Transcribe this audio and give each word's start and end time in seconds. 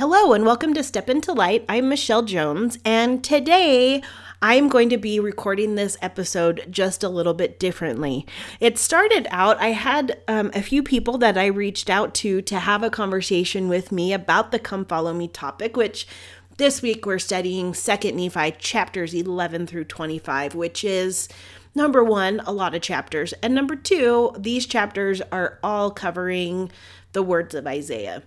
Hello, 0.00 0.32
and 0.32 0.46
welcome 0.46 0.72
to 0.72 0.82
Step 0.82 1.10
Into 1.10 1.34
Light. 1.34 1.62
I'm 1.68 1.90
Michelle 1.90 2.22
Jones, 2.22 2.78
and 2.86 3.22
today 3.22 4.02
I'm 4.40 4.70
going 4.70 4.88
to 4.88 4.96
be 4.96 5.20
recording 5.20 5.74
this 5.74 5.98
episode 6.00 6.66
just 6.70 7.04
a 7.04 7.10
little 7.10 7.34
bit 7.34 7.60
differently. 7.60 8.26
It 8.60 8.78
started 8.78 9.26
out, 9.30 9.58
I 9.58 9.72
had 9.72 10.18
um, 10.26 10.52
a 10.54 10.62
few 10.62 10.82
people 10.82 11.18
that 11.18 11.36
I 11.36 11.44
reached 11.48 11.90
out 11.90 12.14
to 12.14 12.40
to 12.40 12.60
have 12.60 12.82
a 12.82 12.88
conversation 12.88 13.68
with 13.68 13.92
me 13.92 14.14
about 14.14 14.52
the 14.52 14.58
Come 14.58 14.86
Follow 14.86 15.12
Me 15.12 15.28
topic, 15.28 15.76
which 15.76 16.08
this 16.56 16.80
week 16.80 17.04
we're 17.04 17.18
studying 17.18 17.72
2nd 17.72 18.14
Nephi 18.14 18.52
chapters 18.52 19.12
11 19.12 19.66
through 19.66 19.84
25, 19.84 20.54
which 20.54 20.82
is 20.82 21.28
number 21.74 22.02
one, 22.02 22.40
a 22.46 22.52
lot 22.52 22.74
of 22.74 22.80
chapters, 22.80 23.34
and 23.42 23.54
number 23.54 23.76
two, 23.76 24.34
these 24.38 24.64
chapters 24.64 25.20
are 25.30 25.58
all 25.62 25.90
covering 25.90 26.70
the 27.12 27.22
words 27.22 27.54
of 27.54 27.66
Isaiah 27.66 28.22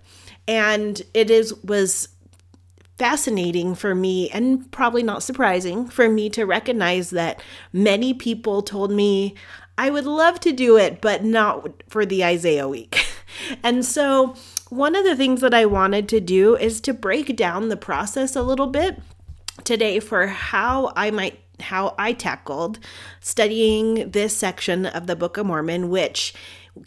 and 0.47 1.01
it 1.13 1.29
is 1.29 1.53
was 1.63 2.09
fascinating 2.97 3.75
for 3.75 3.95
me 3.95 4.29
and 4.29 4.71
probably 4.71 5.03
not 5.03 5.23
surprising 5.23 5.87
for 5.87 6.07
me 6.07 6.29
to 6.29 6.45
recognize 6.45 7.09
that 7.09 7.41
many 7.71 8.13
people 8.13 8.61
told 8.61 8.91
me 8.91 9.33
I 9.77 9.89
would 9.89 10.05
love 10.05 10.39
to 10.41 10.51
do 10.51 10.77
it 10.77 11.01
but 11.01 11.23
not 11.23 11.83
for 11.89 12.05
the 12.05 12.23
Isaiah 12.23 12.67
week. 12.67 13.05
and 13.63 13.83
so 13.83 14.35
one 14.69 14.95
of 14.95 15.03
the 15.03 15.15
things 15.15 15.41
that 15.41 15.53
I 15.53 15.65
wanted 15.65 16.07
to 16.09 16.19
do 16.19 16.55
is 16.55 16.79
to 16.81 16.93
break 16.93 17.35
down 17.35 17.69
the 17.69 17.77
process 17.77 18.35
a 18.35 18.43
little 18.43 18.67
bit 18.67 19.01
today 19.63 19.99
for 19.99 20.27
how 20.27 20.91
I 20.95 21.11
might 21.11 21.39
how 21.59 21.95
I 21.97 22.13
tackled 22.13 22.79
studying 23.21 24.11
this 24.11 24.35
section 24.35 24.85
of 24.85 25.07
the 25.07 25.15
Book 25.15 25.37
of 25.37 25.45
Mormon 25.45 25.89
which 25.89 26.33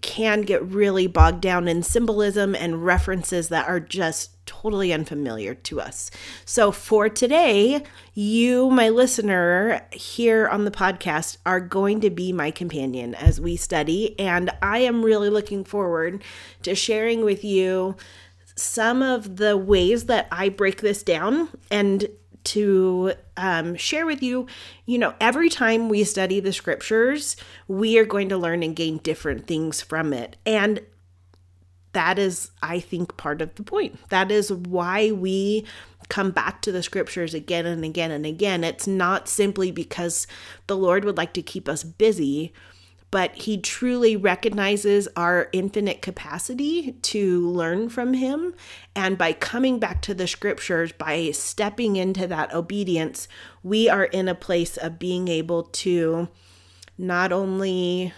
can 0.02 0.42
get 0.42 0.62
really 0.64 1.06
bogged 1.06 1.40
down 1.40 1.68
in 1.68 1.82
symbolism 1.82 2.54
and 2.54 2.84
references 2.84 3.48
that 3.48 3.68
are 3.68 3.80
just 3.80 4.44
totally 4.46 4.92
unfamiliar 4.92 5.54
to 5.54 5.80
us. 5.80 6.10
So, 6.44 6.72
for 6.72 7.08
today, 7.08 7.84
you, 8.14 8.70
my 8.70 8.88
listener, 8.88 9.86
here 9.92 10.48
on 10.48 10.64
the 10.64 10.70
podcast, 10.70 11.38
are 11.46 11.60
going 11.60 12.00
to 12.00 12.10
be 12.10 12.32
my 12.32 12.50
companion 12.50 13.14
as 13.14 13.40
we 13.40 13.56
study. 13.56 14.18
And 14.18 14.50
I 14.62 14.78
am 14.78 15.04
really 15.04 15.30
looking 15.30 15.64
forward 15.64 16.22
to 16.62 16.74
sharing 16.74 17.24
with 17.24 17.44
you 17.44 17.96
some 18.56 19.02
of 19.02 19.36
the 19.36 19.56
ways 19.56 20.06
that 20.06 20.26
I 20.32 20.48
break 20.48 20.80
this 20.80 21.02
down 21.02 21.48
and 21.70 22.08
to 22.46 23.12
um, 23.36 23.74
share 23.76 24.06
with 24.06 24.22
you. 24.22 24.46
You 24.86 24.98
know, 24.98 25.14
every 25.20 25.48
time 25.48 25.88
we 25.88 26.04
study 26.04 26.40
the 26.40 26.52
scriptures, 26.52 27.36
we 27.68 27.98
are 27.98 28.04
going 28.04 28.28
to 28.30 28.36
learn 28.36 28.62
and 28.62 28.74
gain 28.74 28.98
different 28.98 29.46
things 29.46 29.80
from 29.80 30.12
it. 30.12 30.36
And 30.46 30.80
that 31.92 32.18
is, 32.18 32.50
I 32.62 32.80
think, 32.80 33.16
part 33.16 33.40
of 33.40 33.54
the 33.54 33.62
point. 33.62 33.98
That 34.10 34.30
is 34.30 34.52
why 34.52 35.12
we 35.12 35.64
come 36.08 36.30
back 36.30 36.62
to 36.62 36.72
the 36.72 36.82
scriptures 36.82 37.34
again 37.34 37.66
and 37.66 37.84
again 37.84 38.10
and 38.10 38.26
again. 38.26 38.64
It's 38.64 38.86
not 38.86 39.28
simply 39.28 39.70
because 39.70 40.26
the 40.66 40.76
Lord 40.76 41.04
would 41.04 41.16
like 41.16 41.32
to 41.34 41.42
keep 41.42 41.68
us 41.68 41.82
busy 41.82 42.52
but 43.16 43.34
he 43.34 43.56
truly 43.56 44.14
recognizes 44.14 45.08
our 45.16 45.48
infinite 45.54 46.02
capacity 46.02 46.92
to 47.00 47.48
learn 47.48 47.88
from 47.88 48.12
him. 48.12 48.54
And 48.94 49.16
by 49.16 49.32
coming 49.32 49.78
back 49.78 50.02
to 50.02 50.12
the 50.12 50.26
scriptures, 50.26 50.92
by 50.92 51.30
stepping 51.30 51.96
into 51.96 52.26
that 52.26 52.52
obedience, 52.52 53.26
we 53.62 53.88
are 53.88 54.04
in 54.04 54.28
a 54.28 54.34
place 54.34 54.76
of 54.76 54.98
being 54.98 55.28
able 55.28 55.62
to 55.62 56.28
not 56.98 57.32
only 57.32 58.12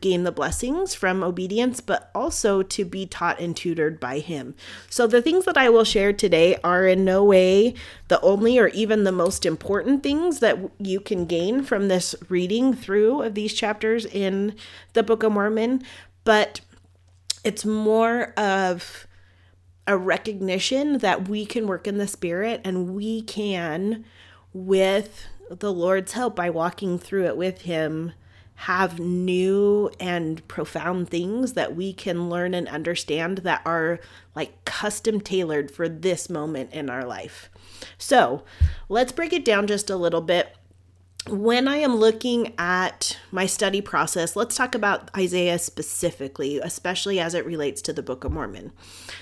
gain 0.00 0.24
the 0.24 0.32
blessings 0.32 0.94
from 0.94 1.22
obedience, 1.22 1.80
but 1.80 2.10
also 2.14 2.62
to 2.62 2.84
be 2.84 3.06
taught 3.06 3.40
and 3.40 3.56
tutored 3.56 4.00
by 4.00 4.18
Him. 4.18 4.54
So, 4.90 5.06
the 5.06 5.22
things 5.22 5.44
that 5.44 5.56
I 5.56 5.68
will 5.68 5.84
share 5.84 6.12
today 6.12 6.56
are 6.64 6.86
in 6.86 7.04
no 7.04 7.24
way 7.24 7.74
the 8.08 8.20
only 8.20 8.58
or 8.58 8.68
even 8.68 9.04
the 9.04 9.12
most 9.12 9.46
important 9.46 10.02
things 10.02 10.40
that 10.40 10.58
you 10.78 11.00
can 11.00 11.26
gain 11.26 11.62
from 11.62 11.88
this 11.88 12.14
reading 12.28 12.74
through 12.74 13.22
of 13.22 13.34
these 13.34 13.54
chapters 13.54 14.04
in 14.04 14.54
the 14.92 15.02
Book 15.02 15.22
of 15.22 15.32
Mormon, 15.32 15.82
but 16.24 16.60
it's 17.44 17.64
more 17.64 18.32
of 18.36 19.06
a 19.86 19.96
recognition 19.96 20.98
that 20.98 21.28
we 21.28 21.46
can 21.46 21.66
work 21.66 21.86
in 21.86 21.96
the 21.96 22.06
Spirit 22.06 22.60
and 22.64 22.94
we 22.94 23.22
can, 23.22 24.04
with 24.52 25.26
the 25.50 25.72
Lord's 25.72 26.12
help, 26.12 26.36
by 26.36 26.50
walking 26.50 26.98
through 26.98 27.26
it 27.26 27.36
with 27.36 27.62
Him 27.62 28.12
have 28.62 28.98
new 28.98 29.88
and 30.00 30.46
profound 30.48 31.08
things 31.08 31.52
that 31.52 31.76
we 31.76 31.92
can 31.92 32.28
learn 32.28 32.54
and 32.54 32.66
understand 32.66 33.38
that 33.38 33.62
are 33.64 34.00
like 34.34 34.64
custom 34.64 35.20
tailored 35.20 35.70
for 35.70 35.88
this 35.88 36.28
moment 36.28 36.72
in 36.72 36.90
our 36.90 37.04
life. 37.04 37.50
So 37.98 38.42
let's 38.88 39.12
break 39.12 39.32
it 39.32 39.44
down 39.44 39.68
just 39.68 39.90
a 39.90 39.96
little 39.96 40.20
bit. 40.20 40.56
When 41.28 41.68
I 41.68 41.76
am 41.76 41.96
looking 41.96 42.52
at 42.58 43.16
my 43.30 43.46
study 43.46 43.80
process, 43.80 44.34
let's 44.34 44.56
talk 44.56 44.74
about 44.74 45.08
Isaiah 45.16 45.60
specifically, 45.60 46.58
especially 46.58 47.20
as 47.20 47.34
it 47.34 47.46
relates 47.46 47.80
to 47.82 47.92
the 47.92 48.02
Book 48.02 48.24
of 48.24 48.32
Mormon. 48.32 48.72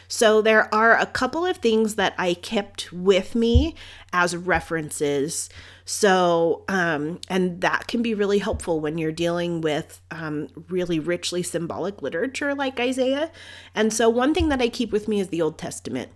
So, 0.08 0.40
there 0.40 0.72
are 0.72 0.96
a 0.96 1.06
couple 1.06 1.44
of 1.44 1.56
things 1.56 1.96
that 1.96 2.14
I 2.16 2.34
kept 2.34 2.92
with 2.92 3.34
me 3.34 3.74
as 4.12 4.36
references 4.36 5.50
so, 5.88 6.64
um, 6.66 7.20
and 7.28 7.60
that 7.60 7.86
can 7.86 8.02
be 8.02 8.12
really 8.12 8.40
helpful 8.40 8.80
when 8.80 8.98
you're 8.98 9.12
dealing 9.12 9.60
with 9.60 10.00
um, 10.10 10.48
really 10.68 10.98
richly 10.98 11.44
symbolic 11.44 12.02
literature 12.02 12.56
like 12.56 12.80
Isaiah. 12.80 13.30
And 13.72 13.92
so, 13.92 14.08
one 14.08 14.34
thing 14.34 14.48
that 14.48 14.60
I 14.60 14.68
keep 14.68 14.90
with 14.90 15.06
me 15.06 15.20
is 15.20 15.28
the 15.28 15.40
Old 15.40 15.58
Testament. 15.58 16.10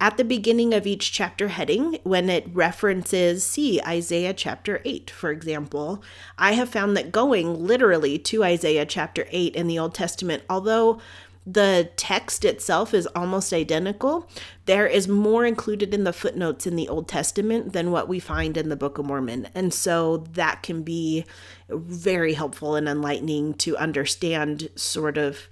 At 0.00 0.16
the 0.16 0.24
beginning 0.24 0.72
of 0.72 0.86
each 0.86 1.10
chapter 1.10 1.48
heading, 1.48 1.98
when 2.04 2.30
it 2.30 2.46
references, 2.52 3.44
see 3.44 3.80
Isaiah 3.82 4.32
chapter 4.32 4.80
8, 4.84 5.10
for 5.10 5.32
example, 5.32 6.04
I 6.38 6.52
have 6.52 6.68
found 6.68 6.96
that 6.96 7.10
going 7.10 7.66
literally 7.66 8.20
to 8.20 8.44
Isaiah 8.44 8.86
chapter 8.86 9.26
8 9.30 9.56
in 9.56 9.66
the 9.66 9.78
Old 9.80 9.92
Testament, 9.92 10.44
although 10.48 11.00
the 11.46 11.90
text 11.96 12.44
itself 12.44 12.92
is 12.92 13.06
almost 13.14 13.52
identical. 13.52 14.28
There 14.64 14.86
is 14.86 15.06
more 15.06 15.46
included 15.46 15.94
in 15.94 16.02
the 16.02 16.12
footnotes 16.12 16.66
in 16.66 16.74
the 16.74 16.88
Old 16.88 17.06
Testament 17.06 17.72
than 17.72 17.92
what 17.92 18.08
we 18.08 18.18
find 18.18 18.56
in 18.56 18.68
the 18.68 18.76
Book 18.76 18.98
of 18.98 19.06
Mormon. 19.06 19.48
And 19.54 19.72
so 19.72 20.18
that 20.32 20.64
can 20.64 20.82
be 20.82 21.24
very 21.68 22.34
helpful 22.34 22.74
and 22.74 22.88
enlightening 22.88 23.54
to 23.54 23.76
understand 23.76 24.68
sort 24.74 25.16
of 25.16 25.48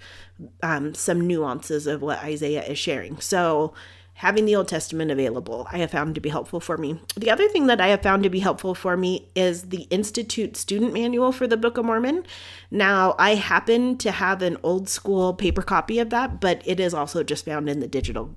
um, 0.65 0.95
some 0.95 1.29
nuances 1.29 1.87
of 1.87 2.03
what 2.03 2.19
Isaiah 2.19 2.65
is 2.65 2.79
sharing. 2.79 3.21
So 3.21 3.73
having 4.15 4.45
the 4.45 4.55
Old 4.55 4.69
Testament 4.69 5.11
available, 5.11 5.67
I 5.71 5.79
have 5.79 5.91
found 5.91 6.15
to 6.15 6.21
be 6.21 6.29
helpful 6.29 6.61
for 6.61 6.79
me. 6.79 7.01
The 7.17 7.31
other 7.31 7.49
thing 7.49 7.67
that 7.67 7.81
I 7.81 7.89
have 7.89 8.03
found 8.03 8.23
to 8.23 8.31
be 8.31 8.41
helpful 8.41 8.75
for 8.75 8.97
me 8.97 9.29
is 9.35 9.65
the 9.65 9.83
Institute 9.91 10.57
Student 10.57 10.93
Manual 10.93 11.33
for 11.33 11.47
the 11.47 11.57
Book 11.57 11.77
of 11.77 11.85
Mormon. 11.85 12.25
Now, 12.71 13.17
I 13.19 13.35
happen 13.35 13.99
to 13.99 14.13
have 14.13 14.41
an 14.41 14.57
old 14.63 14.89
school 14.89 15.35
paper 15.35 15.63
copy 15.63 15.99
of 15.99 16.11
that, 16.11 16.41
but 16.41 16.63
it 16.65 16.79
is 16.79 16.95
also 16.95 17.23
just 17.23 17.45
found 17.45 17.69
in 17.69 17.81
the 17.81 17.89
digital 17.89 18.37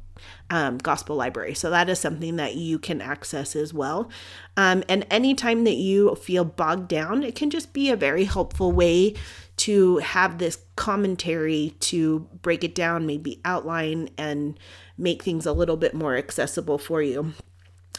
um, 0.50 0.80
gospel 0.80 1.16
library. 1.16 1.54
So 1.54 1.70
that 1.70 1.90
is 1.90 2.00
something 2.00 2.38
that 2.38 2.56
you 2.56 2.80
can 2.80 3.02
access 3.02 3.56
as 3.56 3.74
well. 3.74 4.10
Um, 4.56 4.84
and 4.90 5.06
anytime 5.12 5.64
that 5.66 5.76
you 5.76 6.16
feel 6.16 6.44
bogged 6.44 6.88
down, 6.88 7.24
it 7.24 7.36
can 7.36 7.50
just 7.50 7.72
be 7.72 7.92
a 7.92 7.96
very 7.96 8.24
helpful 8.24 8.72
way 8.72 9.14
to 9.58 9.98
have 9.98 10.38
this 10.38 10.60
commentary 10.76 11.76
to 11.80 12.20
break 12.42 12.64
it 12.64 12.76
down, 12.76 13.06
maybe 13.06 13.42
outline 13.44 14.10
and 14.18 14.60
make 14.98 15.24
things 15.24 15.46
a 15.46 15.54
little 15.54 15.78
bit 15.78 15.94
more 15.94 16.16
accessible 16.16 16.78
for 16.78 17.02
you. 17.02 17.34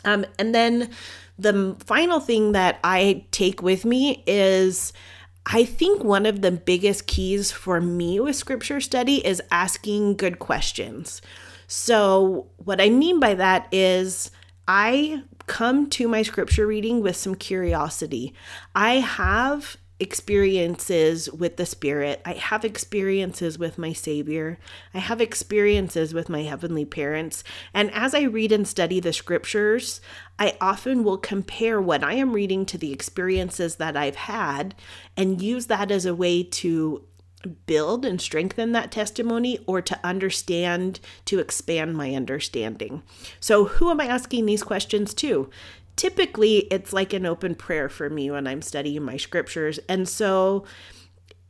Um, 0.04 0.24
and 0.38 0.54
then 0.54 0.90
the 1.38 1.76
final 1.84 2.20
thing 2.20 2.52
that 2.52 2.78
I 2.84 3.26
take 3.30 3.62
with 3.62 3.84
me 3.84 4.22
is 4.26 4.92
I 5.46 5.64
think 5.64 6.04
one 6.04 6.26
of 6.26 6.42
the 6.42 6.50
biggest 6.50 7.06
keys 7.06 7.50
for 7.50 7.80
me 7.80 8.20
with 8.20 8.36
scripture 8.36 8.80
study 8.80 9.26
is 9.26 9.42
asking 9.50 10.16
good 10.16 10.38
questions. 10.38 11.22
So, 11.66 12.46
what 12.56 12.80
I 12.80 12.88
mean 12.88 13.20
by 13.20 13.34
that 13.34 13.68
is 13.72 14.30
I 14.66 15.22
come 15.46 15.88
to 15.90 16.08
my 16.08 16.22
scripture 16.22 16.66
reading 16.66 17.02
with 17.02 17.16
some 17.16 17.34
curiosity. 17.34 18.34
I 18.74 18.96
have 18.96 19.76
experiences 20.00 21.30
with 21.30 21.56
the 21.56 21.66
Spirit. 21.66 22.20
I 22.24 22.34
have 22.34 22.64
experiences 22.64 23.58
with 23.58 23.78
my 23.78 23.92
Savior. 23.92 24.58
I 24.94 24.98
have 24.98 25.20
experiences 25.20 26.14
with 26.14 26.28
my 26.28 26.42
heavenly 26.42 26.84
parents. 26.84 27.42
And 27.74 27.90
as 27.92 28.14
I 28.14 28.22
read 28.22 28.52
and 28.52 28.66
study 28.66 29.00
the 29.00 29.12
scriptures, 29.12 30.00
I 30.38 30.56
often 30.60 31.02
will 31.02 31.18
compare 31.18 31.80
what 31.80 32.04
I 32.04 32.14
am 32.14 32.32
reading 32.32 32.64
to 32.66 32.78
the 32.78 32.92
experiences 32.92 33.76
that 33.76 33.96
I've 33.96 34.16
had 34.16 34.76
and 35.16 35.42
use 35.42 35.66
that 35.66 35.90
as 35.90 36.06
a 36.06 36.14
way 36.14 36.44
to 36.44 37.04
build 37.66 38.04
and 38.04 38.20
strengthen 38.20 38.72
that 38.72 38.90
testimony 38.90 39.58
or 39.66 39.80
to 39.80 39.98
understand, 40.04 41.00
to 41.24 41.38
expand 41.38 41.96
my 41.96 42.14
understanding. 42.14 43.02
So, 43.40 43.66
who 43.66 43.90
am 43.90 44.00
I 44.00 44.06
asking 44.06 44.46
these 44.46 44.62
questions 44.62 45.14
to? 45.14 45.48
Typically 45.98 46.58
it's 46.70 46.92
like 46.92 47.12
an 47.12 47.26
open 47.26 47.54
prayer 47.54 47.88
for 47.88 48.08
me 48.08 48.30
when 48.30 48.46
I'm 48.46 48.62
studying 48.62 49.02
my 49.02 49.18
scriptures. 49.18 49.78
And 49.88 50.08
so 50.08 50.64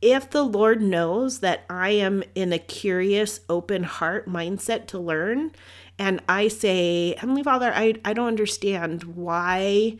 if 0.01 0.29
the 0.29 0.43
Lord 0.43 0.81
knows 0.81 1.39
that 1.39 1.65
I 1.69 1.91
am 1.91 2.23
in 2.35 2.51
a 2.51 2.59
curious, 2.59 3.41
open 3.47 3.83
heart 3.83 4.27
mindset 4.27 4.87
to 4.87 4.99
learn, 4.99 5.51
and 5.97 6.21
I 6.27 6.47
say, 6.47 7.15
Heavenly 7.17 7.43
Father, 7.43 7.71
I, 7.73 7.95
I 8.03 8.13
don't 8.13 8.27
understand 8.27 9.03
why 9.03 9.97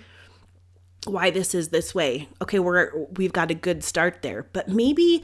why 1.05 1.29
this 1.29 1.55
is 1.55 1.69
this 1.69 1.95
way. 1.95 2.27
Okay, 2.41 2.59
we're 2.59 2.91
we've 3.11 3.31
got 3.31 3.51
a 3.51 3.55
good 3.55 3.83
start 3.83 4.21
there. 4.21 4.47
But 4.51 4.67
maybe 4.67 5.23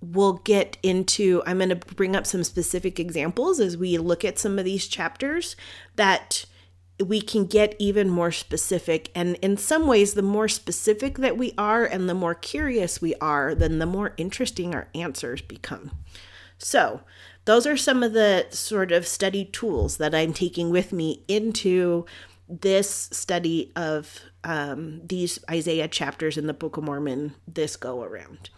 we'll 0.00 0.34
get 0.34 0.76
into 0.82 1.42
I'm 1.46 1.58
going 1.58 1.70
to 1.70 1.76
bring 1.76 2.14
up 2.14 2.26
some 2.26 2.44
specific 2.44 3.00
examples 3.00 3.60
as 3.60 3.76
we 3.76 3.98
look 3.98 4.24
at 4.24 4.38
some 4.38 4.58
of 4.58 4.64
these 4.64 4.86
chapters 4.86 5.56
that 5.96 6.44
we 7.04 7.20
can 7.20 7.44
get 7.44 7.76
even 7.78 8.08
more 8.08 8.32
specific. 8.32 9.10
And 9.14 9.36
in 9.36 9.56
some 9.56 9.86
ways, 9.86 10.14
the 10.14 10.22
more 10.22 10.48
specific 10.48 11.18
that 11.18 11.36
we 11.36 11.54
are 11.56 11.84
and 11.84 12.08
the 12.08 12.14
more 12.14 12.34
curious 12.34 13.00
we 13.00 13.14
are, 13.16 13.54
then 13.54 13.78
the 13.78 13.86
more 13.86 14.14
interesting 14.16 14.74
our 14.74 14.88
answers 14.94 15.40
become. 15.40 15.92
So, 16.58 17.02
those 17.44 17.66
are 17.66 17.78
some 17.78 18.02
of 18.02 18.12
the 18.12 18.46
sort 18.50 18.92
of 18.92 19.06
study 19.06 19.46
tools 19.46 19.96
that 19.96 20.14
I'm 20.14 20.34
taking 20.34 20.68
with 20.68 20.92
me 20.92 21.22
into 21.28 22.04
this 22.48 23.08
study 23.12 23.72
of 23.76 24.20
um, 24.44 25.02
these 25.06 25.38
Isaiah 25.50 25.88
chapters 25.88 26.38
in 26.38 26.46
the 26.46 26.54
Book 26.54 26.76
of 26.76 26.84
Mormon 26.84 27.34
this 27.46 27.76
go 27.76 28.02
around. 28.02 28.50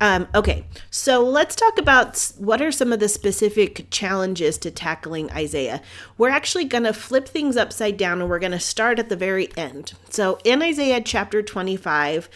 Um, 0.00 0.28
okay, 0.34 0.64
so 0.90 1.22
let's 1.22 1.54
talk 1.54 1.78
about 1.78 2.32
what 2.38 2.62
are 2.62 2.72
some 2.72 2.92
of 2.92 3.00
the 3.00 3.08
specific 3.08 3.88
challenges 3.90 4.58
to 4.58 4.70
tackling 4.70 5.30
Isaiah. 5.32 5.80
We're 6.16 6.30
actually 6.30 6.64
going 6.64 6.84
to 6.84 6.92
flip 6.92 7.28
things 7.28 7.56
upside 7.56 7.96
down 7.96 8.20
and 8.20 8.30
we're 8.30 8.38
going 8.38 8.52
to 8.52 8.60
start 8.60 8.98
at 8.98 9.08
the 9.08 9.16
very 9.16 9.56
end. 9.56 9.92
So 10.10 10.38
in 10.44 10.62
Isaiah 10.62 11.00
chapter 11.00 11.42
25, 11.42 12.28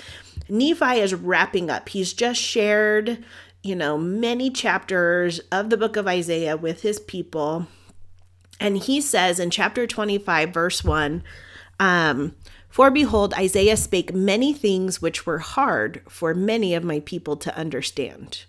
Nephi 0.48 0.98
is 1.00 1.14
wrapping 1.14 1.70
up. 1.70 1.88
He's 1.88 2.12
just 2.12 2.40
shared, 2.40 3.24
you 3.62 3.74
know, 3.74 3.96
many 3.96 4.50
chapters 4.50 5.40
of 5.50 5.70
the 5.70 5.76
book 5.76 5.96
of 5.96 6.06
Isaiah 6.06 6.56
with 6.56 6.82
his 6.82 7.00
people. 7.00 7.66
And 8.62 8.78
he 8.78 9.00
says 9.00 9.40
in 9.40 9.50
chapter 9.50 9.88
25, 9.88 10.50
verse 10.50 10.84
1, 10.84 11.24
um, 11.80 12.36
for 12.68 12.92
behold, 12.92 13.34
Isaiah 13.34 13.76
spake 13.76 14.14
many 14.14 14.52
things 14.52 15.02
which 15.02 15.26
were 15.26 15.40
hard 15.40 16.00
for 16.08 16.32
many 16.32 16.72
of 16.72 16.84
my 16.84 17.00
people 17.00 17.36
to 17.38 17.56
understand. 17.56 18.44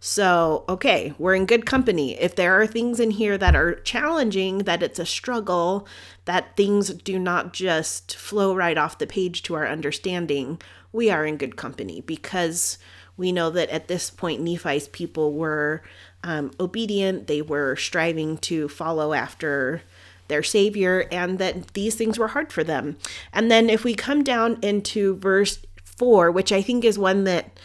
So, 0.00 0.64
okay, 0.68 1.14
we're 1.16 1.36
in 1.36 1.46
good 1.46 1.64
company. 1.64 2.20
If 2.20 2.34
there 2.34 2.60
are 2.60 2.66
things 2.66 2.98
in 2.98 3.12
here 3.12 3.38
that 3.38 3.54
are 3.54 3.76
challenging, 3.76 4.58
that 4.64 4.82
it's 4.82 4.98
a 4.98 5.06
struggle, 5.06 5.86
that 6.24 6.56
things 6.56 6.92
do 6.92 7.20
not 7.20 7.52
just 7.52 8.16
flow 8.16 8.56
right 8.56 8.76
off 8.76 8.98
the 8.98 9.06
page 9.06 9.44
to 9.44 9.54
our 9.54 9.68
understanding, 9.68 10.60
we 10.90 11.08
are 11.08 11.24
in 11.24 11.36
good 11.36 11.56
company 11.56 12.00
because 12.00 12.78
we 13.16 13.30
know 13.30 13.48
that 13.50 13.70
at 13.70 13.86
this 13.86 14.10
point, 14.10 14.40
Nephi's 14.40 14.88
people 14.88 15.34
were 15.34 15.84
um, 16.24 16.52
obedient, 16.60 17.26
they 17.26 17.42
were 17.42 17.76
striving 17.76 18.38
to 18.38 18.68
follow 18.68 19.12
after 19.12 19.82
their 20.28 20.42
Savior, 20.42 21.06
and 21.10 21.38
that 21.38 21.74
these 21.74 21.94
things 21.94 22.18
were 22.18 22.28
hard 22.28 22.52
for 22.52 22.64
them. 22.64 22.96
And 23.32 23.50
then 23.50 23.68
if 23.68 23.84
we 23.84 23.94
come 23.94 24.22
down 24.22 24.58
into 24.62 25.16
verse 25.16 25.58
4, 25.96 26.30
which 26.30 26.52
I 26.52 26.62
think 26.62 26.84
is 26.84 26.98
one 26.98 27.24
that 27.24 27.58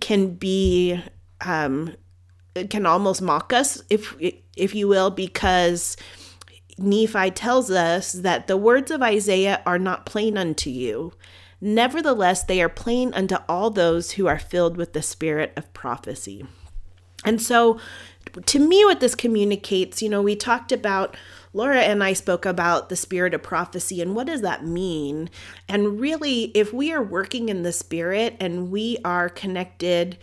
can 0.00 0.34
be, 0.34 1.00
um, 1.40 1.94
can 2.70 2.86
almost 2.86 3.22
mock 3.22 3.52
us, 3.52 3.82
if, 3.90 4.16
if 4.56 4.74
you 4.74 4.88
will, 4.88 5.10
because 5.10 5.96
Nephi 6.78 7.30
tells 7.30 7.70
us 7.70 8.12
that 8.12 8.46
the 8.46 8.56
words 8.56 8.90
of 8.90 9.02
Isaiah 9.02 9.62
are 9.66 9.78
not 9.78 10.06
plain 10.06 10.38
unto 10.38 10.70
you. 10.70 11.12
Nevertheless, 11.60 12.44
they 12.44 12.62
are 12.62 12.68
plain 12.68 13.12
unto 13.14 13.36
all 13.48 13.70
those 13.70 14.12
who 14.12 14.26
are 14.26 14.38
filled 14.38 14.76
with 14.76 14.92
the 14.92 15.02
spirit 15.02 15.52
of 15.56 15.72
prophecy. 15.72 16.46
And 17.28 17.42
so, 17.42 17.78
to 18.46 18.58
me, 18.58 18.86
what 18.86 19.00
this 19.00 19.14
communicates, 19.14 20.00
you 20.00 20.08
know, 20.08 20.22
we 20.22 20.34
talked 20.34 20.72
about 20.72 21.14
Laura 21.52 21.82
and 21.82 22.02
I 22.02 22.14
spoke 22.14 22.46
about 22.46 22.88
the 22.88 22.96
spirit 22.96 23.34
of 23.34 23.42
prophecy 23.42 24.00
and 24.00 24.16
what 24.16 24.28
does 24.28 24.40
that 24.40 24.64
mean? 24.64 25.28
And 25.68 26.00
really, 26.00 26.44
if 26.54 26.72
we 26.72 26.90
are 26.90 27.02
working 27.02 27.50
in 27.50 27.64
the 27.64 27.72
spirit 27.72 28.34
and 28.40 28.70
we 28.70 28.96
are 29.04 29.28
connected 29.28 30.16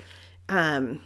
um, 0.50 1.02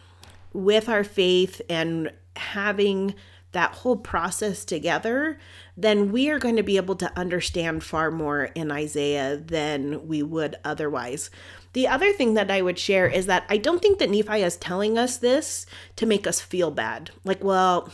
with 0.53 0.87
our 0.87 1.03
faith 1.03 1.61
and 1.69 2.13
having 2.37 3.13
that 3.51 3.73
whole 3.73 3.97
process 3.97 4.63
together, 4.63 5.37
then 5.75 6.13
we 6.13 6.29
are 6.29 6.39
going 6.39 6.55
to 6.55 6.63
be 6.63 6.77
able 6.77 6.95
to 6.95 7.19
understand 7.19 7.83
far 7.83 8.09
more 8.09 8.45
in 8.55 8.71
Isaiah 8.71 9.35
than 9.35 10.07
we 10.07 10.23
would 10.23 10.55
otherwise. 10.63 11.29
The 11.73 11.87
other 11.87 12.11
thing 12.11 12.33
that 12.33 12.49
I 12.49 12.61
would 12.61 12.79
share 12.79 13.07
is 13.07 13.25
that 13.27 13.45
I 13.49 13.57
don't 13.57 13.81
think 13.81 13.99
that 13.99 14.09
Nephi 14.09 14.41
is 14.41 14.57
telling 14.57 14.97
us 14.97 15.17
this 15.17 15.65
to 15.97 16.05
make 16.05 16.25
us 16.25 16.41
feel 16.41 16.71
bad. 16.71 17.11
Like, 17.23 17.43
well, 17.43 17.91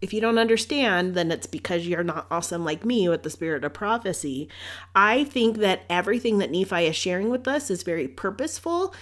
if 0.00 0.12
you 0.12 0.20
don't 0.20 0.38
understand, 0.38 1.14
then 1.14 1.30
it's 1.30 1.46
because 1.46 1.86
you're 1.86 2.02
not 2.02 2.26
awesome 2.30 2.64
like 2.64 2.84
me 2.84 3.08
with 3.08 3.22
the 3.22 3.30
spirit 3.30 3.64
of 3.64 3.72
prophecy. 3.72 4.48
I 4.96 5.24
think 5.24 5.58
that 5.58 5.82
everything 5.88 6.38
that 6.38 6.50
Nephi 6.50 6.86
is 6.86 6.96
sharing 6.96 7.30
with 7.30 7.46
us 7.46 7.70
is 7.70 7.84
very 7.84 8.08
purposeful 8.08 8.92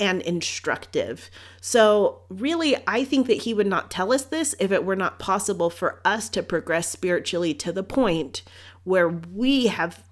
and 0.00 0.20
instructive. 0.22 1.30
So, 1.60 2.22
really, 2.28 2.76
I 2.86 3.04
think 3.04 3.26
that 3.28 3.42
he 3.42 3.54
would 3.54 3.66
not 3.66 3.90
tell 3.90 4.12
us 4.12 4.24
this 4.24 4.54
if 4.58 4.72
it 4.72 4.84
were 4.84 4.96
not 4.96 5.18
possible 5.18 5.70
for 5.70 6.00
us 6.04 6.28
to 6.30 6.42
progress 6.42 6.88
spiritually 6.88 7.54
to 7.54 7.72
the 7.72 7.82
point 7.82 8.42
where 8.84 9.08
we 9.08 9.66
have 9.66 10.02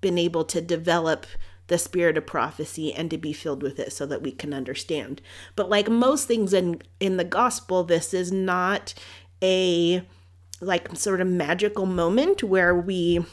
been 0.00 0.18
able 0.18 0.44
to 0.44 0.60
develop 0.60 1.26
the 1.72 1.78
spirit 1.78 2.18
of 2.18 2.26
prophecy 2.26 2.92
and 2.92 3.10
to 3.10 3.16
be 3.16 3.32
filled 3.32 3.62
with 3.62 3.80
it 3.80 3.94
so 3.94 4.04
that 4.04 4.20
we 4.20 4.30
can 4.30 4.52
understand. 4.52 5.22
But 5.56 5.70
like 5.70 5.88
most 5.88 6.28
things 6.28 6.52
in 6.52 6.82
in 7.00 7.16
the 7.16 7.24
gospel, 7.24 7.82
this 7.82 8.12
is 8.12 8.30
not 8.30 8.92
a 9.42 10.02
like 10.60 10.94
sort 10.94 11.22
of 11.22 11.28
magical 11.28 11.86
moment 11.86 12.42
where 12.42 12.74
we 12.74 13.24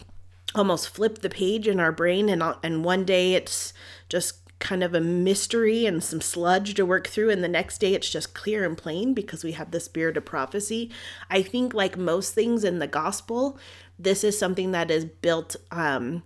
almost 0.56 0.88
flip 0.88 1.20
the 1.20 1.30
page 1.30 1.68
in 1.68 1.82
our 1.82 1.92
brain 1.92 2.30
and 2.30 2.42
and 2.64 2.86
one 2.86 3.04
day 3.04 3.34
it's 3.34 3.74
just 4.08 4.38
kind 4.60 4.84
of 4.86 4.94
a 4.94 5.02
mystery 5.02 5.86
and 5.86 6.02
some 6.02 6.22
sludge 6.22 6.76
to 6.76 6.86
work 6.86 7.08
through 7.08 7.30
and 7.30 7.44
the 7.44 7.48
next 7.50 7.80
day 7.80 7.94
it's 7.94 8.10
just 8.10 8.34
clear 8.34 8.64
and 8.64 8.78
plain 8.78 9.14
because 9.14 9.44
we 9.44 9.52
have 9.52 9.72
the 9.72 9.80
spirit 9.80 10.18
of 10.18 10.26
prophecy 10.26 10.90
i 11.30 11.42
think 11.42 11.74
like 11.74 11.98
most 11.98 12.34
things 12.34 12.64
in 12.64 12.80
the 12.80 12.88
gospel 12.88 13.60
this 14.00 14.24
is 14.24 14.40
something 14.40 14.72
that 14.72 14.90
is 14.90 15.06
built 15.06 15.56
um, 15.72 16.24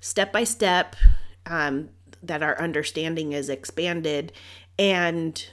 step 0.00 0.32
by 0.32 0.44
step 0.44 0.94
um, 1.46 1.90
that 2.22 2.42
our 2.42 2.60
understanding 2.60 3.32
is 3.32 3.48
expanded. 3.48 4.32
And 4.78 5.44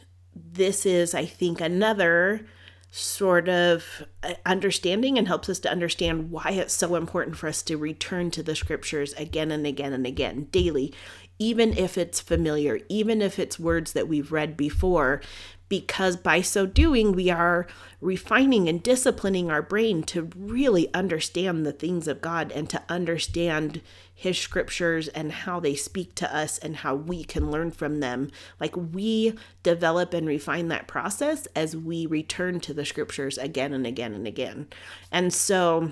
this 0.54 0.86
is 0.86 1.14
i 1.14 1.26
think 1.26 1.60
another 1.60 2.46
sort 2.92 3.48
of 3.48 4.04
uh, 4.24 4.34
understanding 4.46 5.18
and 5.18 5.28
helps 5.28 5.48
us 5.48 5.60
to 5.60 5.70
understand 5.70 6.32
why 6.32 6.50
it's 6.52 6.74
so 6.74 6.96
important 6.96 7.38
for 7.38 7.48
us 7.48 7.62
to 7.62 7.78
return 7.78 8.32
to 8.32 8.42
the 8.42 8.56
scriptures 8.56 9.14
again 9.14 9.52
and 9.52 9.68
again 9.68 9.94
and 9.94 10.08
again 10.08 10.48
daily, 10.52 10.92
even 11.38 11.78
if 11.78 12.00
it's 12.00 12.20
familiar, 12.20 12.80
even 12.90 13.22
if 13.22 13.38
it's 13.38 13.60
words 13.60 13.94
that 13.94 14.08
we've 14.08 14.32
read 14.32 14.58
before, 14.58 15.22
because 15.70 16.18
by 16.18 16.42
so 16.42 16.66
doing, 16.66 17.14
we 17.14 17.30
are 17.30 17.68
refining 18.02 18.68
and 18.68 18.82
disciplining 18.82 19.52
our 19.52 19.62
brain 19.62 20.04
to 20.04 20.30
really 20.36 20.92
understand 20.94 21.66
the 21.66 21.72
things 21.72 22.08
of 22.08 22.22
God 22.22 22.52
and 22.52 22.70
to 22.70 22.82
understand 22.90 23.82
His 24.14 24.38
scriptures 24.38 25.08
and 25.10 25.32
how 25.32 25.60
they 25.60 25.76
speak 25.76 26.16
to 26.16 26.36
us 26.36 26.58
and 26.58 26.78
how 26.78 26.96
we 26.96 27.24
can 27.24 27.52
learn 27.52 27.72
from 27.72 28.00
them. 28.00 28.32
Like 28.60 28.76
we 28.76 29.34
develop 29.64 30.14
and 30.14 30.28
refine 30.28 30.70
that 30.70 30.88
process 30.88 31.48
as 31.56 31.78
we 31.78 32.06
return 32.06 32.60
to 32.62 32.74
the 32.74 32.86
scriptures 32.86 33.38
again 33.38 33.74
and 33.74 33.86
again 33.86 34.14
and 34.14 34.26
again. 34.28 34.68
And 35.12 35.32
so, 35.32 35.92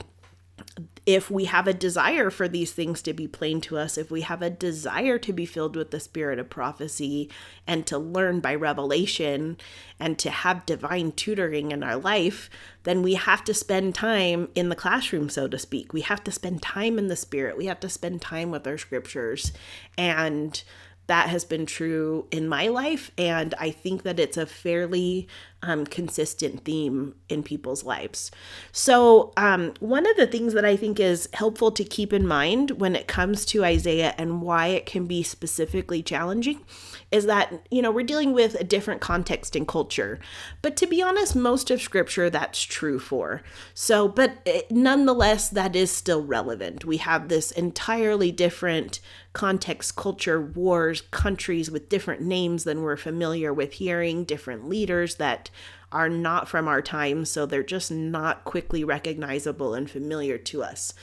if 1.06 1.32
we 1.32 1.46
have 1.46 1.68
a 1.68 1.74
desire 1.74 2.30
for 2.30 2.48
these 2.48 2.74
things 2.74 3.02
to 3.02 3.14
be 3.14 3.28
plain 3.28 3.62
to 3.62 3.78
us, 3.78 3.98
if 3.98 4.12
we 4.12 4.22
have 4.22 4.42
a 4.42 4.50
desire 4.50 5.18
to 5.18 5.32
be 5.32 5.46
filled 5.46 5.76
with 5.76 5.92
the 5.92 6.00
spirit 6.00 6.38
of 6.38 6.50
prophecy 6.50 7.30
and 7.66 7.88
to 7.88 7.98
learn 7.98 8.42
by 8.42 8.54
revelation 8.54 9.58
and 10.00 10.20
to 10.20 10.30
have 10.30 10.66
divine 10.66 11.14
tutoring 11.14 11.72
in 11.72 11.82
our 11.82 11.96
life, 11.96 12.50
then 12.84 13.02
we 13.02 13.14
have 13.14 13.44
to 13.46 13.54
spend 13.54 13.96
time 13.96 14.50
in 14.54 14.68
the 14.68 14.76
classroom, 14.76 15.30
so 15.30 15.48
to 15.48 15.58
speak. 15.58 15.94
We 15.94 16.02
have 16.02 16.24
to 16.26 16.32
spend 16.32 16.62
time 16.62 17.00
in 17.00 17.08
the 17.08 17.16
spirit. 17.16 17.58
We 17.58 17.68
have 17.68 17.80
to 17.80 17.90
spend 17.90 18.22
time 18.22 18.52
with 18.52 18.68
our 18.68 18.78
scriptures. 18.78 19.54
And 19.98 20.62
that 21.08 21.30
has 21.30 21.46
been 21.46 21.66
true 21.66 22.28
in 22.32 22.48
my 22.48 22.68
life. 22.68 23.12
And 23.18 23.56
I 23.60 23.72
think 23.72 24.04
that 24.04 24.20
it's 24.20 24.38
a 24.38 24.46
fairly 24.46 25.28
um, 25.64 25.86
consistent 25.86 26.64
theme 26.64 27.16
in 27.30 27.44
people's 27.44 27.84
lives. 27.84 28.30
So, 28.72 29.34
um, 29.38 29.74
one 29.80 30.06
of 30.06 30.16
the 30.18 30.28
things 30.28 30.54
that 30.54 30.66
I 30.66 30.76
think 30.76 31.00
is 31.00 31.28
helpful 31.34 31.72
to 31.72 31.84
keep 31.84 32.14
in 32.14 32.28
mind 32.28 32.72
when 32.80 32.96
it 32.96 33.08
comes 33.08 33.46
to 33.48 33.66
Isaiah 33.66 34.14
and 34.18 34.42
why 34.42 34.68
it 34.68 34.86
can 34.86 35.08
be 35.08 35.24
specifically 35.24 36.04
challenging 36.04 36.64
is 37.12 37.26
that, 37.26 37.66
you 37.72 37.82
know, 37.82 37.92
we're 37.92 38.06
dealing 38.06 38.34
with 38.34 38.56
a 38.56 38.64
different 38.64 39.00
context 39.00 39.56
and 39.56 39.68
culture. 39.68 40.20
But 40.62 40.76
to 40.78 40.88
be 40.88 41.02
honest, 41.02 41.36
most 41.36 41.72
of 41.72 41.82
scripture 41.82 42.30
that's 42.30 42.62
true 42.62 43.00
for. 43.00 43.42
So, 43.74 44.08
but 44.08 44.40
it, 44.46 44.70
nonetheless, 44.72 45.50
that 45.50 45.76
is 45.76 45.90
still 45.90 46.24
relevant. 46.24 46.84
We 46.84 46.98
have 46.98 47.30
this 47.30 47.52
entirely 47.52 48.32
different 48.32 49.00
context, 49.32 49.96
culture, 49.96 50.42
wars, 50.42 51.02
countries 51.12 51.72
with 51.72 51.90
different 51.90 52.22
names 52.22 52.66
than 52.66 52.82
we're 52.82 52.98
familiar 52.98 53.54
with 53.54 53.74
hearing, 53.74 54.26
different 54.26 54.68
leaders 54.68 55.16
that 55.16 55.50
are 55.92 56.10
not 56.10 56.50
from 56.50 56.68
our 56.68 56.82
time, 56.82 57.24
so 57.24 57.46
they're 57.46 57.64
just 57.64 57.90
not 57.90 58.44
quickly 58.44 58.84
recognizable 58.84 59.74
and 59.74 59.90
familiar 59.90 60.38
to 60.38 60.62
us. 60.62 60.94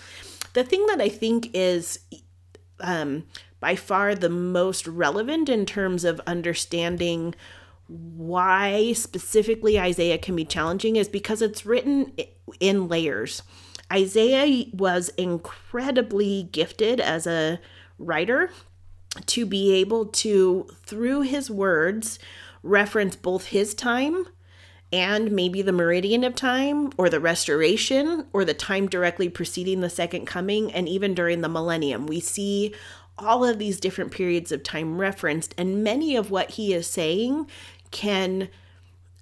The 0.52 0.64
thing 0.64 0.84
that 0.88 1.00
I 1.00 1.08
think 1.08 1.50
is 1.54 2.00
um, 2.80 3.24
by 3.64 3.74
far 3.74 4.14
the 4.14 4.28
most 4.28 4.86
relevant 4.86 5.48
in 5.48 5.64
terms 5.64 6.04
of 6.04 6.20
understanding 6.26 7.34
why 7.86 8.92
specifically 8.92 9.80
Isaiah 9.80 10.18
can 10.18 10.36
be 10.36 10.44
challenging 10.44 10.96
is 10.96 11.08
because 11.08 11.40
it's 11.40 11.64
written 11.64 12.12
in 12.60 12.88
layers. 12.88 13.42
Isaiah 13.90 14.66
was 14.74 15.08
incredibly 15.16 16.50
gifted 16.52 17.00
as 17.00 17.26
a 17.26 17.58
writer 17.98 18.50
to 19.24 19.46
be 19.46 19.72
able 19.72 20.08
to, 20.08 20.68
through 20.84 21.22
his 21.22 21.50
words, 21.50 22.18
reference 22.62 23.16
both 23.16 23.46
his 23.46 23.72
time 23.72 24.26
and 24.92 25.32
maybe 25.32 25.62
the 25.62 25.72
meridian 25.72 26.22
of 26.22 26.36
time 26.36 26.92
or 26.98 27.08
the 27.08 27.18
restoration 27.18 28.26
or 28.34 28.44
the 28.44 28.52
time 28.52 28.88
directly 28.88 29.30
preceding 29.30 29.80
the 29.80 29.88
second 29.88 30.26
coming 30.26 30.70
and 30.70 30.86
even 30.86 31.14
during 31.14 31.40
the 31.40 31.48
millennium. 31.48 32.06
We 32.06 32.20
see 32.20 32.74
all 33.18 33.44
of 33.44 33.58
these 33.58 33.80
different 33.80 34.10
periods 34.10 34.52
of 34.52 34.62
time 34.62 34.98
referenced, 34.98 35.54
and 35.56 35.84
many 35.84 36.16
of 36.16 36.30
what 36.30 36.52
he 36.52 36.74
is 36.74 36.86
saying 36.86 37.46
can 37.90 38.48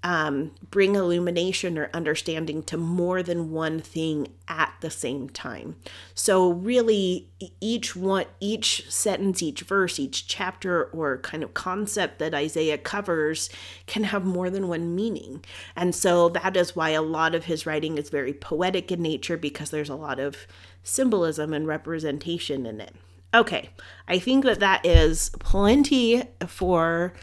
um, 0.04 0.50
bring 0.70 0.96
illumination 0.96 1.78
or 1.78 1.88
understanding 1.94 2.62
to 2.64 2.76
more 2.76 3.22
than 3.22 3.52
one 3.52 3.80
thing 3.80 4.26
at 4.48 4.74
the 4.80 4.90
same 4.90 5.28
time. 5.28 5.76
So 6.14 6.50
really, 6.50 7.28
each 7.60 7.94
one, 7.94 8.24
each 8.40 8.90
sentence, 8.90 9.42
each 9.42 9.60
verse, 9.60 10.00
each 10.00 10.26
chapter, 10.26 10.84
or 10.86 11.18
kind 11.18 11.44
of 11.44 11.54
concept 11.54 12.18
that 12.18 12.34
Isaiah 12.34 12.78
covers 12.78 13.48
can 13.86 14.04
have 14.04 14.24
more 14.24 14.50
than 14.50 14.66
one 14.66 14.96
meaning. 14.96 15.44
And 15.76 15.94
so 15.94 16.28
that 16.30 16.56
is 16.56 16.74
why 16.74 16.90
a 16.90 17.02
lot 17.02 17.34
of 17.34 17.44
his 17.44 17.64
writing 17.64 17.96
is 17.96 18.10
very 18.10 18.32
poetic 18.32 18.90
in 18.90 19.02
nature 19.02 19.36
because 19.36 19.70
there's 19.70 19.88
a 19.88 19.94
lot 19.94 20.18
of 20.18 20.48
symbolism 20.82 21.52
and 21.52 21.66
representation 21.66 22.66
in 22.66 22.80
it. 22.80 22.96
Okay, 23.34 23.70
I 24.06 24.18
think 24.18 24.44
that 24.44 24.60
that 24.60 24.84
is 24.84 25.30
plenty 25.40 26.22
for 26.46 27.14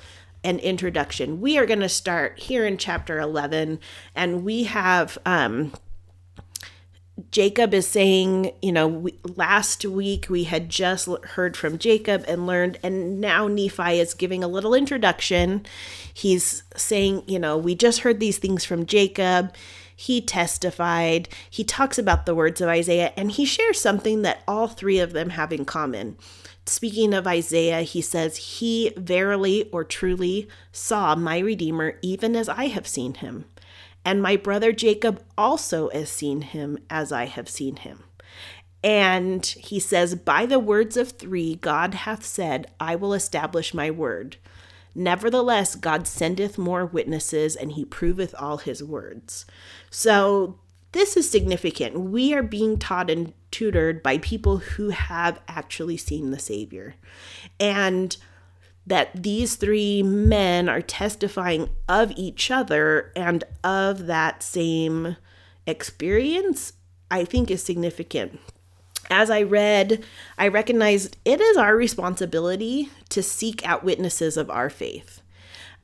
an 0.44 0.58
introduction. 0.60 1.40
We 1.40 1.58
are 1.58 1.68
going 1.68 1.82
to 1.82 1.90
start 1.90 2.40
here 2.40 2.66
in 2.66 2.78
chapter 2.78 3.20
11, 3.20 3.80
and 4.16 4.44
we 4.44 4.64
have 4.64 5.20
um, 5.26 5.72
Jacob 7.32 7.74
is 7.74 7.88
saying, 7.88 8.52
you 8.62 8.72
know, 8.72 8.88
we, 8.88 9.20
last 9.36 9.86
week 9.86 10.28
we 10.30 10.46
had 10.46 10.70
just 10.70 11.08
heard 11.26 11.56
from 11.56 11.78
Jacob 11.78 12.24
and 12.28 12.48
learned, 12.48 12.80
and 12.82 13.20
now 13.22 13.48
Nephi 13.48 14.00
is 14.00 14.14
giving 14.14 14.44
a 14.44 14.48
little 14.48 14.74
introduction. 14.74 15.66
He's 16.12 16.64
saying, 16.76 17.24
you 17.28 17.38
know, 17.38 17.58
we 17.58 17.76
just 17.76 18.00
heard 18.00 18.20
these 18.20 18.38
things 18.38 18.66
from 18.66 18.86
Jacob 18.86 19.54
he 20.00 20.22
testified, 20.22 21.28
he 21.50 21.66
talks 21.66 21.98
about 21.98 22.26
the 22.26 22.34
words 22.34 22.62
of 22.62 22.70
Isaiah, 22.70 23.12
and 23.18 23.30
he 23.30 23.44
shares 23.44 23.82
something 23.82 24.22
that 24.22 24.44
all 24.48 24.70
three 24.70 24.98
of 24.98 25.12
them 25.12 25.32
have 25.32 25.52
in 25.52 25.66
common. 25.66 26.16
Speaking 26.66 27.14
of 27.14 27.28
Isaiah, 27.28 27.82
he 27.82 28.02
says, 28.02 28.38
He 28.38 28.94
verily 28.96 29.70
or 29.74 29.84
truly 29.84 30.48
saw 30.72 31.16
my 31.16 31.40
Redeemer, 31.40 32.00
even 32.02 32.38
as 32.38 32.48
I 32.48 32.68
have 32.68 32.88
seen 32.88 33.16
him. 33.16 33.44
And 34.06 34.22
my 34.22 34.38
brother 34.38 34.72
Jacob 34.72 35.22
also 35.38 35.90
has 35.90 36.10
seen 36.10 36.44
him 36.44 36.78
as 36.90 37.12
I 37.12 37.26
have 37.26 37.50
seen 37.50 37.76
him. 37.76 38.06
And 38.82 39.46
he 39.46 39.82
says, 39.82 40.16
By 40.16 40.46
the 40.46 40.60
words 40.60 40.96
of 40.96 41.12
three, 41.12 41.56
God 41.56 41.94
hath 41.94 42.26
said, 42.26 42.72
I 42.80 42.96
will 42.96 43.14
establish 43.14 43.74
my 43.74 43.92
word. 43.92 44.38
Nevertheless, 45.00 45.76
God 45.76 46.06
sendeth 46.08 46.58
more 46.58 46.86
witnesses, 46.86 47.56
and 47.56 47.72
he 47.72 47.86
proveth 47.86 48.36
all 48.38 48.58
his 48.58 48.84
words. 48.84 49.46
So, 49.90 50.60
this 50.92 51.16
is 51.16 51.30
significant. 51.30 51.98
We 51.98 52.34
are 52.34 52.44
being 52.44 52.78
taught 52.78 53.10
and 53.10 53.32
tutored 53.50 54.04
by 54.04 54.18
people 54.18 54.58
who 54.58 54.90
have 54.90 55.40
actually 55.48 55.96
seen 55.96 56.32
the 56.32 56.38
Savior. 56.40 56.96
And 57.62 58.18
that 58.86 59.24
these 59.24 59.56
three 59.56 60.04
men 60.04 60.68
are 60.68 60.82
testifying 60.82 61.70
of 61.88 62.12
each 62.18 62.52
other 62.52 63.14
and 63.16 63.46
of 63.64 64.06
that 64.08 64.44
same 64.44 65.16
experience, 65.66 66.74
I 67.10 67.24
think 67.24 67.50
is 67.50 67.64
significant 67.64 68.38
as 69.10 69.30
I 69.30 69.42
read, 69.42 70.04
I 70.38 70.48
recognized 70.48 71.18
it 71.26 71.42
is 71.42 71.58
our 71.58 71.76
responsibility 71.76 72.90
to 73.10 73.24
seek 73.24 73.68
out 73.68 73.84
witnesses 73.84 74.38
of 74.38 74.50
our 74.50 74.70
faith 74.70 75.22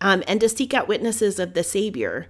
um, 0.02 0.24
and 0.28 0.40
to 0.42 0.50
seek 0.50 0.74
out 0.74 0.88
witnesses 0.88 1.40
of 1.40 1.54
the 1.54 1.64
Savior. 1.64 2.28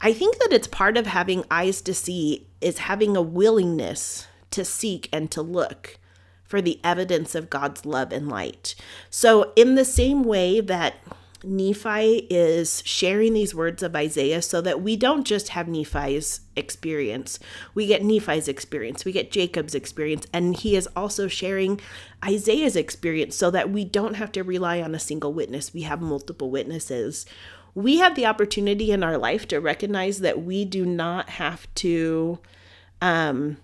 I 0.00 0.12
think 0.12 0.38
that 0.38 0.52
it's 0.52 0.68
part 0.68 0.96
of 0.96 1.06
having 1.06 1.44
eyes 1.50 1.80
to 1.82 1.94
see 1.94 2.46
is 2.60 2.78
having 2.78 3.16
a 3.16 3.22
willingness 3.22 4.26
to 4.50 4.64
seek 4.64 5.08
and 5.12 5.30
to 5.30 5.42
look 5.42 5.98
for 6.44 6.62
the 6.62 6.80
evidence 6.84 7.34
of 7.34 7.50
God's 7.50 7.84
love 7.84 8.12
and 8.12 8.28
light. 8.28 8.74
So, 9.10 9.52
in 9.56 9.74
the 9.74 9.84
same 9.84 10.22
way 10.22 10.60
that 10.60 10.96
Nephi 11.44 12.26
is 12.30 12.82
sharing 12.84 13.34
these 13.34 13.54
words 13.54 13.82
of 13.82 13.94
Isaiah 13.94 14.42
so 14.42 14.60
that 14.62 14.82
we 14.82 14.96
don't 14.96 15.26
just 15.26 15.50
have 15.50 15.68
Nephi's 15.68 16.40
experience. 16.56 17.38
We 17.74 17.86
get 17.86 18.02
Nephi's 18.02 18.48
experience, 18.48 19.04
we 19.04 19.12
get 19.12 19.30
Jacob's 19.30 19.74
experience, 19.74 20.26
and 20.32 20.56
he 20.56 20.76
is 20.76 20.88
also 20.96 21.28
sharing 21.28 21.80
Isaiah's 22.24 22.76
experience 22.76 23.36
so 23.36 23.50
that 23.50 23.70
we 23.70 23.84
don't 23.84 24.14
have 24.14 24.32
to 24.32 24.42
rely 24.42 24.80
on 24.80 24.94
a 24.94 25.00
single 25.00 25.32
witness. 25.32 25.74
We 25.74 25.82
have 25.82 26.00
multiple 26.00 26.50
witnesses. 26.50 27.26
We 27.74 27.98
have 27.98 28.14
the 28.14 28.26
opportunity 28.26 28.90
in 28.90 29.02
our 29.02 29.18
life 29.18 29.46
to 29.48 29.58
recognize 29.60 30.20
that 30.20 30.42
we 30.42 30.64
do 30.64 30.86
not 30.86 31.28
have 31.30 31.72
to 31.76 32.38
um 33.02 33.58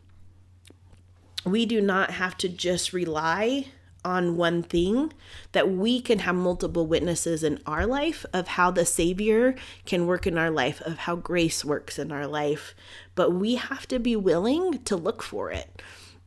we 1.45 1.67
do 1.67 1.81
not 1.81 2.11
have 2.11 2.37
to 2.37 2.49
just 2.49 2.93
rely 2.93 3.67
on 4.05 4.37
one 4.37 4.63
thing, 4.63 5.13
that 5.53 5.71
we 5.71 6.01
can 6.01 6.21
have 6.21 6.35
multiple 6.35 6.87
witnesses 6.87 7.43
in 7.43 7.61
our 7.67 7.87
life 7.87 8.25
of 8.33 8.49
how 8.49 8.71
the 8.71 8.85
Savior 8.85 9.55
can 9.87 10.07
work 10.07 10.27
in 10.27 10.39
our 10.39 10.51
life, 10.51 10.81
of 10.83 10.99
how 10.99 11.17
grace 11.17 11.65
works 11.65 11.99
in 11.99 12.11
our 12.13 12.27
life. 12.27 12.75
But 13.15 13.33
we 13.33 13.57
have 13.57 13.87
to 13.89 13.99
be 13.99 14.17
willing 14.17 14.83
to 14.85 14.97
look 14.97 15.23
for 15.23 15.51
it. 15.51 15.83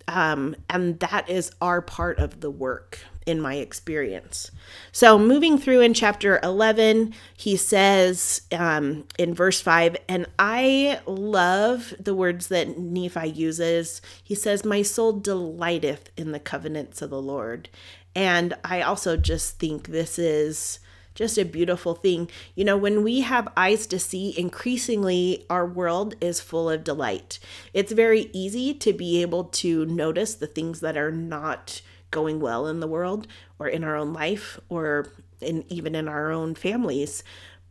Um, 0.08 0.56
and 0.70 1.00
that 1.00 1.30
is 1.30 1.52
our 1.62 1.82
part 1.82 2.20
of 2.20 2.42
the 2.42 2.52
work 2.52 3.00
in 3.26 3.42
my 3.42 3.56
experience. 3.56 4.52
So, 4.92 5.18
moving 5.18 5.58
through 5.58 5.82
in 5.82 5.94
chapter 5.94 6.40
11, 6.44 7.14
he 7.36 7.58
says 7.58 8.42
um, 8.52 9.06
in 9.18 9.34
verse 9.34 9.62
5, 9.62 9.98
and 10.08 10.28
I 10.38 11.00
love 11.06 11.94
the 12.00 12.14
words 12.14 12.48
that 12.48 12.78
Nephi 12.78 13.30
uses. 13.30 14.02
He 14.24 14.36
says, 14.36 14.64
My 14.64 14.82
soul 14.82 15.14
delighteth 15.14 16.10
in 16.18 16.32
the 16.32 16.40
covenants 16.40 17.02
of 17.02 17.10
the 17.10 17.22
Lord. 17.22 17.70
And 18.16 18.54
I 18.64 18.82
also 18.82 19.18
just 19.18 19.60
think 19.60 19.88
this 19.88 20.18
is 20.18 20.80
just 21.16 21.38
a 21.38 21.46
beautiful 21.46 21.96
thing. 21.96 22.30
You 22.54 22.66
know, 22.66 22.78
when 22.78 23.04
we 23.04 23.22
have 23.22 23.48
eyes 23.58 23.88
to 23.88 24.00
see, 24.00 24.38
increasingly 24.38 25.46
our 25.50 25.66
world 25.66 26.16
is 26.22 26.42
full 26.42 26.70
of 26.70 26.84
delight. 26.84 27.40
It's 27.74 27.94
very 27.94 28.30
easy 28.34 28.74
to 28.76 28.94
be 28.94 29.22
able 29.22 29.46
to 29.46 29.86
notice 29.86 30.36
the 30.36 30.48
things 30.48 30.82
that 30.82 30.98
are 30.98 31.12
not 31.12 31.82
going 32.12 32.40
well 32.40 32.68
in 32.68 32.80
the 32.80 32.88
world 32.88 33.28
or 33.60 33.68
in 33.68 33.84
our 33.84 33.96
own 33.96 34.14
life 34.14 34.60
or 34.70 35.08
in 35.42 35.66
even 35.70 35.96
in 35.96 36.08
our 36.08 36.32
own 36.32 36.56
families. 36.56 37.24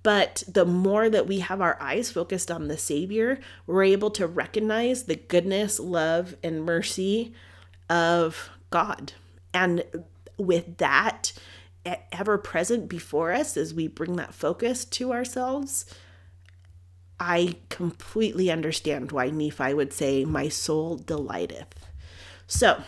But 0.03 0.43
the 0.47 0.67
more 0.67 1.09
that 1.09 1.26
we 1.26 1.38
have 1.38 1.62
our 1.62 1.81
eyes 1.81 2.11
focused 2.11 2.50
on 2.50 2.69
the 2.69 2.76
Savior, 2.76 3.41
we're 3.67 3.85
able 3.85 4.11
to 4.12 4.26
recognize 4.26 5.05
the 5.05 5.17
goodness, 5.17 5.81
love, 5.81 6.37
and 6.43 6.64
mercy 6.64 7.33
of 7.88 8.50
God. 8.71 9.14
And 9.55 9.85
with 10.37 10.76
that 10.76 11.33
ever 12.12 12.38
present 12.38 12.88
before 12.88 13.33
us 13.33 13.57
as 13.57 13.73
we 13.73 13.88
bring 13.88 14.17
that 14.17 14.35
focus 14.35 14.85
to 14.85 15.12
ourselves, 15.12 15.87
I 17.19 17.57
completely 17.69 18.50
understand 18.50 19.12
why 19.12 19.31
Nephi 19.31 19.73
would 19.75 19.93
say, 19.93 20.25
My 20.25 20.49
soul 20.49 20.97
delighteth. 20.97 21.88
So, 22.47 22.83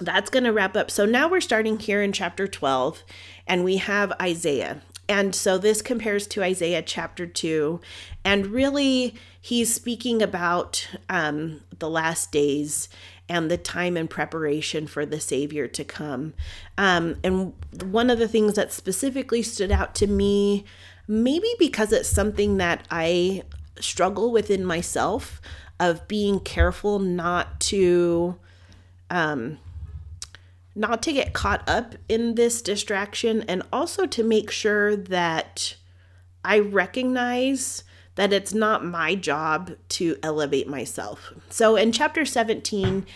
that's 0.00 0.30
going 0.30 0.44
to 0.44 0.52
wrap 0.52 0.76
up. 0.76 0.90
So 0.90 1.04
now 1.04 1.28
we're 1.28 1.40
starting 1.40 1.78
here 1.78 2.02
in 2.02 2.12
chapter 2.12 2.46
12, 2.46 3.04
and 3.46 3.64
we 3.64 3.76
have 3.76 4.12
Isaiah. 4.20 4.82
and 5.08 5.34
so 5.34 5.58
this 5.58 5.82
compares 5.82 6.26
to 6.28 6.42
Isaiah 6.42 6.82
chapter 6.82 7.26
2. 7.26 7.80
And 8.24 8.46
really, 8.46 9.14
he's 9.40 9.74
speaking 9.74 10.22
about 10.22 10.88
um, 11.08 11.62
the 11.78 11.90
last 11.90 12.30
days 12.30 12.88
and 13.28 13.50
the 13.50 13.56
time 13.56 13.96
and 13.96 14.08
preparation 14.08 14.86
for 14.86 15.04
the 15.04 15.20
Savior 15.20 15.66
to 15.68 15.84
come. 15.84 16.34
Um, 16.78 17.16
and 17.24 17.54
one 17.82 18.08
of 18.08 18.18
the 18.18 18.28
things 18.28 18.54
that 18.54 18.72
specifically 18.72 19.42
stood 19.42 19.70
out 19.72 19.94
to 19.96 20.06
me, 20.06 20.64
maybe 21.08 21.48
because 21.58 21.92
it's 21.92 22.08
something 22.08 22.56
that 22.58 22.86
I 22.90 23.42
struggle 23.80 24.30
within 24.32 24.64
myself, 24.64 25.40
of 25.80 26.06
being 26.06 26.40
careful 26.40 26.98
not 26.98 27.58
to. 27.60 28.36
Um, 29.08 29.58
not 30.74 31.02
to 31.02 31.12
get 31.12 31.32
caught 31.32 31.68
up 31.68 31.94
in 32.08 32.34
this 32.34 32.62
distraction 32.62 33.42
and 33.48 33.62
also 33.72 34.06
to 34.06 34.22
make 34.22 34.50
sure 34.50 34.96
that 34.96 35.76
I 36.44 36.58
recognize 36.58 37.84
that 38.14 38.32
it's 38.32 38.54
not 38.54 38.84
my 38.84 39.14
job 39.14 39.72
to 39.88 40.16
elevate 40.22 40.68
myself. 40.68 41.32
So 41.48 41.76
in 41.76 41.92
chapter 41.92 42.24
17, 42.24 43.06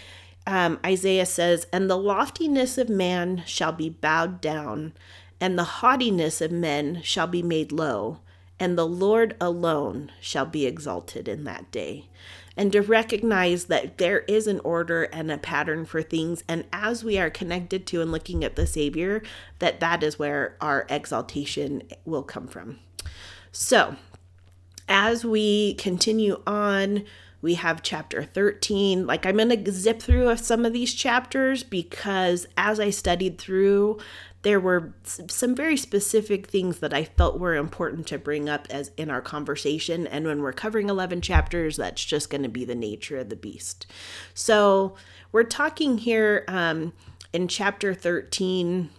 um, 0.46 0.78
Isaiah 0.84 1.26
says, 1.26 1.66
And 1.72 1.88
the 1.88 1.96
loftiness 1.96 2.78
of 2.78 2.88
man 2.88 3.42
shall 3.46 3.72
be 3.72 3.88
bowed 3.88 4.40
down, 4.40 4.92
and 5.40 5.58
the 5.58 5.64
haughtiness 5.64 6.40
of 6.40 6.52
men 6.52 7.00
shall 7.02 7.26
be 7.26 7.42
made 7.42 7.72
low, 7.72 8.20
and 8.58 8.78
the 8.78 8.86
Lord 8.86 9.36
alone 9.40 10.12
shall 10.20 10.46
be 10.46 10.66
exalted 10.66 11.28
in 11.28 11.44
that 11.44 11.70
day 11.70 12.08
and 12.56 12.72
to 12.72 12.80
recognize 12.80 13.64
that 13.64 13.98
there 13.98 14.20
is 14.20 14.46
an 14.46 14.60
order 14.60 15.04
and 15.04 15.30
a 15.30 15.38
pattern 15.38 15.84
for 15.84 16.02
things. 16.02 16.44
And 16.48 16.64
as 16.72 17.02
we 17.02 17.18
are 17.18 17.30
connected 17.30 17.86
to 17.88 18.00
and 18.00 18.12
looking 18.12 18.44
at 18.44 18.56
the 18.56 18.66
savior 18.66 19.22
that 19.58 19.80
that 19.80 20.02
is 20.02 20.18
where 20.18 20.56
our 20.60 20.86
exaltation 20.88 21.82
will 22.04 22.22
come 22.22 22.46
from. 22.46 22.78
So 23.52 23.96
as 24.88 25.24
we 25.24 25.74
continue 25.74 26.42
on 26.46 27.04
we 27.40 27.54
have 27.54 27.82
chapter 27.82 28.22
13 28.24 29.06
like 29.06 29.24
i'm 29.24 29.36
going 29.36 29.64
to 29.64 29.72
zip 29.72 30.00
through 30.00 30.36
some 30.36 30.64
of 30.64 30.72
these 30.72 30.92
chapters 30.92 31.62
because 31.62 32.46
as 32.56 32.78
i 32.78 32.90
studied 32.90 33.38
through 33.38 33.98
there 34.44 34.60
were 34.60 34.92
some 35.04 35.54
very 35.54 35.76
specific 35.76 36.46
things 36.46 36.78
that 36.80 36.92
I 36.92 37.04
felt 37.04 37.40
were 37.40 37.54
important 37.54 38.06
to 38.08 38.18
bring 38.18 38.46
up 38.46 38.66
as 38.68 38.90
in 38.98 39.10
our 39.10 39.22
conversation. 39.22 40.06
And 40.06 40.26
when 40.26 40.42
we're 40.42 40.52
covering 40.52 40.90
11 40.90 41.22
chapters, 41.22 41.78
that's 41.78 42.04
just 42.04 42.28
going 42.28 42.42
to 42.42 42.48
be 42.50 42.66
the 42.66 42.74
nature 42.74 43.16
of 43.16 43.30
the 43.30 43.36
beast. 43.36 43.86
So 44.34 44.96
we're 45.32 45.44
talking 45.44 45.96
here 45.96 46.44
um, 46.46 46.92
in 47.32 47.48
chapter 47.48 47.94
13, 47.94 48.90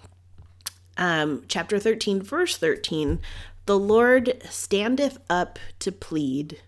um, 0.98 1.44
chapter 1.48 1.78
13, 1.78 2.24
verse 2.24 2.58
13. 2.58 3.20
The 3.68 3.78
Lord 3.78 4.42
standeth 4.50 5.20
up 5.30 5.60
to 5.78 5.92
plead 5.92 6.60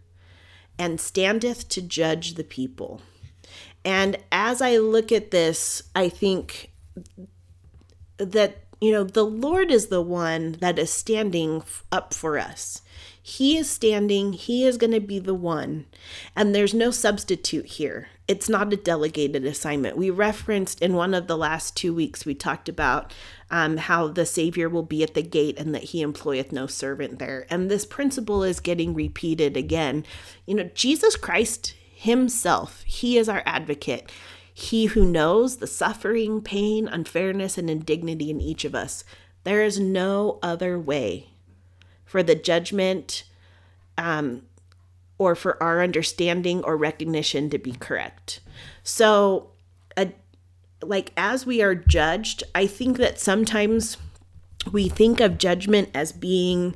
and 0.78 1.02
standeth 1.02 1.68
to 1.70 1.82
judge 1.82 2.36
the 2.36 2.44
people. 2.44 3.02
And 3.84 4.18
as 4.32 4.62
I 4.62 4.78
look 4.78 5.12
at 5.12 5.32
this, 5.32 5.82
I 5.96 6.10
think 6.10 6.72
that 8.18 8.67
you 8.80 8.92
know, 8.92 9.04
the 9.04 9.26
Lord 9.26 9.72
is 9.72 9.88
the 9.88 10.02
one 10.02 10.54
that 10.60 10.78
is 10.78 10.92
standing 10.92 11.64
up 11.92 12.14
for 12.14 12.38
us. 12.38 12.82
He 13.22 13.58
is 13.58 13.70
standing, 13.70 14.32
He 14.34 14.66
is 14.66 14.78
going 14.78 14.94
to 14.94 15.02
be 15.02 15.20
the 15.20 15.34
one. 15.34 15.86
And 16.34 16.56
there's 16.56 16.74
no 16.74 16.92
substitute 16.92 17.66
here. 17.66 18.08
It's 18.26 18.48
not 18.48 18.72
a 18.72 18.78
delegated 18.78 19.46
assignment. 19.46 19.98
We 19.98 20.10
referenced 20.10 20.82
in 20.82 20.94
one 20.94 21.14
of 21.14 21.28
the 21.28 21.38
last 21.38 21.76
two 21.76 21.94
weeks, 21.94 22.26
we 22.26 22.36
talked 22.36 22.70
about 22.70 23.14
um, 23.52 23.78
how 23.78 24.08
the 24.08 24.26
Savior 24.26 24.70
will 24.70 24.84
be 24.84 25.04
at 25.04 25.14
the 25.14 25.22
gate 25.24 25.60
and 25.60 25.76
that 25.76 25.86
He 25.86 26.02
employeth 26.02 26.54
no 26.54 26.68
servant 26.68 27.20
there. 27.20 27.46
And 27.50 27.70
this 27.70 27.86
principle 27.86 28.44
is 28.44 28.62
getting 28.62 28.94
repeated 28.94 29.58
again. 29.58 30.06
You 30.46 30.56
know, 30.56 30.70
Jesus 30.74 31.18
Christ 31.18 31.74
Himself, 31.96 32.84
He 32.84 33.18
is 33.18 33.28
our 33.28 33.44
advocate. 33.46 34.10
He 34.60 34.88
who 34.88 35.06
knows 35.06 35.58
the 35.58 35.68
suffering, 35.68 36.42
pain, 36.42 36.88
unfairness, 36.88 37.60
and 37.60 37.70
indignity 37.70 38.32
in 38.32 38.42
each 38.42 38.66
of 38.66 38.74
us. 38.74 39.04
There 39.44 39.64
is 39.64 39.80
no 39.80 40.40
other 40.42 40.80
way 40.80 41.28
for 42.06 42.24
the 42.24 42.34
judgment 42.34 43.24
um, 44.00 44.48
or 45.20 45.36
for 45.36 45.62
our 45.62 45.84
understanding 45.84 46.64
or 46.64 46.76
recognition 46.76 47.52
to 47.52 47.60
be 47.60 47.74
correct. 47.74 48.40
So, 48.82 49.52
a, 49.96 50.12
like 50.82 51.14
as 51.16 51.46
we 51.46 51.62
are 51.62 51.76
judged, 51.76 52.42
I 52.56 52.66
think 52.66 52.98
that 52.98 53.20
sometimes 53.20 53.98
we 54.72 54.90
think 54.90 55.20
of 55.20 55.38
judgment 55.38 55.92
as 55.94 56.12
being 56.12 56.76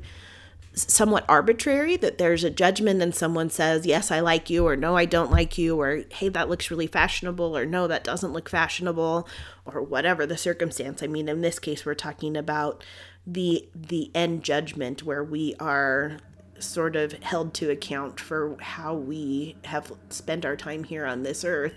somewhat 0.74 1.24
arbitrary 1.28 1.96
that 1.98 2.16
there's 2.16 2.44
a 2.44 2.50
judgment 2.50 3.02
and 3.02 3.14
someone 3.14 3.50
says 3.50 3.84
yes 3.84 4.10
i 4.10 4.20
like 4.20 4.48
you 4.48 4.66
or 4.66 4.74
no 4.74 4.96
i 4.96 5.04
don't 5.04 5.30
like 5.30 5.58
you 5.58 5.78
or 5.78 6.02
hey 6.12 6.30
that 6.30 6.48
looks 6.48 6.70
really 6.70 6.86
fashionable 6.86 7.56
or 7.56 7.66
no 7.66 7.86
that 7.86 8.02
doesn't 8.02 8.32
look 8.32 8.48
fashionable 8.48 9.28
or 9.64 9.82
whatever 9.82 10.26
the 10.26 10.36
circumstance. 10.36 11.02
I 11.02 11.06
mean 11.06 11.28
in 11.28 11.40
this 11.40 11.58
case 11.58 11.84
we're 11.84 11.94
talking 11.94 12.36
about 12.36 12.84
the 13.26 13.68
the 13.74 14.10
end 14.14 14.42
judgment 14.42 15.02
where 15.02 15.22
we 15.22 15.54
are 15.60 16.18
sort 16.58 16.96
of 16.96 17.12
held 17.22 17.54
to 17.54 17.70
account 17.70 18.20
for 18.20 18.56
how 18.60 18.94
we 18.94 19.56
have 19.64 19.92
spent 20.10 20.44
our 20.44 20.56
time 20.56 20.84
here 20.84 21.04
on 21.04 21.22
this 21.22 21.44
earth. 21.44 21.74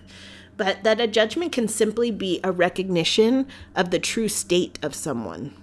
But 0.58 0.84
that 0.84 1.02
a 1.02 1.08
judgment 1.08 1.52
can 1.52 1.68
simply 1.68 2.12
be 2.12 2.40
a 2.44 2.52
recognition 2.52 3.48
of 3.76 3.90
the 3.90 4.00
true 4.00 4.30
state 4.30 4.80
of 4.82 4.96
someone. 4.96 5.54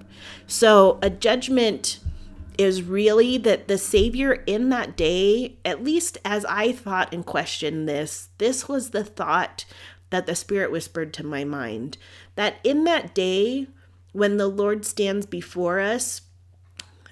So 0.46 0.98
a 1.00 1.08
judgment 1.08 1.98
is 2.58 2.82
really 2.82 3.38
that 3.38 3.68
the 3.68 3.78
Savior 3.78 4.42
in 4.46 4.68
that 4.70 4.96
day, 4.96 5.58
at 5.64 5.84
least 5.84 6.18
as 6.24 6.44
I 6.46 6.72
thought 6.72 7.12
and 7.12 7.24
questioned 7.24 7.88
this, 7.88 8.28
this 8.38 8.68
was 8.68 8.90
the 8.90 9.04
thought 9.04 9.64
that 10.10 10.26
the 10.26 10.34
Spirit 10.34 10.70
whispered 10.70 11.12
to 11.14 11.26
my 11.26 11.42
mind 11.44 11.96
that 12.34 12.56
in 12.62 12.84
that 12.84 13.14
day, 13.14 13.66
when 14.12 14.36
the 14.36 14.48
Lord 14.48 14.84
stands 14.84 15.26
before 15.26 15.80
us, 15.80 16.22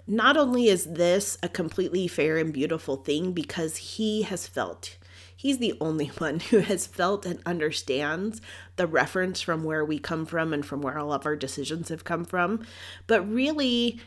not 0.07 0.37
only 0.37 0.69
is 0.69 0.85
this 0.85 1.39
a 1.43 1.49
completely 1.49 2.07
fair 2.07 2.37
and 2.37 2.53
beautiful 2.53 2.97
thing 2.97 3.33
because 3.33 3.77
He 3.77 4.23
has 4.23 4.47
felt, 4.47 4.97
He's 5.35 5.57
the 5.57 5.75
only 5.81 6.07
one 6.19 6.41
who 6.41 6.59
has 6.59 6.87
felt 6.87 7.25
and 7.25 7.41
understands 7.47 8.43
the 8.77 8.87
reference 8.87 9.41
from 9.41 9.65
where 9.65 9.85
we 9.85 9.99
come 9.99 10.27
from 10.27 10.53
and 10.53 10.65
from 10.65 10.83
where 10.83 10.99
all 10.99 11.15
of 11.15 11.25
our 11.25 11.37
decisions 11.37 11.89
have 11.89 12.05
come 12.05 12.27
from, 12.27 12.67
but 13.07 13.27
really, 13.27 14.01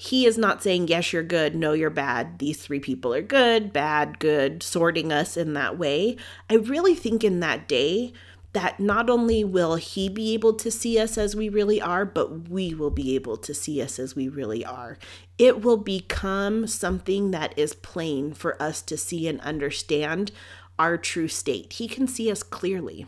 he 0.00 0.24
is 0.24 0.38
not 0.38 0.62
saying, 0.62 0.88
yes, 0.88 1.12
you're 1.12 1.22
good, 1.22 1.54
no, 1.54 1.74
you're 1.74 1.90
bad. 1.90 2.38
These 2.38 2.62
three 2.62 2.80
people 2.80 3.12
are 3.12 3.20
good, 3.20 3.70
bad, 3.70 4.18
good, 4.18 4.62
sorting 4.62 5.12
us 5.12 5.36
in 5.36 5.52
that 5.52 5.76
way. 5.76 6.16
I 6.48 6.54
really 6.54 6.94
think 6.94 7.22
in 7.22 7.40
that 7.40 7.68
day, 7.68 8.14
that 8.54 8.80
not 8.80 9.10
only 9.10 9.44
will 9.44 9.74
he 9.74 10.08
be 10.08 10.32
able 10.32 10.54
to 10.54 10.70
see 10.70 10.98
us 10.98 11.18
as 11.18 11.36
we 11.36 11.50
really 11.50 11.82
are, 11.82 12.06
but 12.06 12.48
we 12.48 12.72
will 12.72 12.90
be 12.90 13.14
able 13.14 13.36
to 13.36 13.52
see 13.52 13.82
us 13.82 13.98
as 13.98 14.16
we 14.16 14.26
really 14.26 14.64
are. 14.64 14.96
It 15.36 15.60
will 15.60 15.76
become 15.76 16.66
something 16.66 17.30
that 17.32 17.52
is 17.58 17.74
plain 17.74 18.32
for 18.32 18.60
us 18.60 18.80
to 18.80 18.96
see 18.96 19.28
and 19.28 19.38
understand 19.42 20.32
our 20.78 20.96
true 20.96 21.28
state. 21.28 21.74
He 21.74 21.86
can 21.86 22.08
see 22.08 22.30
us 22.30 22.42
clearly. 22.42 23.04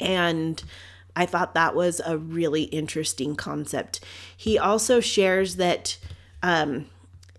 And 0.00 0.64
I 1.14 1.26
thought 1.26 1.54
that 1.54 1.74
was 1.74 2.00
a 2.04 2.16
really 2.16 2.64
interesting 2.64 3.36
concept. 3.36 4.00
He 4.36 4.58
also 4.58 5.00
shares 5.00 5.56
that 5.56 5.98
um, 6.42 6.86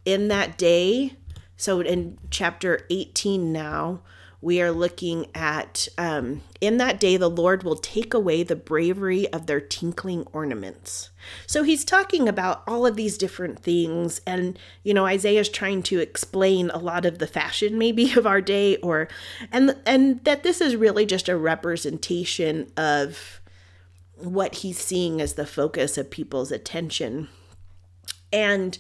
in 0.05 0.27
that 0.27 0.57
day, 0.57 1.13
so 1.57 1.81
in 1.81 2.17
chapter 2.29 2.85
18 2.89 3.51
now, 3.51 4.01
we 4.43 4.61
are 4.61 4.71
looking 4.71 5.27
at 5.33 5.87
um, 5.97 6.41
in 6.59 6.75
that 6.77 6.99
day 6.99 7.15
the 7.15 7.29
Lord 7.29 7.63
will 7.63 7.77
take 7.77 8.13
away 8.13 8.43
the 8.43 8.57
bravery 8.57 9.31
of 9.31 9.45
their 9.45 9.61
tinkling 9.61 10.27
ornaments. 10.33 11.11
So 11.47 11.63
he's 11.63 11.85
talking 11.85 12.27
about 12.27 12.61
all 12.67 12.85
of 12.85 12.97
these 12.97 13.17
different 13.17 13.59
things, 13.59 14.19
and 14.27 14.59
you 14.83 14.93
know 14.93 15.05
Isaiah's 15.05 15.47
trying 15.47 15.81
to 15.83 15.99
explain 15.99 16.69
a 16.71 16.77
lot 16.77 17.05
of 17.05 17.19
the 17.19 17.27
fashion 17.27 17.77
maybe 17.77 18.11
of 18.13 18.27
our 18.27 18.41
day, 18.41 18.75
or 18.77 19.07
and 19.49 19.77
and 19.85 20.21
that 20.25 20.43
this 20.43 20.59
is 20.59 20.75
really 20.75 21.05
just 21.05 21.29
a 21.29 21.37
representation 21.37 22.69
of 22.75 23.39
what 24.17 24.55
he's 24.55 24.77
seeing 24.77 25.21
as 25.21 25.33
the 25.33 25.45
focus 25.45 25.97
of 25.97 26.09
people's 26.09 26.51
attention. 26.51 27.29
And 28.31 28.77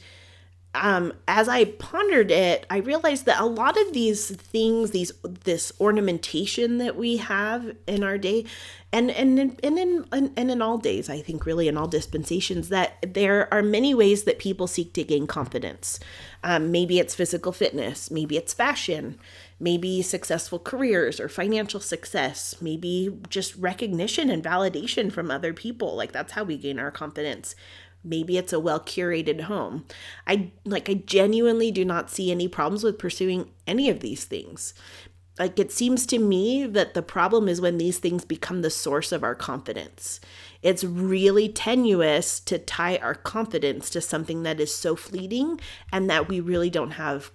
um, 0.75 1.13
as 1.27 1.47
I 1.47 1.65
pondered 1.65 2.31
it, 2.31 2.65
I 2.69 2.77
realized 2.77 3.25
that 3.27 3.39
a 3.39 3.45
lot 3.45 3.79
of 3.79 3.93
these 3.93 4.35
things, 4.35 4.89
these 4.91 5.11
this 5.43 5.71
ornamentation 5.79 6.79
that 6.79 6.95
we 6.95 7.17
have 7.17 7.75
in 7.85 8.03
our 8.03 8.17
day, 8.17 8.45
and 8.91 9.11
and 9.11 9.39
and 9.63 9.77
in 9.77 10.05
and 10.11 10.51
in 10.51 10.61
all 10.63 10.79
days, 10.79 11.09
I 11.09 11.21
think 11.21 11.45
really 11.45 11.67
in 11.67 11.77
all 11.77 11.87
dispensations, 11.87 12.69
that 12.69 12.97
there 13.13 13.53
are 13.53 13.61
many 13.61 13.93
ways 13.93 14.23
that 14.23 14.39
people 14.39 14.65
seek 14.65 14.93
to 14.93 15.03
gain 15.03 15.27
confidence. 15.27 15.99
Um, 16.43 16.71
maybe 16.71 16.97
it's 16.97 17.13
physical 17.13 17.51
fitness, 17.51 18.09
maybe 18.09 18.35
it's 18.35 18.53
fashion, 18.53 19.19
maybe 19.63 20.01
successful 20.01 20.59
careers 20.59 21.21
or 21.21 21.29
financial 21.29 21.79
success, 21.79 22.53
maybe 22.59 23.17
just 23.29 23.55
recognition 23.55 24.29
and 24.29 24.43
validation 24.43 25.09
from 25.09 25.31
other 25.31 25.53
people. 25.53 25.95
Like 25.95 26.11
that's 26.11 26.33
how 26.33 26.43
we 26.43 26.57
gain 26.57 26.79
our 26.79 26.91
confidence. 26.91 27.55
Maybe 28.03 28.37
it's 28.37 28.51
a 28.51 28.59
well 28.59 28.81
curated 28.81 29.41
home. 29.43 29.85
I 30.27 30.51
like 30.65 30.89
I 30.89 30.95
genuinely 30.95 31.71
do 31.71 31.85
not 31.85 32.09
see 32.09 32.29
any 32.29 32.49
problems 32.49 32.83
with 32.83 32.99
pursuing 32.99 33.51
any 33.65 33.89
of 33.89 34.01
these 34.01 34.25
things. 34.25 34.73
Like 35.39 35.57
it 35.57 35.71
seems 35.71 36.05
to 36.07 36.19
me 36.19 36.65
that 36.67 36.93
the 36.93 37.01
problem 37.01 37.47
is 37.47 37.61
when 37.61 37.77
these 37.77 37.99
things 37.99 38.25
become 38.25 38.63
the 38.63 38.69
source 38.69 39.13
of 39.13 39.23
our 39.23 39.33
confidence. 39.33 40.19
It's 40.61 40.83
really 40.83 41.47
tenuous 41.47 42.41
to 42.41 42.59
tie 42.59 42.97
our 42.97 43.15
confidence 43.15 43.89
to 43.91 44.01
something 44.01 44.43
that 44.43 44.59
is 44.59 44.75
so 44.75 44.97
fleeting 44.97 45.61
and 45.89 46.09
that 46.09 46.27
we 46.27 46.41
really 46.41 46.69
don't 46.69 46.91
have 46.91 47.31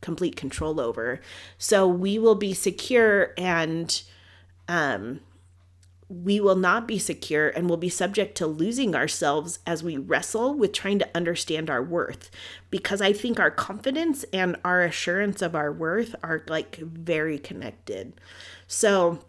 complete 0.00 0.36
control 0.36 0.80
over. 0.80 1.20
So 1.58 1.86
we 1.86 2.18
will 2.18 2.34
be 2.34 2.54
secure 2.54 3.32
and 3.36 4.02
um 4.68 5.20
we 6.08 6.38
will 6.38 6.56
not 6.56 6.86
be 6.86 6.98
secure 6.98 7.48
and 7.48 7.68
we'll 7.68 7.76
be 7.76 7.88
subject 7.88 8.36
to 8.36 8.46
losing 8.46 8.94
ourselves 8.94 9.58
as 9.66 9.82
we 9.82 9.96
wrestle 9.96 10.54
with 10.54 10.72
trying 10.72 11.00
to 11.00 11.16
understand 11.16 11.68
our 11.68 11.82
worth. 11.82 12.30
Because 12.70 13.00
I 13.00 13.12
think 13.12 13.40
our 13.40 13.50
confidence 13.50 14.24
and 14.32 14.56
our 14.64 14.82
assurance 14.82 15.42
of 15.42 15.56
our 15.56 15.72
worth 15.72 16.14
are 16.22 16.44
like 16.46 16.76
very 16.76 17.38
connected. 17.38 18.12
So 18.68 19.24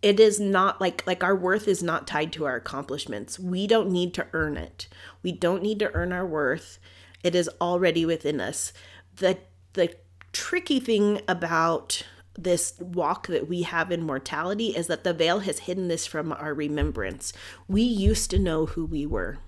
it 0.00 0.18
is 0.20 0.40
not 0.40 0.80
like 0.80 1.06
like 1.06 1.22
our 1.22 1.36
worth 1.36 1.68
is 1.68 1.82
not 1.82 2.06
tied 2.06 2.32
to 2.34 2.46
our 2.46 2.56
accomplishments. 2.56 3.38
We 3.38 3.66
don't 3.66 3.90
need 3.90 4.14
to 4.14 4.26
earn 4.32 4.56
it. 4.56 4.88
We 5.22 5.32
don't 5.32 5.62
need 5.62 5.78
to 5.80 5.92
earn 5.94 6.12
our 6.12 6.26
worth. 6.26 6.78
It 7.22 7.34
is 7.34 7.48
already 7.60 8.04
within 8.06 8.40
us. 8.40 8.72
The 9.16 9.38
the 9.74 9.94
tricky 10.32 10.80
thing 10.80 11.20
about 11.28 12.02
this 12.36 12.74
walk 12.80 13.28
that 13.28 13.48
we 13.48 13.62
have 13.62 13.92
in 13.92 14.02
mortality 14.02 14.68
is 14.68 14.88
that 14.88 15.04
the 15.04 15.14
veil 15.14 15.40
has 15.40 15.60
hidden 15.60 15.88
this 15.88 16.06
from 16.06 16.32
our 16.32 16.52
remembrance. 16.52 17.32
We 17.68 17.82
used 17.82 18.30
to 18.30 18.38
know 18.38 18.66
who 18.66 18.84
we 18.84 19.06
were. 19.06 19.38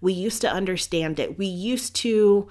We 0.00 0.12
used 0.12 0.40
to 0.40 0.50
understand 0.50 1.20
it. 1.20 1.38
We 1.38 1.46
used 1.46 1.94
to 1.96 2.48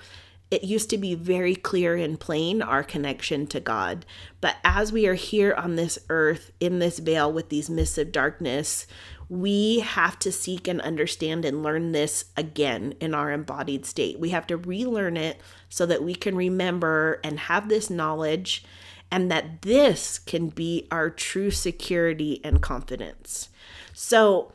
it 0.51 0.63
used 0.63 0.91
to 0.91 0.97
be 0.97 1.15
very 1.15 1.55
clear 1.55 1.95
and 1.95 2.19
plain 2.19 2.61
our 2.61 2.83
connection 2.83 3.47
to 3.47 3.59
God. 3.59 4.05
But 4.41 4.57
as 4.63 4.91
we 4.91 5.07
are 5.07 5.15
here 5.15 5.53
on 5.53 5.75
this 5.75 5.97
earth 6.07 6.51
in 6.59 6.77
this 6.79 6.99
veil 6.99 7.33
with 7.33 7.49
these 7.49 7.69
mists 7.69 7.97
of 7.97 8.11
darkness, 8.11 8.85
we 9.29 9.79
have 9.79 10.19
to 10.19 10.31
seek 10.31 10.67
and 10.67 10.81
understand 10.81 11.45
and 11.45 11.63
learn 11.63 11.91
this 11.91 12.25
again 12.37 12.93
in 12.99 13.13
our 13.13 13.31
embodied 13.31 13.85
state. 13.85 14.19
We 14.19 14.29
have 14.29 14.47
to 14.47 14.57
relearn 14.57 15.17
it 15.17 15.39
so 15.69 15.85
that 15.85 16.03
we 16.03 16.15
can 16.15 16.35
remember 16.35 17.19
and 17.23 17.39
have 17.39 17.69
this 17.69 17.89
knowledge 17.89 18.63
and 19.11 19.31
that 19.31 19.61
this 19.61 20.19
can 20.19 20.49
be 20.49 20.87
our 20.91 21.09
true 21.09 21.51
security 21.51 22.41
and 22.43 22.61
confidence. 22.61 23.49
So, 23.93 24.51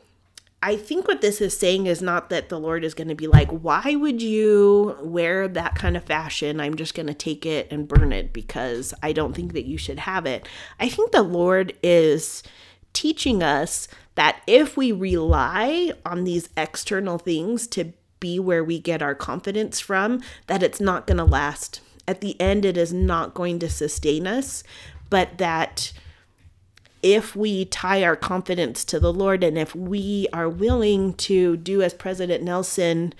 I 0.63 0.75
think 0.75 1.07
what 1.07 1.21
this 1.21 1.41
is 1.41 1.57
saying 1.57 1.87
is 1.87 2.03
not 2.03 2.29
that 2.29 2.49
the 2.49 2.59
Lord 2.59 2.83
is 2.83 2.93
going 2.93 3.07
to 3.07 3.15
be 3.15 3.25
like, 3.25 3.49
why 3.49 3.95
would 3.95 4.21
you 4.21 4.95
wear 5.01 5.47
that 5.47 5.73
kind 5.73 5.97
of 5.97 6.03
fashion? 6.03 6.59
I'm 6.59 6.75
just 6.75 6.93
going 6.93 7.07
to 7.07 7.15
take 7.15 7.47
it 7.47 7.71
and 7.71 7.87
burn 7.87 8.13
it 8.13 8.31
because 8.31 8.93
I 9.01 9.11
don't 9.11 9.33
think 9.35 9.53
that 9.53 9.65
you 9.65 9.79
should 9.79 9.97
have 9.97 10.27
it. 10.27 10.47
I 10.79 10.87
think 10.87 11.11
the 11.11 11.23
Lord 11.23 11.73
is 11.81 12.43
teaching 12.93 13.41
us 13.41 13.87
that 14.15 14.41
if 14.47 14.75
we 14.75 14.91
rely 14.91 15.93
on 16.05 16.23
these 16.23 16.49
external 16.57 17.17
things 17.17 17.67
to 17.67 17.93
be 18.19 18.39
where 18.39 18.63
we 18.63 18.79
get 18.79 19.01
our 19.01 19.15
confidence 19.15 19.79
from, 19.79 20.21
that 20.47 20.63
it's 20.63 20.79
not 20.79 21.07
going 21.07 21.17
to 21.17 21.25
last. 21.25 21.81
At 22.07 22.21
the 22.21 22.39
end, 22.39 22.65
it 22.65 22.77
is 22.77 22.93
not 22.93 23.33
going 23.33 23.59
to 23.59 23.69
sustain 23.69 24.27
us, 24.27 24.63
but 25.09 25.37
that 25.37 25.93
if 27.03 27.35
we 27.35 27.65
tie 27.65 28.03
our 28.03 28.15
confidence 28.15 28.85
to 28.85 28.99
the 28.99 29.13
Lord 29.13 29.43
and 29.43 29.57
if 29.57 29.75
we 29.75 30.27
are 30.31 30.49
willing 30.49 31.13
to 31.15 31.57
do 31.57 31.81
as 31.81 31.93
President 31.93 32.43
Nelson 32.43 33.13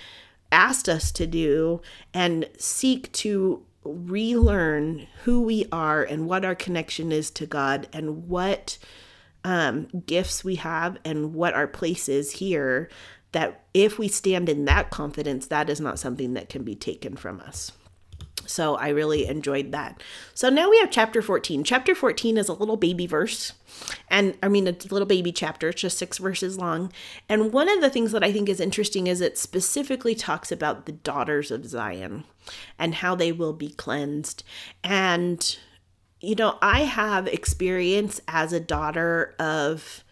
asked 0.51 0.87
us 0.87 1.11
to 1.13 1.25
do 1.25 1.81
and 2.13 2.47
seek 2.57 3.11
to 3.13 3.63
relearn 3.83 5.07
who 5.23 5.41
we 5.41 5.65
are 5.71 6.03
and 6.03 6.27
what 6.27 6.45
our 6.45 6.53
connection 6.53 7.11
is 7.11 7.31
to 7.31 7.45
God 7.45 7.87
and 7.91 8.27
what 8.27 8.77
um, 9.43 9.87
gifts 10.05 10.43
we 10.43 10.55
have 10.55 10.97
and 11.03 11.33
what 11.33 11.53
our 11.53 11.67
place 11.67 12.07
is 12.09 12.33
here, 12.33 12.89
that 13.31 13.63
if 13.73 13.97
we 13.97 14.07
stand 14.07 14.49
in 14.49 14.65
that 14.65 14.89
confidence, 14.89 15.47
that 15.47 15.69
is 15.69 15.79
not 15.79 15.99
something 15.99 16.33
that 16.33 16.49
can 16.49 16.63
be 16.63 16.75
taken 16.75 17.15
from 17.15 17.39
us. 17.39 17.71
So 18.45 18.75
I 18.75 18.89
really 18.89 19.27
enjoyed 19.27 19.71
that. 19.71 20.01
So 20.33 20.49
now 20.49 20.69
we 20.69 20.79
have 20.79 20.91
chapter 20.91 21.21
14. 21.21 21.63
Chapter 21.63 21.95
14 21.95 22.37
is 22.37 22.49
a 22.49 22.53
little 22.53 22.75
baby 22.75 23.07
verse. 23.07 23.53
And 24.09 24.37
I 24.43 24.49
mean, 24.49 24.67
a 24.67 24.75
little 24.89 25.05
baby 25.05 25.31
chapter, 25.31 25.69
it's 25.69 25.81
just 25.81 25.97
six 25.97 26.17
verses 26.17 26.57
long. 26.57 26.91
And 27.29 27.53
one 27.53 27.69
of 27.69 27.81
the 27.81 27.89
things 27.89 28.11
that 28.11 28.23
I 28.23 28.31
think 28.31 28.49
is 28.49 28.59
interesting 28.59 29.07
is 29.07 29.21
it 29.21 29.37
specifically 29.37 30.15
talks 30.15 30.51
about 30.51 30.85
the 30.85 30.91
daughters 30.91 31.51
of 31.51 31.65
Zion 31.65 32.25
and 32.77 32.95
how 32.95 33.15
they 33.15 33.31
will 33.31 33.53
be 33.53 33.69
cleansed. 33.69 34.43
And, 34.83 35.57
you 36.21 36.35
know, 36.35 36.57
I 36.61 36.81
have 36.81 37.27
experience 37.27 38.21
as 38.27 38.53
a 38.53 38.59
daughter 38.59 39.35
of 39.39 40.03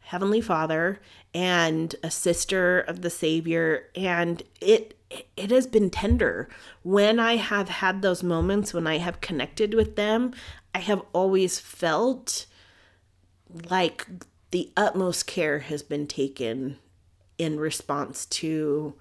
Heavenly 0.00 0.40
Father 0.40 1.00
and 1.34 1.94
a 2.02 2.10
sister 2.10 2.80
of 2.80 3.02
the 3.02 3.10
Savior. 3.10 3.88
And 3.96 4.42
it 4.60 4.92
it 5.36 5.50
has 5.50 5.66
been 5.66 5.88
tender. 5.90 6.48
When 6.82 7.18
I 7.18 7.36
have 7.36 7.68
had 7.68 8.02
those 8.02 8.22
moments 8.22 8.74
when 8.74 8.86
I 8.86 8.98
have 8.98 9.20
connected 9.20 9.74
with 9.74 9.96
them, 9.96 10.34
I 10.74 10.78
have 10.78 11.02
always 11.12 11.58
felt 11.58 12.46
like 13.70 14.06
the 14.50 14.72
utmost 14.76 15.26
care 15.26 15.60
has 15.60 15.82
been 15.82 16.06
taken 16.06 16.78
in 17.38 17.60
response 17.60 18.26
to 18.26 18.94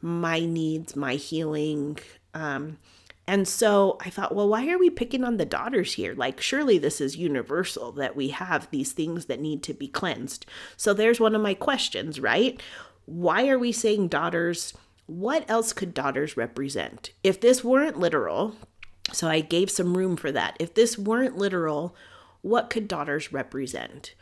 my 0.00 0.40
needs, 0.40 0.96
my 0.96 1.14
healing. 1.14 1.98
Um, 2.34 2.78
and 3.26 3.48
so 3.48 3.96
I 4.00 4.10
thought, 4.10 4.34
well, 4.34 4.48
why 4.48 4.68
are 4.68 4.78
we 4.78 4.90
picking 4.90 5.24
on 5.24 5.38
the 5.38 5.46
daughters 5.46 5.94
here? 5.94 6.14
Like, 6.14 6.40
surely 6.40 6.78
this 6.78 7.00
is 7.00 7.16
universal 7.16 7.92
that 7.92 8.16
we 8.16 8.28
have 8.28 8.70
these 8.70 8.92
things 8.92 9.26
that 9.26 9.40
need 9.40 9.62
to 9.62 9.74
be 9.74 9.88
cleansed. 9.88 10.46
So 10.76 10.92
there's 10.92 11.20
one 11.20 11.34
of 11.34 11.40
my 11.42 11.54
questions, 11.54 12.20
right? 12.20 12.62
Why 13.06 13.48
are 13.48 13.58
we 13.58 13.72
saying 13.72 14.08
daughters? 14.08 14.74
what 15.06 15.48
else 15.48 15.72
could 15.72 15.92
daughters 15.94 16.36
represent? 16.36 17.10
If 17.22 17.40
this 17.40 17.62
weren't 17.62 17.98
literal, 17.98 18.54
so 19.12 19.28
I 19.28 19.40
gave 19.40 19.70
some 19.70 19.96
room 19.96 20.16
for 20.16 20.32
that. 20.32 20.56
If 20.58 20.74
this 20.74 20.98
weren't 20.98 21.36
literal, 21.36 21.94
what 22.42 22.70
could 22.70 22.88
daughters 22.88 23.32
represent? 23.32 24.14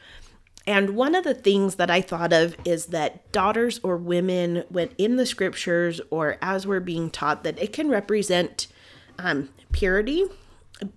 And 0.66 0.90
one 0.90 1.14
of 1.14 1.24
the 1.24 1.34
things 1.34 1.76
that 1.76 1.90
I 1.90 2.00
thought 2.00 2.32
of 2.32 2.56
is 2.64 2.86
that 2.86 3.30
daughters 3.32 3.80
or 3.82 3.96
women, 3.96 4.64
when 4.68 4.90
in 4.96 5.16
the 5.16 5.26
scriptures 5.26 6.00
or 6.10 6.36
as 6.40 6.66
we're 6.66 6.80
being 6.80 7.10
taught, 7.10 7.42
that 7.44 7.60
it 7.60 7.72
can 7.72 7.88
represent 7.88 8.68
um, 9.18 9.50
purity, 9.72 10.24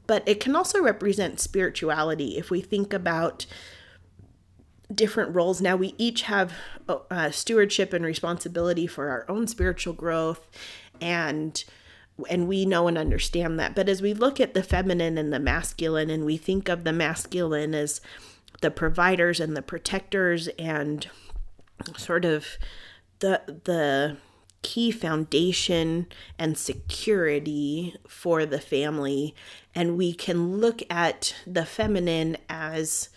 but 0.07 0.27
it 0.27 0.39
can 0.39 0.55
also 0.55 0.81
represent 0.81 1.39
spirituality. 1.39 2.37
If 2.37 2.49
we 2.49 2.61
think 2.61 2.93
about 2.93 3.45
different 4.93 5.33
roles 5.33 5.61
now 5.61 5.75
we 5.75 5.95
each 5.97 6.23
have 6.23 6.53
uh, 6.87 7.31
stewardship 7.31 7.91
and 7.91 8.05
responsibility 8.05 8.85
for 8.85 9.09
our 9.09 9.25
own 9.27 9.47
spiritual 9.47 9.93
growth 9.93 10.47
and 11.01 11.63
and 12.29 12.47
we 12.47 12.65
know 12.65 12.87
and 12.87 12.97
understand 12.97 13.59
that 13.59 13.73
but 13.73 13.89
as 13.89 14.01
we 14.01 14.13
look 14.13 14.39
at 14.39 14.53
the 14.53 14.61
feminine 14.61 15.17
and 15.17 15.33
the 15.33 15.39
masculine 15.39 16.09
and 16.09 16.23
we 16.23 16.37
think 16.37 16.69
of 16.69 16.83
the 16.83 16.93
masculine 16.93 17.73
as 17.73 17.99
the 18.61 18.69
providers 18.69 19.39
and 19.39 19.57
the 19.57 19.61
protectors 19.61 20.47
and 20.59 21.09
sort 21.97 22.23
of 22.23 22.45
the 23.19 23.41
the 23.63 24.17
key 24.65 24.89
foundation 24.89 26.07
and 26.39 26.57
security 26.57 27.95
for 28.07 28.47
the 28.47 28.59
family 28.59 29.35
and 29.75 29.95
we 29.95 30.11
can 30.11 30.57
look 30.57 30.81
at 30.89 31.35
the 31.45 31.63
feminine 31.63 32.35
as 32.49 33.09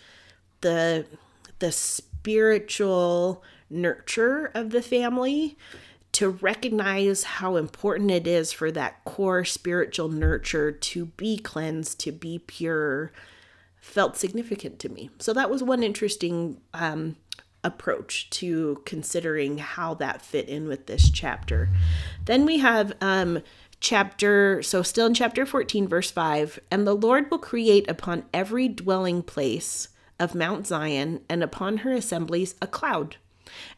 the 0.61 1.03
the 1.57 1.71
spiritual 1.71 3.43
nurture 3.67 4.51
of 4.53 4.69
the 4.69 4.83
family 4.83 5.57
to 6.11 6.29
recognize 6.29 7.23
how 7.23 7.55
important 7.55 8.11
it 8.11 8.27
is 8.27 8.53
for 8.53 8.69
that 8.69 9.03
core 9.03 9.43
spiritual 9.43 10.07
nurture 10.07 10.71
to 10.71 11.05
be 11.05 11.35
cleansed, 11.39 11.99
to 11.99 12.11
be 12.11 12.37
pure, 12.37 13.11
felt 13.81 14.17
significant 14.17 14.77
to 14.77 14.89
me. 14.89 15.09
So 15.17 15.33
that 15.33 15.49
was 15.49 15.63
one 15.63 15.81
interesting 15.81 16.61
um, 16.75 17.15
approach 17.63 18.29
to 18.29 18.81
considering 18.85 19.57
how 19.57 19.93
that 19.95 20.21
fit 20.21 20.47
in 20.47 20.67
with 20.67 20.85
this 20.85 21.09
chapter. 21.09 21.69
Then 22.25 22.45
we 22.45 22.59
have 22.59 22.93
um, 23.01 23.41
chapter, 23.79 24.61
so 24.63 24.81
still 24.81 25.07
in 25.07 25.13
chapter 25.13 25.45
14, 25.45 25.87
verse 25.87 26.11
5 26.11 26.59
and 26.71 26.87
the 26.87 26.95
Lord 26.95 27.29
will 27.29 27.39
create 27.39 27.89
upon 27.89 28.23
every 28.33 28.67
dwelling 28.67 29.23
place 29.23 29.89
of 30.19 30.35
Mount 30.35 30.67
Zion, 30.67 31.21
and 31.29 31.41
upon 31.41 31.77
her 31.77 31.93
assemblies 31.93 32.55
a 32.61 32.67
cloud, 32.67 33.15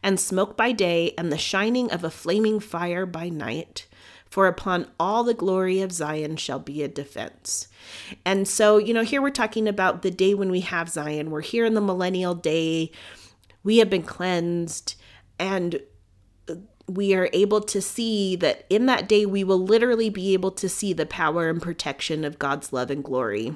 and 0.02 0.20
smoke 0.20 0.58
by 0.58 0.72
day, 0.72 1.14
and 1.18 1.32
the 1.32 1.38
shining 1.38 1.92
of 1.92 2.04
a 2.04 2.10
flaming 2.10 2.60
fire 2.60 3.06
by 3.06 3.30
night. 3.30 3.88
For 4.28 4.48
upon 4.48 4.88
all 4.98 5.26
the 5.26 5.34
glory 5.34 5.82
of 5.82 5.92
Zion 5.92 6.38
shall 6.38 6.60
be 6.60 6.82
a 6.82 6.88
defense. 6.88 7.68
And 8.24 8.48
so, 8.48 8.78
you 8.78 8.94
know, 8.94 9.04
here 9.04 9.22
we're 9.22 9.30
talking 9.30 9.68
about 9.68 10.04
the 10.04 10.12
day 10.12 10.34
when 10.34 10.50
we 10.50 10.62
have 10.62 10.88
Zion. 10.88 11.32
We're 11.32 11.42
here 11.42 11.66
in 11.66 11.74
the 11.74 11.82
millennial 11.82 12.34
day. 12.34 12.92
We 13.64 13.78
have 13.78 13.90
been 13.90 14.04
cleansed. 14.04 14.96
And 15.40 15.82
we 16.88 17.14
are 17.16 17.30
able 17.34 17.62
to 17.62 17.82
see 17.82 18.36
that 18.36 18.66
in 18.70 18.86
that 18.86 19.08
day 19.08 19.26
we 19.26 19.44
will 19.44 19.60
literally 19.60 20.10
be 20.10 20.34
able 20.34 20.52
to 20.52 20.68
see 20.68 20.94
the 20.94 21.06
power 21.06 21.50
and 21.50 21.62
protection 21.62 22.26
of 22.26 22.40
God's 22.40 22.74
love 22.74 22.92
and 22.92 23.04
glory. 23.04 23.56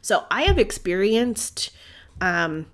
So 0.00 0.24
I 0.30 0.42
have 0.42 0.58
experienced 0.58 1.70
um, 2.20 2.66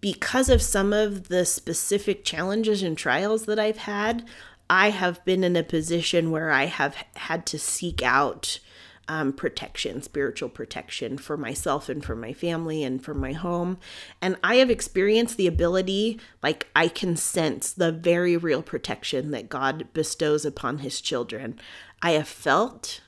because 0.00 0.48
of 0.48 0.62
some 0.62 0.92
of 0.92 1.28
the 1.28 1.44
specific 1.44 2.24
challenges 2.24 2.82
and 2.82 2.96
trials 2.96 3.46
that 3.46 3.58
I've 3.58 3.78
had, 3.78 4.24
I 4.70 4.90
have 4.90 5.24
been 5.24 5.44
in 5.44 5.56
a 5.56 5.62
position 5.62 6.30
where 6.30 6.50
I 6.50 6.66
have 6.66 6.96
had 7.16 7.46
to 7.46 7.58
seek 7.58 8.02
out 8.02 8.60
um, 9.08 9.32
protection, 9.32 10.02
spiritual 10.02 10.50
protection 10.50 11.18
for 11.18 11.36
myself 11.36 11.88
and 11.88 12.04
for 12.04 12.14
my 12.14 12.32
family 12.32 12.84
and 12.84 13.02
for 13.02 13.14
my 13.14 13.32
home. 13.32 13.78
And 14.20 14.36
I 14.44 14.56
have 14.56 14.70
experienced 14.70 15.36
the 15.36 15.46
ability, 15.46 16.20
like, 16.42 16.68
I 16.76 16.88
can 16.88 17.16
sense 17.16 17.72
the 17.72 17.90
very 17.90 18.36
real 18.36 18.62
protection 18.62 19.30
that 19.30 19.48
God 19.48 19.88
bestows 19.94 20.44
upon 20.44 20.78
his 20.78 21.00
children. 21.00 21.58
I 22.02 22.12
have 22.12 22.28
felt 22.28 23.00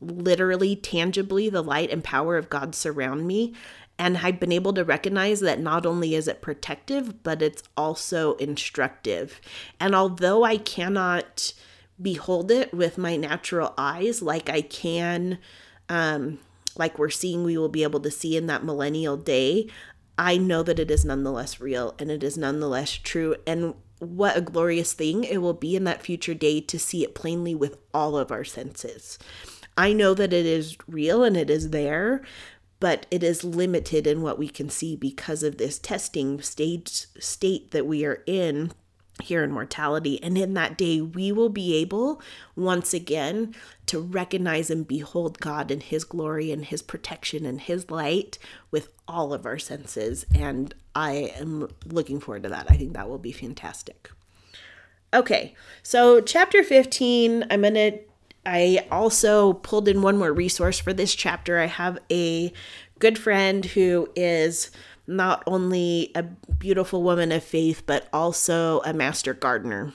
literally, 0.00 0.76
tangibly, 0.76 1.48
the 1.48 1.62
light 1.62 1.90
and 1.90 2.04
power 2.04 2.36
of 2.36 2.50
God 2.50 2.74
surround 2.74 3.26
me. 3.26 3.54
And 3.98 4.18
I've 4.18 4.40
been 4.40 4.52
able 4.52 4.72
to 4.74 4.84
recognize 4.84 5.40
that 5.40 5.60
not 5.60 5.86
only 5.86 6.14
is 6.14 6.26
it 6.26 6.42
protective, 6.42 7.22
but 7.22 7.40
it's 7.40 7.62
also 7.76 8.34
instructive. 8.34 9.40
And 9.78 9.94
although 9.94 10.44
I 10.44 10.56
cannot 10.56 11.52
behold 12.00 12.50
it 12.50 12.72
with 12.72 12.98
my 12.98 13.16
natural 13.16 13.74
eyes 13.76 14.22
like 14.22 14.48
I 14.48 14.62
can, 14.62 15.38
um, 15.88 16.38
like 16.76 16.98
we're 16.98 17.10
seeing, 17.10 17.44
we 17.44 17.58
will 17.58 17.68
be 17.68 17.82
able 17.82 18.00
to 18.00 18.10
see 18.10 18.36
in 18.36 18.46
that 18.46 18.64
millennial 18.64 19.16
day, 19.16 19.68
I 20.18 20.36
know 20.36 20.62
that 20.62 20.78
it 20.78 20.90
is 20.90 21.04
nonetheless 21.04 21.60
real 21.60 21.94
and 21.98 22.10
it 22.10 22.22
is 22.22 22.36
nonetheless 22.36 22.92
true. 22.92 23.36
And 23.46 23.74
what 23.98 24.36
a 24.36 24.40
glorious 24.40 24.92
thing 24.92 25.24
it 25.24 25.38
will 25.38 25.54
be 25.54 25.76
in 25.76 25.84
that 25.84 26.02
future 26.02 26.34
day 26.34 26.60
to 26.60 26.78
see 26.78 27.02
it 27.02 27.14
plainly 27.14 27.54
with 27.54 27.78
all 27.94 28.16
of 28.16 28.30
our 28.30 28.44
senses. 28.44 29.18
I 29.76 29.92
know 29.92 30.12
that 30.14 30.32
it 30.32 30.44
is 30.44 30.76
real 30.86 31.24
and 31.24 31.36
it 31.36 31.48
is 31.48 31.70
there, 31.70 32.22
but 32.78 33.06
it 33.10 33.22
is 33.22 33.44
limited 33.44 34.06
in 34.06 34.22
what 34.22 34.38
we 34.38 34.48
can 34.48 34.68
see 34.68 34.96
because 34.96 35.42
of 35.42 35.56
this 35.56 35.78
testing 35.78 36.42
stage 36.42 37.06
state 37.18 37.70
that 37.70 37.86
we 37.86 38.04
are 38.04 38.22
in 38.26 38.72
here 39.20 39.44
in 39.44 39.52
mortality. 39.52 40.22
And 40.22 40.38
in 40.38 40.54
that 40.54 40.78
day, 40.78 41.00
we 41.00 41.32
will 41.32 41.48
be 41.48 41.76
able 41.76 42.20
once 42.56 42.94
again 42.94 43.54
to 43.86 44.00
recognize 44.00 44.70
and 44.70 44.86
behold 44.86 45.38
God 45.38 45.70
in 45.70 45.80
His 45.80 46.04
glory 46.04 46.50
and 46.50 46.64
His 46.64 46.82
protection 46.82 47.44
and 47.44 47.60
His 47.60 47.90
light 47.90 48.38
with 48.70 48.88
all 49.06 49.32
of 49.32 49.44
our 49.44 49.58
senses. 49.58 50.24
And 50.34 50.74
I 50.94 51.32
am 51.36 51.68
looking 51.86 52.20
forward 52.20 52.44
to 52.44 52.48
that. 52.50 52.70
I 52.70 52.76
think 52.76 52.94
that 52.94 53.08
will 53.08 53.18
be 53.18 53.32
fantastic. 53.32 54.10
Okay, 55.14 55.54
so 55.82 56.20
chapter 56.22 56.62
15, 56.62 57.44
I'm 57.50 57.60
going 57.60 57.74
to 57.74 57.98
I 58.44 58.86
also 58.90 59.52
pulled 59.52 59.88
in 59.88 60.02
one 60.02 60.18
more 60.18 60.32
resource 60.32 60.78
for 60.78 60.92
this 60.92 61.14
chapter. 61.14 61.58
I 61.58 61.66
have 61.66 61.98
a 62.10 62.52
good 62.98 63.18
friend 63.18 63.64
who 63.64 64.08
is 64.16 64.70
not 65.06 65.42
only 65.46 66.10
a 66.14 66.22
beautiful 66.22 67.02
woman 67.02 67.32
of 67.32 67.42
faith, 67.42 67.82
but 67.86 68.08
also 68.12 68.80
a 68.84 68.92
master 68.92 69.34
gardener. 69.34 69.92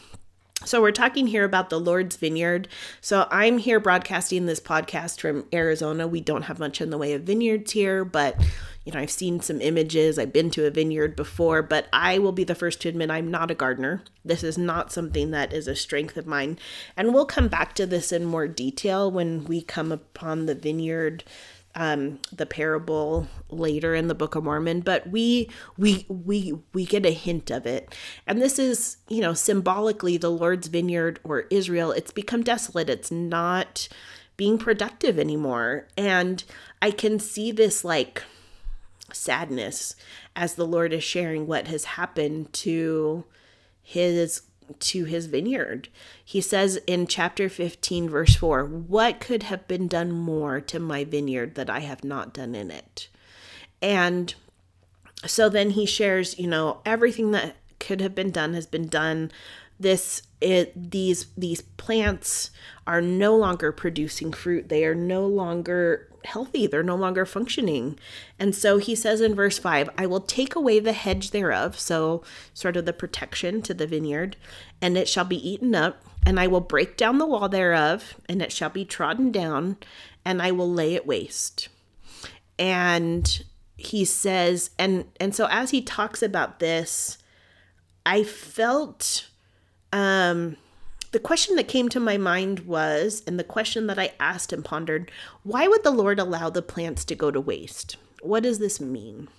So, 0.65 0.81
we're 0.81 0.91
talking 0.91 1.27
here 1.27 1.45
about 1.45 1.69
the 1.69 1.79
Lord's 1.79 2.15
Vineyard. 2.15 2.67
So, 2.99 3.27
I'm 3.29 3.59
here 3.59 3.79
broadcasting 3.79 4.47
this 4.47 4.59
podcast 4.59 5.21
from 5.21 5.45
Arizona. 5.53 6.07
We 6.07 6.19
don't 6.19 6.43
have 6.43 6.57
much 6.57 6.81
in 6.81 6.89
the 6.89 6.97
way 6.97 7.13
of 7.13 7.23
vineyards 7.23 7.71
here, 7.73 8.03
but 8.03 8.39
you 8.87 8.93
know, 8.93 8.99
I've 8.99 9.11
seen 9.11 9.41
some 9.41 9.59
images. 9.59 10.17
I've 10.17 10.31
been 10.31 10.49
to 10.51 10.65
a 10.65 10.71
vineyard 10.71 11.17
before, 11.17 11.61
but 11.61 11.87
I 11.91 12.19
will 12.19 12.31
be 12.31 12.45
the 12.45 12.55
first 12.55 12.79
to 12.81 12.89
admit 12.89 13.11
I'm 13.11 13.29
not 13.29 13.51
a 13.51 13.53
gardener. 13.53 14.01
This 14.23 14.43
is 14.43 14.57
not 14.57 14.93
something 14.93 15.31
that 15.31 15.51
is 15.51 15.67
a 15.67 15.75
strength 15.75 16.15
of 16.15 16.25
mine. 16.25 16.57
And 16.95 17.13
we'll 17.13 17.25
come 17.25 17.49
back 17.49 17.75
to 17.75 17.85
this 17.85 18.13
in 18.13 18.23
more 18.23 18.47
detail 18.47 19.11
when 19.11 19.43
we 19.43 19.61
come 19.61 19.91
upon 19.91 20.45
the 20.45 20.55
vineyard 20.55 21.25
um, 21.77 22.19
the 22.33 22.47
parable 22.47 23.27
later 23.49 23.93
in 23.93 24.07
the 24.07 24.15
Book 24.15 24.33
of 24.33 24.43
Mormon, 24.43 24.81
but 24.81 25.07
we 25.07 25.49
we 25.77 26.07
we 26.09 26.57
we 26.73 26.85
get 26.85 27.05
a 27.05 27.11
hint 27.11 27.51
of 27.51 27.67
it. 27.67 27.95
And 28.25 28.41
this 28.41 28.57
is, 28.57 28.97
you 29.07 29.21
know, 29.21 29.35
symbolically 29.35 30.17
the 30.17 30.31
Lord's 30.31 30.67
vineyard 30.67 31.19
or 31.23 31.41
Israel, 31.51 31.91
it's 31.91 32.11
become 32.11 32.41
desolate. 32.41 32.89
It's 32.89 33.11
not 33.11 33.87
being 34.37 34.57
productive 34.57 35.19
anymore. 35.19 35.87
And 35.95 36.43
I 36.81 36.89
can 36.89 37.19
see 37.19 37.51
this 37.51 37.85
like 37.85 38.23
sadness 39.13 39.95
as 40.35 40.55
the 40.55 40.65
Lord 40.65 40.93
is 40.93 41.03
sharing 41.03 41.45
what 41.45 41.67
has 41.67 41.85
happened 41.85 42.53
to 42.53 43.23
his 43.83 44.41
to 44.79 45.05
his 45.05 45.27
vineyard. 45.27 45.89
He 46.23 46.41
says 46.41 46.79
in 46.87 47.07
chapter 47.07 47.49
15, 47.49 48.09
verse 48.09 48.35
4, 48.35 48.65
What 48.65 49.19
could 49.19 49.43
have 49.43 49.67
been 49.67 49.87
done 49.87 50.11
more 50.11 50.59
to 50.61 50.79
my 50.79 51.03
vineyard 51.03 51.55
that 51.55 51.69
I 51.69 51.79
have 51.79 52.03
not 52.03 52.33
done 52.33 52.55
in 52.55 52.71
it? 52.71 53.09
And 53.81 54.33
so 55.25 55.49
then 55.49 55.71
he 55.71 55.85
shares, 55.85 56.37
you 56.37 56.47
know, 56.47 56.81
everything 56.85 57.31
that 57.31 57.55
could 57.79 58.01
have 58.01 58.15
been 58.15 58.31
done 58.31 58.53
has 58.53 58.65
been 58.65 58.87
done. 58.87 59.31
This 59.79 60.23
it 60.41 60.91
these 60.91 61.27
these 61.37 61.61
plants 61.61 62.51
are 62.85 63.01
no 63.01 63.35
longer 63.35 63.71
producing 63.71 64.31
fruit. 64.31 64.69
They 64.69 64.85
are 64.85 64.95
no 64.95 65.27
longer 65.27 66.09
healthy. 66.27 66.67
They're 66.67 66.83
no 66.83 66.95
longer 66.95 67.25
functioning. 67.25 67.97
And 68.37 68.53
so 68.53 68.77
he 68.77 68.95
says 68.95 69.21
in 69.21 69.33
verse 69.33 69.57
5 69.57 69.89
I 69.97 70.05
will 70.05 70.21
take 70.21 70.55
away 70.55 70.79
the 70.79 70.93
hedge 70.93 71.31
thereof, 71.31 71.79
so 71.79 72.23
sort 72.53 72.77
of 72.77 72.85
the 72.85 72.93
protection 72.93 73.61
to 73.63 73.73
the 73.73 73.87
vineyard, 73.87 74.35
and 74.81 74.97
it 74.97 75.07
shall 75.07 75.25
be 75.25 75.49
eaten 75.49 75.73
up, 75.73 76.03
and 76.25 76.39
I 76.39 76.47
will 76.47 76.61
break 76.61 76.97
down 76.97 77.17
the 77.17 77.25
wall 77.25 77.49
thereof, 77.49 78.15
and 78.29 78.41
it 78.41 78.51
shall 78.51 78.69
be 78.69 78.85
trodden 78.85 79.31
down, 79.31 79.77
and 80.23 80.41
I 80.41 80.51
will 80.51 80.71
lay 80.71 80.93
it 80.93 81.07
waste. 81.07 81.69
And 82.59 83.43
he 83.77 84.05
says, 84.05 84.71
and 84.77 85.05
and 85.19 85.33
so 85.33 85.47
as 85.49 85.71
he 85.71 85.81
talks 85.81 86.21
about 86.21 86.59
this, 86.59 87.17
I 88.05 88.23
felt 88.23 89.27
um 89.93 90.57
the 91.11 91.19
question 91.19 91.55
that 91.55 91.67
came 91.67 91.89
to 91.89 91.99
my 91.99 92.17
mind 92.17 92.61
was, 92.61 93.23
and 93.25 93.39
the 93.39 93.43
question 93.43 93.87
that 93.87 93.99
I 93.99 94.13
asked 94.19 94.51
and 94.51 94.63
pondered, 94.63 95.11
why 95.43 95.67
would 95.67 95.83
the 95.83 95.91
Lord 95.91 96.19
allow 96.19 96.49
the 96.49 96.61
plants 96.61 97.05
to 97.05 97.15
go 97.15 97.31
to 97.31 97.41
waste? 97.41 97.97
What 98.21 98.43
does 98.43 98.59
this 98.59 98.81
mean? 98.81 99.29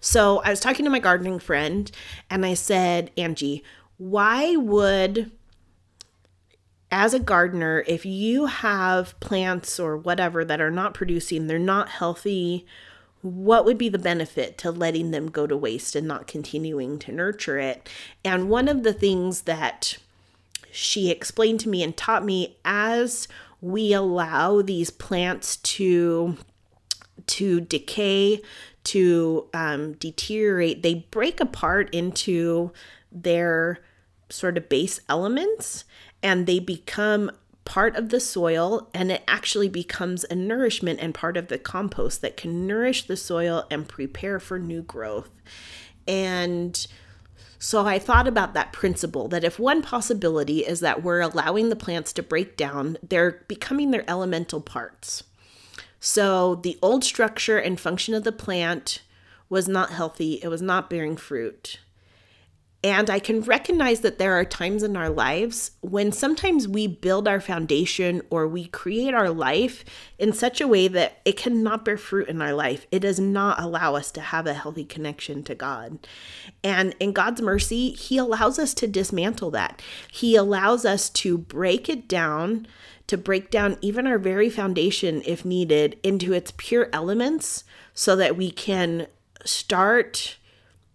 So 0.00 0.40
I 0.44 0.50
was 0.50 0.60
talking 0.60 0.84
to 0.84 0.90
my 0.90 0.98
gardening 0.98 1.38
friend 1.38 1.90
and 2.30 2.46
I 2.46 2.54
said, 2.54 3.10
Angie, 3.16 3.64
why 3.96 4.56
would, 4.56 5.32
as 6.90 7.14
a 7.14 7.18
gardener, 7.18 7.84
if 7.86 8.06
you 8.06 8.46
have 8.46 9.18
plants 9.20 9.80
or 9.80 9.96
whatever 9.96 10.44
that 10.44 10.60
are 10.60 10.70
not 10.70 10.94
producing, 10.94 11.46
they're 11.46 11.58
not 11.58 11.88
healthy, 11.88 12.66
what 13.22 13.64
would 13.64 13.78
be 13.78 13.88
the 13.88 13.98
benefit 13.98 14.56
to 14.58 14.70
letting 14.70 15.10
them 15.10 15.30
go 15.30 15.46
to 15.46 15.56
waste 15.56 15.96
and 15.96 16.06
not 16.06 16.28
continuing 16.28 16.98
to 17.00 17.12
nurture 17.12 17.58
it? 17.58 17.88
And 18.24 18.48
one 18.48 18.68
of 18.68 18.84
the 18.84 18.92
things 18.92 19.42
that 19.42 19.98
she 20.70 21.10
explained 21.10 21.60
to 21.60 21.68
me 21.68 21.82
and 21.82 21.96
taught 21.96 22.24
me 22.24 22.56
as 22.64 23.28
we 23.60 23.92
allow 23.92 24.62
these 24.62 24.90
plants 24.90 25.56
to 25.56 26.36
to 27.26 27.60
decay 27.60 28.40
to 28.84 29.48
um, 29.52 29.92
deteriorate 29.94 30.82
they 30.82 31.06
break 31.10 31.40
apart 31.40 31.92
into 31.94 32.72
their 33.10 33.80
sort 34.30 34.56
of 34.56 34.68
base 34.68 35.00
elements 35.08 35.84
and 36.22 36.46
they 36.46 36.58
become 36.58 37.30
part 37.68 37.96
of 37.96 38.08
the 38.08 38.18
soil 38.18 38.88
and 38.94 39.12
it 39.12 39.22
actually 39.28 39.68
becomes 39.68 40.24
a 40.30 40.34
nourishment 40.34 40.98
and 41.02 41.14
part 41.14 41.36
of 41.36 41.48
the 41.48 41.58
compost 41.58 42.22
that 42.22 42.34
can 42.34 42.66
nourish 42.66 43.06
the 43.06 43.16
soil 43.16 43.66
and 43.70 43.86
prepare 43.86 44.40
for 44.40 44.58
new 44.58 44.80
growth. 44.80 45.30
And 46.06 46.86
so 47.58 47.86
I 47.86 47.98
thought 47.98 48.28
about 48.28 48.54
that 48.54 48.72
principle 48.72 49.28
that 49.28 49.44
if 49.44 49.58
one 49.58 49.82
possibility 49.82 50.60
is 50.60 50.80
that 50.80 51.02
we're 51.02 51.20
allowing 51.20 51.68
the 51.68 51.76
plants 51.76 52.12
to 52.14 52.22
break 52.22 52.56
down, 52.56 52.98
they're 53.02 53.44
becoming 53.48 53.90
their 53.90 54.08
elemental 54.08 54.60
parts. 54.60 55.24
So 56.00 56.54
the 56.54 56.78
old 56.80 57.02
structure 57.02 57.58
and 57.58 57.80
function 57.80 58.14
of 58.14 58.22
the 58.22 58.32
plant 58.32 59.02
was 59.48 59.66
not 59.66 59.90
healthy, 59.90 60.34
it 60.42 60.48
was 60.48 60.62
not 60.62 60.88
bearing 60.88 61.16
fruit. 61.16 61.80
And 62.84 63.10
I 63.10 63.18
can 63.18 63.40
recognize 63.40 64.00
that 64.00 64.18
there 64.18 64.38
are 64.38 64.44
times 64.44 64.84
in 64.84 64.96
our 64.96 65.10
lives 65.10 65.72
when 65.80 66.12
sometimes 66.12 66.68
we 66.68 66.86
build 66.86 67.26
our 67.26 67.40
foundation 67.40 68.22
or 68.30 68.46
we 68.46 68.66
create 68.66 69.14
our 69.14 69.30
life 69.30 69.84
in 70.16 70.32
such 70.32 70.60
a 70.60 70.68
way 70.68 70.86
that 70.86 71.18
it 71.24 71.36
cannot 71.36 71.84
bear 71.84 71.96
fruit 71.96 72.28
in 72.28 72.40
our 72.40 72.54
life. 72.54 72.86
It 72.92 73.00
does 73.00 73.18
not 73.18 73.60
allow 73.60 73.96
us 73.96 74.12
to 74.12 74.20
have 74.20 74.46
a 74.46 74.54
healthy 74.54 74.84
connection 74.84 75.42
to 75.44 75.56
God. 75.56 76.06
And 76.62 76.94
in 77.00 77.12
God's 77.12 77.42
mercy, 77.42 77.90
He 77.90 78.16
allows 78.16 78.60
us 78.60 78.74
to 78.74 78.86
dismantle 78.86 79.50
that. 79.50 79.82
He 80.12 80.36
allows 80.36 80.84
us 80.84 81.10
to 81.10 81.36
break 81.36 81.88
it 81.88 82.06
down, 82.06 82.68
to 83.08 83.18
break 83.18 83.50
down 83.50 83.76
even 83.80 84.06
our 84.06 84.18
very 84.18 84.48
foundation, 84.48 85.20
if 85.26 85.44
needed, 85.44 85.98
into 86.04 86.32
its 86.32 86.52
pure 86.56 86.88
elements 86.92 87.64
so 87.92 88.14
that 88.14 88.36
we 88.36 88.52
can 88.52 89.08
start 89.44 90.36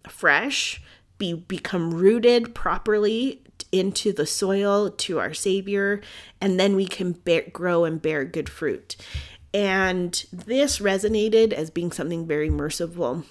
fresh 0.08 0.80
be 1.18 1.34
become 1.34 1.92
rooted 1.92 2.54
properly 2.54 3.42
into 3.72 4.12
the 4.12 4.26
soil 4.26 4.90
to 4.90 5.18
our 5.18 5.34
Savior, 5.34 6.00
and 6.40 6.58
then 6.58 6.76
we 6.76 6.86
can 6.86 7.12
bear, 7.12 7.44
grow 7.52 7.84
and 7.84 8.00
bear 8.00 8.24
good 8.24 8.48
fruit. 8.48 8.96
And 9.52 10.12
this 10.32 10.78
resonated 10.78 11.52
as 11.52 11.70
being 11.70 11.92
something 11.92 12.26
very 12.26 12.50
merciful. 12.50 13.24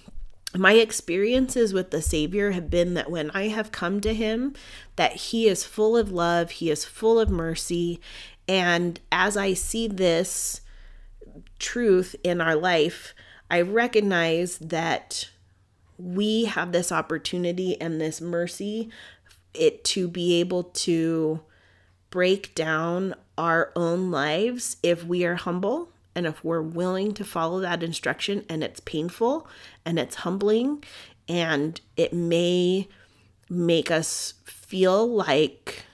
My 0.55 0.73
experiences 0.73 1.73
with 1.73 1.91
the 1.91 2.01
Savior 2.01 2.51
have 2.51 2.69
been 2.69 2.93
that 2.93 3.09
when 3.09 3.31
I 3.31 3.47
have 3.47 3.71
come 3.71 4.01
to 4.01 4.13
Him, 4.13 4.53
that 4.95 5.13
He 5.13 5.47
is 5.47 5.65
full 5.65 5.97
of 5.97 6.11
love, 6.11 6.51
He 6.51 6.69
is 6.69 6.85
full 6.85 7.19
of 7.19 7.29
mercy. 7.29 7.99
And 8.47 8.99
as 9.11 9.35
I 9.35 9.53
see 9.53 9.87
this 9.87 10.61
truth 11.57 12.15
in 12.23 12.39
our 12.39 12.55
life, 12.55 13.15
I 13.49 13.61
recognize 13.61 14.57
that 14.59 15.29
we 15.97 16.45
have 16.45 16.71
this 16.71 16.91
opportunity 16.91 17.79
and 17.79 17.99
this 17.99 18.19
mercy 18.21 18.89
it 19.53 19.83
to 19.83 20.07
be 20.07 20.39
able 20.39 20.63
to 20.63 21.39
break 22.09 22.53
down 22.55 23.15
our 23.37 23.71
own 23.75 24.11
lives 24.11 24.77
if 24.83 25.03
we 25.03 25.25
are 25.25 25.35
humble 25.35 25.89
and 26.15 26.25
if 26.25 26.43
we're 26.43 26.61
willing 26.61 27.13
to 27.13 27.23
follow 27.23 27.59
that 27.59 27.83
instruction 27.83 28.45
and 28.49 28.63
it's 28.63 28.79
painful 28.79 29.47
and 29.85 29.97
it's 29.97 30.15
humbling 30.17 30.83
and 31.27 31.81
it 31.97 32.13
may 32.13 32.87
make 33.49 33.89
us 33.89 34.35
feel 34.45 35.07
like 35.07 35.85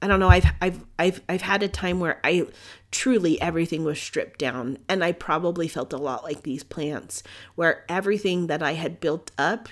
I 0.00 0.08
don't 0.08 0.20
know 0.20 0.28
I've 0.28 0.46
I've 0.60 0.84
I've 0.98 1.22
I've 1.28 1.42
had 1.42 1.62
a 1.62 1.68
time 1.68 2.00
where 2.00 2.20
I 2.24 2.46
truly 2.92 3.40
everything 3.40 3.82
was 3.82 4.00
stripped 4.00 4.38
down. 4.38 4.78
And 4.88 5.02
I 5.02 5.12
probably 5.12 5.66
felt 5.66 5.92
a 5.92 5.98
lot 5.98 6.22
like 6.22 6.42
these 6.42 6.62
plants 6.62 7.22
where 7.56 7.84
everything 7.88 8.46
that 8.46 8.62
I 8.62 8.74
had 8.74 9.00
built 9.00 9.32
up 9.36 9.68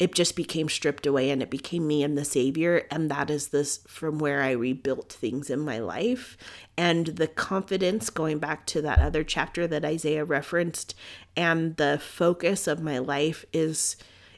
it 0.00 0.14
just 0.14 0.34
became 0.34 0.70
stripped 0.70 1.06
away 1.06 1.28
and 1.28 1.42
it 1.42 1.50
became 1.50 1.86
me 1.86 2.02
and 2.02 2.16
the 2.16 2.24
savior. 2.24 2.86
And 2.90 3.10
that 3.10 3.28
is 3.28 3.48
this 3.48 3.80
from 3.86 4.18
where 4.18 4.40
i 4.40 4.52
rebuilt 4.52 5.12
things 5.12 5.50
in 5.50 5.60
my 5.60 5.78
life. 5.78 6.38
And 6.78 7.06
the 7.06 7.26
confidence 7.26 8.08
going 8.08 8.38
back 8.38 8.64
to 8.68 8.80
that 8.80 8.98
other 8.98 9.22
chapter 9.22 9.66
that 9.66 9.84
isaiah 9.84 10.24
referenced 10.24 10.94
and 11.36 11.76
the 11.76 12.00
focus 12.02 12.66
of 12.66 12.80
my 12.82 12.96
life 12.96 13.44
is 13.52 13.96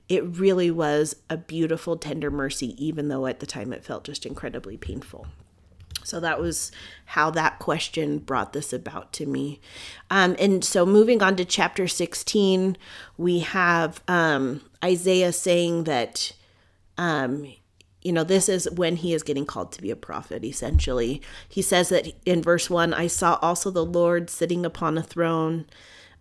it 0.08 0.24
really 0.36 0.70
was 0.70 1.14
a 1.30 1.36
beautiful 1.36 1.96
tender 1.96 2.30
mercy 2.30 2.74
even 2.84 3.06
though 3.06 3.26
at 3.26 3.38
the 3.38 3.46
time 3.46 3.72
it 3.72 3.84
felt 3.84 4.02
just 4.02 4.26
incredibly 4.26 4.76
painful 4.76 5.28
so 6.04 6.20
that 6.20 6.40
was 6.40 6.72
how 7.06 7.30
that 7.30 7.58
question 7.58 8.18
brought 8.18 8.52
this 8.52 8.72
about 8.72 9.12
to 9.14 9.26
me. 9.26 9.60
Um, 10.10 10.36
and 10.38 10.64
so 10.64 10.86
moving 10.86 11.22
on 11.22 11.36
to 11.36 11.44
chapter 11.44 11.88
16, 11.88 12.76
we 13.16 13.40
have 13.40 14.02
um, 14.08 14.62
Isaiah 14.84 15.32
saying 15.32 15.84
that, 15.84 16.32
um, 16.98 17.52
you 18.02 18.12
know, 18.12 18.24
this 18.24 18.48
is 18.48 18.68
when 18.70 18.96
he 18.96 19.12
is 19.14 19.22
getting 19.22 19.46
called 19.46 19.72
to 19.72 19.82
be 19.82 19.90
a 19.90 19.96
prophet, 19.96 20.44
essentially. 20.44 21.22
He 21.48 21.62
says 21.62 21.88
that 21.90 22.08
in 22.24 22.42
verse 22.42 22.68
1 22.68 22.92
I 22.94 23.06
saw 23.06 23.38
also 23.42 23.70
the 23.70 23.84
Lord 23.84 24.30
sitting 24.30 24.66
upon 24.66 24.98
a 24.98 25.02
throne. 25.02 25.66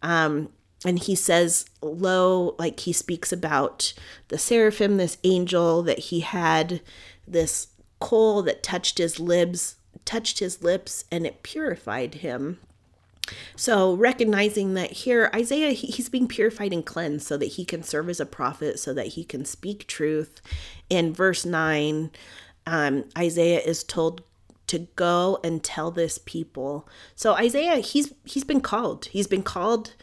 Um, 0.03 0.49
and 0.83 0.97
he 0.97 1.15
says, 1.15 1.65
Lo, 1.81 2.55
like 2.57 2.81
he 2.81 2.93
speaks 2.93 3.31
about 3.31 3.93
the 4.29 4.37
seraphim, 4.37 4.97
this 4.97 5.17
angel 5.23 5.83
that 5.83 5.99
he 5.99 6.21
had, 6.21 6.81
this 7.27 7.67
coal 8.01 8.41
that 8.43 8.63
touched 8.63 8.97
his 8.97 9.19
lips, 9.19 9.77
touched 10.03 10.39
his 10.39 10.61
lips, 10.61 11.05
and 11.11 11.25
it 11.25 11.43
purified 11.43 12.15
him. 12.15 12.59
So, 13.55 13.93
recognizing 13.93 14.73
that 14.73 14.91
here, 14.91 15.29
Isaiah, 15.33 15.71
he's 15.71 16.09
being 16.09 16.27
purified 16.27 16.73
and 16.73 16.85
cleansed 16.85 17.25
so 17.25 17.37
that 17.37 17.45
he 17.45 17.63
can 17.63 17.83
serve 17.83 18.09
as 18.09 18.19
a 18.19 18.25
prophet, 18.25 18.79
so 18.79 18.93
that 18.93 19.07
he 19.07 19.23
can 19.23 19.45
speak 19.45 19.87
truth. 19.87 20.41
In 20.89 21.13
verse 21.13 21.45
9, 21.45 22.11
um, 22.65 23.05
Isaiah 23.17 23.61
is 23.61 23.83
told 23.83 24.23
to 24.67 24.79
go 24.95 25.39
and 25.43 25.63
tell 25.63 25.91
this 25.91 26.17
people. 26.17 26.87
So 27.15 27.33
Isaiah, 27.33 27.77
he's 27.77 28.13
he's 28.25 28.43
been 28.43 28.61
called. 28.61 29.05
He's 29.05 29.27
been 29.27 29.43
called 29.43 29.95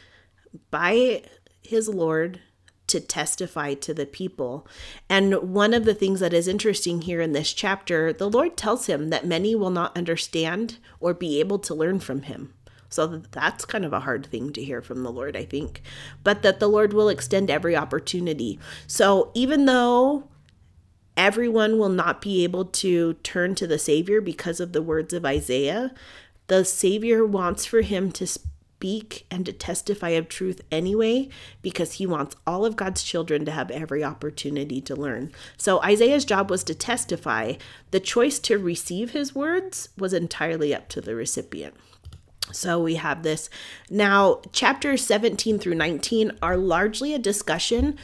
by 0.71 1.23
his 1.61 1.89
Lord 1.89 2.39
to 2.89 2.99
testify 2.99 3.73
to 3.75 3.93
the 3.93 4.05
people. 4.05 4.67
And 5.09 5.53
one 5.53 5.73
of 5.73 5.85
the 5.85 5.93
things 5.93 6.19
that 6.19 6.33
is 6.33 6.47
interesting 6.47 7.01
here 7.01 7.21
in 7.21 7.31
this 7.31 7.53
chapter, 7.53 8.11
the 8.11 8.29
Lord 8.29 8.57
tells 8.57 8.87
him 8.87 9.09
that 9.09 9.25
many 9.25 9.55
will 9.55 9.69
not 9.69 9.97
understand 9.97 10.77
or 10.99 11.13
be 11.13 11.39
able 11.39 11.59
to 11.59 11.73
learn 11.73 11.99
from 11.99 12.23
him. 12.23 12.53
So 12.89 13.05
that's 13.31 13.65
kind 13.65 13.85
of 13.85 13.93
a 13.93 13.99
hard 14.01 14.25
thing 14.25 14.51
to 14.53 14.63
hear 14.63 14.81
from 14.81 15.03
the 15.03 15.11
Lord, 15.11 15.37
I 15.37 15.45
think. 15.45 15.81
But 16.23 16.41
that 16.41 16.59
the 16.59 16.67
Lord 16.67 16.91
will 16.91 17.07
extend 17.07 17.49
every 17.49 17.75
opportunity. 17.75 18.59
So 18.87 19.31
even 19.35 19.65
though 19.65 20.27
everyone 21.15 21.77
will 21.77 21.89
not 21.89 22.21
be 22.21 22.43
able 22.43 22.65
to 22.65 23.13
turn 23.15 23.53
to 23.55 23.67
the 23.67 23.77
Savior 23.77 24.21
because 24.21 24.59
of 24.59 24.73
the 24.73 24.81
words 24.81 25.13
of 25.13 25.25
Isaiah, 25.25 25.93
the 26.47 26.65
Savior 26.65 27.25
wants 27.25 27.65
for 27.65 27.81
him 27.81 28.11
to 28.13 28.27
speak 28.79 29.25
and 29.29 29.45
to 29.45 29.51
testify 29.51 30.11
of 30.11 30.29
truth 30.29 30.61
anyway 30.71 31.27
because 31.61 31.93
he 31.93 32.05
wants 32.05 32.37
all 32.47 32.65
of 32.65 32.77
God's 32.77 33.03
children 33.03 33.43
to 33.43 33.51
have 33.51 33.69
every 33.71 34.05
opportunity 34.05 34.79
to 34.79 34.95
learn. 34.95 35.33
So 35.57 35.81
Isaiah's 35.83 36.23
job 36.23 36.49
was 36.49 36.63
to 36.63 36.73
testify. 36.73 37.55
The 37.91 37.99
choice 37.99 38.39
to 38.39 38.57
receive 38.57 39.11
his 39.11 39.35
words 39.35 39.89
was 39.97 40.13
entirely 40.13 40.73
up 40.73 40.87
to 40.89 41.01
the 41.01 41.13
recipient. 41.13 41.75
So 42.53 42.81
we 42.81 42.95
have 42.95 43.23
this. 43.23 43.49
Now, 43.89 44.39
chapters 44.53 45.05
17 45.05 45.59
through 45.59 45.75
19 45.75 46.31
are 46.41 46.55
largely 46.55 47.13
a 47.13 47.19
discussion 47.19 47.97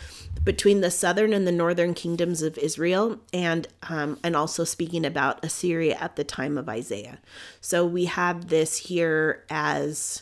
between 0.44 0.82
the 0.82 0.92
southern 0.92 1.32
and 1.32 1.48
the 1.48 1.54
northern 1.54 1.94
kingdoms 1.94 2.42
of 2.42 2.58
Israel, 2.58 3.18
and 3.34 3.68
um, 3.90 4.20
and 4.24 4.36
also 4.36 4.64
speaking 4.64 5.04
about 5.04 5.44
Assyria 5.44 5.98
at 6.00 6.18
the 6.18 6.24
time 6.24 6.58
of 6.58 6.70
Isaiah. 6.70 7.18
So 7.62 7.84
we 7.84 8.06
have 8.06 8.50
this 8.50 8.78
here 8.78 9.44
as 9.50 10.22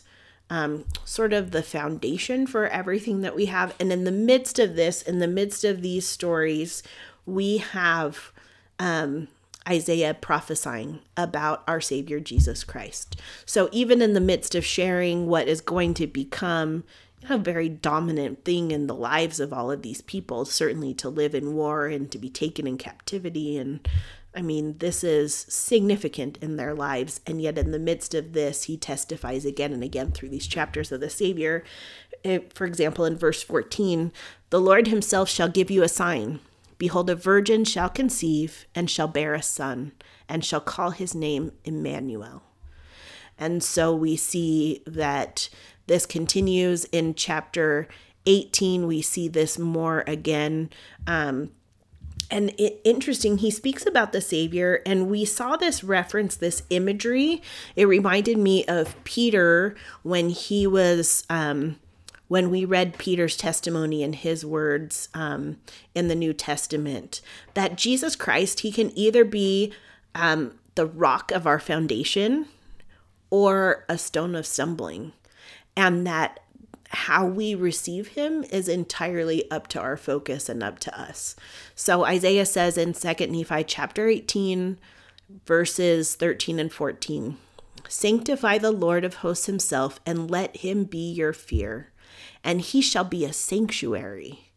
um, 0.54 0.84
sort 1.04 1.32
of 1.32 1.50
the 1.50 1.64
foundation 1.64 2.46
for 2.46 2.68
everything 2.68 3.22
that 3.22 3.34
we 3.34 3.46
have. 3.46 3.74
And 3.80 3.92
in 3.92 4.04
the 4.04 4.12
midst 4.12 4.60
of 4.60 4.76
this, 4.76 5.02
in 5.02 5.18
the 5.18 5.26
midst 5.26 5.64
of 5.64 5.82
these 5.82 6.06
stories, 6.06 6.84
we 7.26 7.58
have 7.58 8.30
um, 8.78 9.26
Isaiah 9.68 10.14
prophesying 10.14 11.00
about 11.16 11.64
our 11.66 11.80
Savior 11.80 12.20
Jesus 12.20 12.62
Christ. 12.62 13.20
So 13.44 13.68
even 13.72 14.00
in 14.00 14.14
the 14.14 14.20
midst 14.20 14.54
of 14.54 14.64
sharing 14.64 15.26
what 15.26 15.48
is 15.48 15.60
going 15.60 15.92
to 15.94 16.06
become 16.06 16.84
a 17.28 17.36
very 17.36 17.68
dominant 17.68 18.44
thing 18.44 18.70
in 18.70 18.86
the 18.86 18.94
lives 18.94 19.40
of 19.40 19.52
all 19.52 19.72
of 19.72 19.82
these 19.82 20.02
people, 20.02 20.44
certainly 20.44 20.94
to 20.94 21.08
live 21.08 21.34
in 21.34 21.54
war 21.54 21.86
and 21.86 22.12
to 22.12 22.18
be 22.18 22.30
taken 22.30 22.64
in 22.64 22.78
captivity 22.78 23.58
and 23.58 23.88
I 24.36 24.42
mean, 24.42 24.78
this 24.78 25.04
is 25.04 25.46
significant 25.48 26.38
in 26.38 26.56
their 26.56 26.74
lives. 26.74 27.20
And 27.26 27.40
yet, 27.40 27.56
in 27.56 27.70
the 27.70 27.78
midst 27.78 28.14
of 28.14 28.32
this, 28.32 28.64
he 28.64 28.76
testifies 28.76 29.44
again 29.44 29.72
and 29.72 29.84
again 29.84 30.10
through 30.10 30.30
these 30.30 30.46
chapters 30.46 30.90
of 30.90 31.00
the 31.00 31.10
Savior. 31.10 31.64
For 32.52 32.66
example, 32.66 33.04
in 33.04 33.16
verse 33.16 33.42
14, 33.42 34.12
the 34.50 34.60
Lord 34.60 34.88
himself 34.88 35.28
shall 35.28 35.48
give 35.48 35.70
you 35.70 35.82
a 35.82 35.88
sign. 35.88 36.40
Behold, 36.78 37.08
a 37.10 37.14
virgin 37.14 37.64
shall 37.64 37.88
conceive 37.88 38.66
and 38.74 38.90
shall 38.90 39.08
bear 39.08 39.34
a 39.34 39.42
son, 39.42 39.92
and 40.28 40.44
shall 40.44 40.60
call 40.60 40.90
his 40.90 41.14
name 41.14 41.52
Emmanuel. 41.64 42.42
And 43.38 43.62
so 43.62 43.94
we 43.94 44.16
see 44.16 44.82
that 44.86 45.48
this 45.86 46.06
continues 46.06 46.84
in 46.86 47.14
chapter 47.14 47.88
18. 48.26 48.86
We 48.86 49.02
see 49.02 49.28
this 49.28 49.58
more 49.58 50.02
again. 50.06 50.70
Um, 51.06 51.50
and 52.30 52.50
it, 52.58 52.80
interesting 52.84 53.38
he 53.38 53.50
speaks 53.50 53.86
about 53.86 54.12
the 54.12 54.20
savior 54.20 54.80
and 54.86 55.08
we 55.08 55.24
saw 55.24 55.56
this 55.56 55.84
reference 55.84 56.36
this 56.36 56.62
imagery. 56.70 57.42
It 57.76 57.86
reminded 57.86 58.38
me 58.38 58.64
of 58.66 59.02
peter 59.04 59.74
when 60.02 60.30
he 60.30 60.66
was 60.66 61.24
um, 61.28 61.78
when 62.28 62.50
we 62.50 62.64
read 62.64 62.98
peter's 62.98 63.36
testimony 63.36 64.02
and 64.02 64.14
his 64.14 64.44
words 64.44 65.08
um, 65.14 65.58
in 65.94 66.08
the 66.08 66.14
new 66.14 66.32
testament 66.32 67.20
that 67.54 67.76
jesus 67.76 68.16
christ 68.16 68.60
he 68.60 68.72
can 68.72 68.96
either 68.98 69.24
be 69.24 69.72
um, 70.14 70.58
the 70.74 70.86
rock 70.86 71.30
of 71.30 71.46
our 71.46 71.58
foundation 71.58 72.46
or 73.30 73.84
a 73.88 73.98
stone 73.98 74.34
of 74.34 74.46
stumbling 74.46 75.12
and 75.76 76.06
that 76.06 76.40
how 76.94 77.26
we 77.26 77.54
receive 77.54 78.08
him 78.08 78.44
is 78.44 78.68
entirely 78.68 79.50
up 79.50 79.68
to 79.68 79.80
our 79.80 79.96
focus 79.96 80.48
and 80.48 80.62
up 80.62 80.78
to 80.80 81.00
us. 81.00 81.36
So 81.74 82.04
Isaiah 82.04 82.46
says 82.46 82.78
in 82.78 82.92
2nd 82.92 83.30
Nephi 83.30 83.64
chapter 83.64 84.08
18 84.08 84.78
verses 85.46 86.14
13 86.14 86.58
and 86.58 86.72
14, 86.72 87.36
Sanctify 87.88 88.58
the 88.58 88.70
Lord 88.70 89.04
of 89.04 89.16
hosts 89.16 89.46
himself 89.46 90.00
and 90.06 90.30
let 90.30 90.58
him 90.58 90.84
be 90.84 91.10
your 91.10 91.32
fear, 91.32 91.92
and 92.42 92.60
he 92.60 92.80
shall 92.80 93.04
be 93.04 93.24
a 93.24 93.32
sanctuary. 93.32 94.50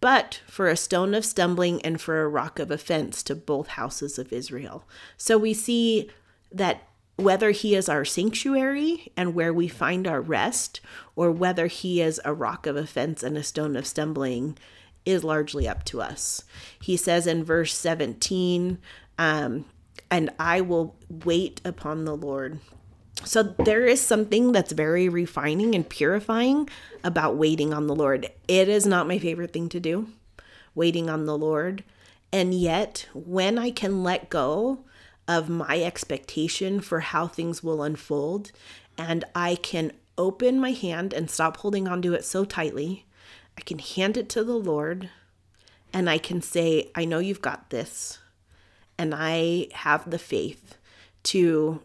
But 0.00 0.40
for 0.46 0.68
a 0.68 0.76
stone 0.76 1.14
of 1.14 1.24
stumbling 1.24 1.80
and 1.82 2.00
for 2.00 2.22
a 2.22 2.28
rock 2.28 2.58
of 2.58 2.70
offense 2.70 3.22
to 3.24 3.34
both 3.34 3.68
houses 3.68 4.18
of 4.18 4.32
Israel. 4.32 4.84
So 5.16 5.38
we 5.38 5.54
see 5.54 6.10
that 6.50 6.88
whether 7.16 7.50
he 7.50 7.74
is 7.74 7.88
our 7.88 8.04
sanctuary 8.04 9.12
and 9.16 9.34
where 9.34 9.52
we 9.52 9.68
find 9.68 10.06
our 10.06 10.20
rest, 10.20 10.80
or 11.14 11.30
whether 11.30 11.66
he 11.66 12.00
is 12.00 12.20
a 12.24 12.34
rock 12.34 12.66
of 12.66 12.76
offense 12.76 13.22
and 13.22 13.36
a 13.36 13.42
stone 13.42 13.76
of 13.76 13.86
stumbling, 13.86 14.56
is 15.04 15.24
largely 15.24 15.68
up 15.68 15.84
to 15.84 16.00
us. 16.00 16.44
He 16.80 16.96
says 16.96 17.26
in 17.26 17.44
verse 17.44 17.74
17, 17.74 18.78
Um, 19.18 19.64
and 20.10 20.30
I 20.38 20.60
will 20.60 20.96
wait 21.08 21.60
upon 21.64 22.04
the 22.04 22.16
Lord. 22.16 22.60
So 23.24 23.42
there 23.42 23.86
is 23.86 24.00
something 24.00 24.52
that's 24.52 24.72
very 24.72 25.08
refining 25.08 25.74
and 25.74 25.88
purifying 25.88 26.68
about 27.04 27.36
waiting 27.36 27.72
on 27.72 27.86
the 27.86 27.94
Lord. 27.94 28.30
It 28.48 28.68
is 28.68 28.86
not 28.86 29.06
my 29.06 29.18
favorite 29.18 29.52
thing 29.52 29.68
to 29.70 29.80
do, 29.80 30.08
waiting 30.74 31.08
on 31.08 31.26
the 31.26 31.36
Lord. 31.36 31.84
And 32.32 32.54
yet, 32.54 33.06
when 33.12 33.58
I 33.58 33.70
can 33.70 34.02
let 34.02 34.30
go 34.30 34.84
of 35.28 35.48
my 35.48 35.80
expectation 35.82 36.80
for 36.80 37.00
how 37.00 37.26
things 37.26 37.62
will 37.62 37.82
unfold, 37.82 38.52
and 38.98 39.24
I 39.34 39.54
can 39.56 39.92
open 40.18 40.60
my 40.60 40.72
hand 40.72 41.12
and 41.12 41.30
stop 41.30 41.58
holding 41.58 41.88
onto 41.88 42.12
it 42.12 42.24
so 42.24 42.44
tightly, 42.44 43.06
I 43.56 43.62
can 43.62 43.78
hand 43.78 44.16
it 44.16 44.28
to 44.30 44.44
the 44.44 44.56
Lord 44.56 45.10
and 45.92 46.08
I 46.08 46.18
can 46.18 46.40
say, 46.40 46.90
I 46.94 47.04
know 47.04 47.18
you've 47.18 47.42
got 47.42 47.70
this. 47.70 48.18
And 48.98 49.14
I 49.16 49.68
have 49.72 50.10
the 50.10 50.18
faith 50.18 50.76
to 51.24 51.82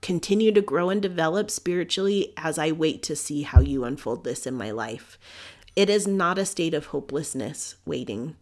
continue 0.00 0.52
to 0.52 0.60
grow 0.60 0.90
and 0.90 1.00
develop 1.00 1.50
spiritually 1.50 2.32
as 2.36 2.58
I 2.58 2.72
wait 2.72 3.02
to 3.04 3.16
see 3.16 3.42
how 3.42 3.60
you 3.60 3.84
unfold 3.84 4.24
this 4.24 4.46
in 4.46 4.54
my 4.54 4.70
life. 4.70 5.18
It 5.76 5.88
is 5.90 6.06
not 6.06 6.38
a 6.38 6.46
state 6.46 6.74
of 6.74 6.86
hopelessness 6.86 7.76
waiting, 7.84 8.36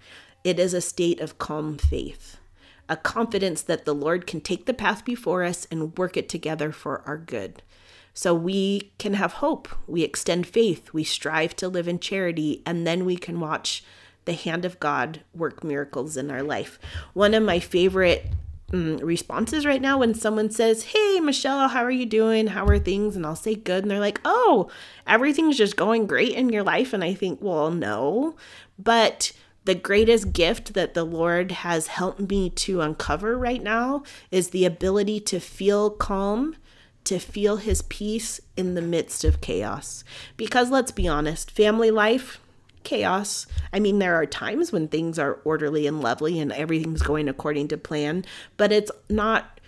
it 0.45 0.59
is 0.59 0.75
a 0.75 0.81
state 0.81 1.21
of 1.21 1.39
calm 1.39 1.79
faith, 1.79 2.37
a 2.89 2.97
confidence 2.97 3.63
that 3.63 3.85
the 3.85 3.95
Lord 3.95 4.27
can 4.27 4.41
take 4.41 4.67
the 4.67 4.75
path 4.75 5.05
before 5.05 5.45
us 5.45 5.67
and 5.71 5.97
work 5.97 6.17
it 6.17 6.29
together 6.29 6.73
for 6.73 7.03
our 7.07 7.17
good. 7.17 7.63
So 8.15 8.35
we 8.35 8.93
can 8.99 9.15
have 9.15 9.35
hope, 9.35 9.69
we 9.87 10.03
extend 10.03 10.47
faith, 10.47 10.93
we 10.93 11.03
strive 11.05 11.57
to 11.57 11.69
live 11.69 11.89
in 11.89 11.99
charity, 11.99 12.63
and 12.67 12.87
then 12.87 13.05
we 13.05 13.17
can 13.17 13.41
watch 13.41 13.83
the 14.25 14.35
hand 14.35 14.65
of 14.65 14.79
God 14.79 15.23
work 15.35 15.65
miracles 15.65 16.17
in 16.17 16.31
our 16.31 16.43
life. 16.43 16.79
One 17.15 17.35
of 17.35 17.43
my 17.43 17.59
favorite 17.59 18.27
um, 18.73 18.99
responses 18.99 19.67
right 19.67 19.83
now 19.83 19.99
when 19.99 20.15
someone 20.15 20.51
says, 20.51 20.85
Hey, 20.85 21.21
Michelle, 21.21 21.69
how 21.69 21.83
are 21.85 21.91
you 21.91 22.07
doing? 22.07 22.49
How 22.49 22.67
are 22.67 22.79
things? 22.79 23.17
And 23.17 23.27
I'll 23.27 23.37
say, 23.37 23.55
Good. 23.55 23.85
And 23.85 23.91
they're 23.91 24.01
like, 24.01 24.21
Oh, 24.25 24.71
everything's 25.07 25.59
just 25.59 25.77
going 25.77 26.07
great 26.07 26.33
in 26.33 26.51
your 26.51 26.63
life. 26.63 26.93
And 26.93 27.03
I 27.03 27.15
think, 27.15 27.41
Well, 27.43 27.71
no. 27.71 28.37
But 28.79 29.33
the 29.65 29.75
greatest 29.75 30.33
gift 30.33 30.75
that 30.75 30.95
the 30.95 31.05
Lord 31.05 31.53
has 31.53 31.87
helped 31.87 32.21
me 32.31 32.51
to 32.51 32.81
uncover 32.81 33.39
right 33.39 33.63
now 33.63 34.03
is 34.31 34.51
the 34.51 34.65
ability 34.65 35.21
to 35.21 35.39
feel 35.39 35.91
calm, 35.91 36.57
to 37.05 37.19
feel 37.19 37.57
His 37.57 37.83
peace 37.83 38.41
in 38.57 38.75
the 38.75 38.83
midst 38.83 39.25
of 39.25 39.41
chaos. 39.41 40.03
Because 40.37 40.71
let's 40.71 40.91
be 40.91 41.07
honest, 41.07 41.51
family 41.51 41.91
life, 41.91 42.41
chaos. 42.83 43.47
I 43.73 43.79
mean, 43.79 43.99
there 44.01 44.17
are 44.17 44.27
times 44.27 44.73
when 44.73 44.89
things 44.89 45.19
are 45.19 45.39
orderly 45.45 45.87
and 45.87 46.01
lovely 46.01 46.41
and 46.41 46.53
everything's 46.53 47.03
going 47.03 47.29
according 47.29 47.69
to 47.69 47.77
plan, 47.77 48.25
but 48.57 48.73
it's 48.73 48.91
not. 49.09 49.61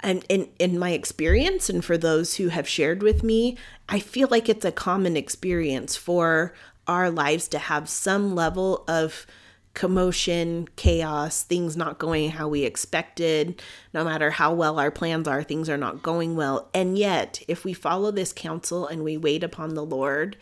And 0.00 0.22
in, 0.28 0.50
in 0.58 0.78
my 0.78 0.90
experience, 0.90 1.70
and 1.70 1.82
for 1.82 1.96
those 1.96 2.34
who 2.34 2.48
have 2.48 2.68
shared 2.68 3.02
with 3.02 3.22
me, 3.22 3.56
I 3.88 4.00
feel 4.00 4.28
like 4.30 4.50
it's 4.50 4.64
a 4.64 4.72
common 4.72 5.16
experience 5.16 5.96
for 5.96 6.52
our 6.86 7.10
lives 7.10 7.48
to 7.48 7.58
have 7.58 7.88
some 7.88 8.34
level 8.34 8.84
of 8.88 9.26
commotion, 9.74 10.68
chaos, 10.76 11.42
things 11.42 11.76
not 11.76 11.98
going 11.98 12.30
how 12.30 12.48
we 12.48 12.62
expected. 12.62 13.60
No 13.92 14.04
matter 14.04 14.30
how 14.30 14.54
well 14.54 14.78
our 14.78 14.90
plans 14.90 15.26
are, 15.26 15.42
things 15.42 15.68
are 15.68 15.76
not 15.76 16.02
going 16.02 16.36
well. 16.36 16.68
And 16.72 16.96
yet, 16.96 17.42
if 17.48 17.64
we 17.64 17.72
follow 17.72 18.10
this 18.10 18.32
counsel 18.32 18.86
and 18.86 19.02
we 19.02 19.16
wait 19.16 19.42
upon 19.42 19.74
the 19.74 19.84
Lord, 19.84 20.36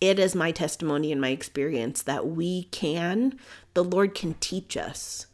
it 0.00 0.18
is 0.18 0.34
my 0.34 0.52
testimony 0.52 1.10
and 1.10 1.20
my 1.20 1.30
experience 1.30 2.02
that 2.02 2.28
we 2.28 2.64
can, 2.64 3.38
the 3.74 3.84
Lord 3.84 4.14
can 4.14 4.34
teach 4.34 4.76
us 4.76 5.26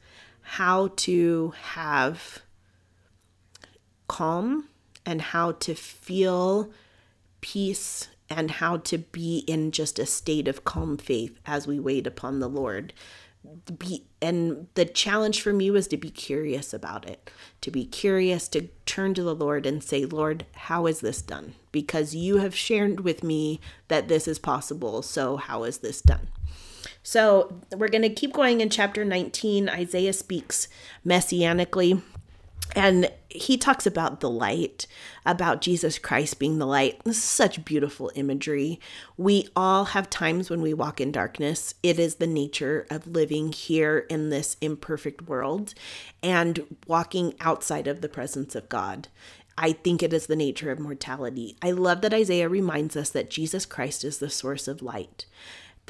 how 0.42 0.88
to 0.96 1.52
have 1.62 2.40
calm 4.08 4.68
and 5.04 5.20
how 5.20 5.52
to 5.52 5.74
feel 5.74 6.70
peace 7.40 8.08
and 8.36 8.50
how 8.50 8.78
to 8.78 8.98
be 8.98 9.38
in 9.46 9.70
just 9.70 9.98
a 9.98 10.06
state 10.06 10.48
of 10.48 10.64
calm 10.64 10.96
faith 10.96 11.38
as 11.46 11.66
we 11.66 11.78
wait 11.78 12.06
upon 12.06 12.40
the 12.40 12.48
Lord. 12.48 12.92
Be 13.78 14.04
and 14.20 14.68
the 14.74 14.84
challenge 14.84 15.42
for 15.42 15.52
me 15.52 15.68
was 15.68 15.88
to 15.88 15.96
be 15.96 16.10
curious 16.10 16.72
about 16.72 17.08
it 17.08 17.28
to 17.60 17.72
be 17.72 17.84
curious 17.84 18.46
to 18.46 18.68
turn 18.86 19.14
to 19.14 19.22
the 19.24 19.34
lord 19.34 19.66
and 19.66 19.82
say 19.82 20.04
lord 20.04 20.46
how 20.54 20.86
is 20.86 21.00
this 21.00 21.20
done? 21.20 21.54
Because 21.72 22.14
you 22.14 22.36
have 22.36 22.54
shared 22.54 23.00
with 23.00 23.24
me 23.24 23.60
that 23.88 24.06
this 24.06 24.28
is 24.28 24.38
possible 24.38 25.02
so 25.02 25.38
how 25.38 25.64
is 25.64 25.78
this 25.78 26.00
done? 26.00 26.28
So 27.02 27.60
we're 27.76 27.88
going 27.88 28.02
to 28.02 28.10
keep 28.10 28.32
going 28.32 28.60
in 28.60 28.70
chapter 28.70 29.04
19 29.04 29.68
isaiah 29.68 30.12
speaks 30.12 30.68
messianically 31.04 32.00
and 32.74 33.10
he 33.28 33.56
talks 33.56 33.86
about 33.86 34.20
the 34.20 34.30
light, 34.30 34.86
about 35.24 35.60
Jesus 35.60 35.98
Christ 35.98 36.38
being 36.38 36.58
the 36.58 36.66
light. 36.66 37.00
Such 37.14 37.64
beautiful 37.64 38.10
imagery. 38.14 38.80
We 39.16 39.48
all 39.56 39.86
have 39.86 40.10
times 40.10 40.50
when 40.50 40.62
we 40.62 40.74
walk 40.74 41.00
in 41.00 41.12
darkness. 41.12 41.74
It 41.82 41.98
is 41.98 42.16
the 42.16 42.26
nature 42.26 42.86
of 42.90 43.06
living 43.06 43.52
here 43.52 44.06
in 44.10 44.30
this 44.30 44.56
imperfect 44.60 45.22
world 45.22 45.74
and 46.22 46.76
walking 46.86 47.34
outside 47.40 47.86
of 47.86 48.00
the 48.00 48.08
presence 48.08 48.54
of 48.54 48.68
God. 48.68 49.08
I 49.56 49.72
think 49.72 50.02
it 50.02 50.12
is 50.12 50.26
the 50.26 50.36
nature 50.36 50.70
of 50.70 50.78
mortality. 50.78 51.56
I 51.62 51.72
love 51.72 52.00
that 52.00 52.14
Isaiah 52.14 52.48
reminds 52.48 52.96
us 52.96 53.10
that 53.10 53.30
Jesus 53.30 53.66
Christ 53.66 54.02
is 54.02 54.18
the 54.18 54.30
source 54.30 54.66
of 54.66 54.82
light 54.82 55.26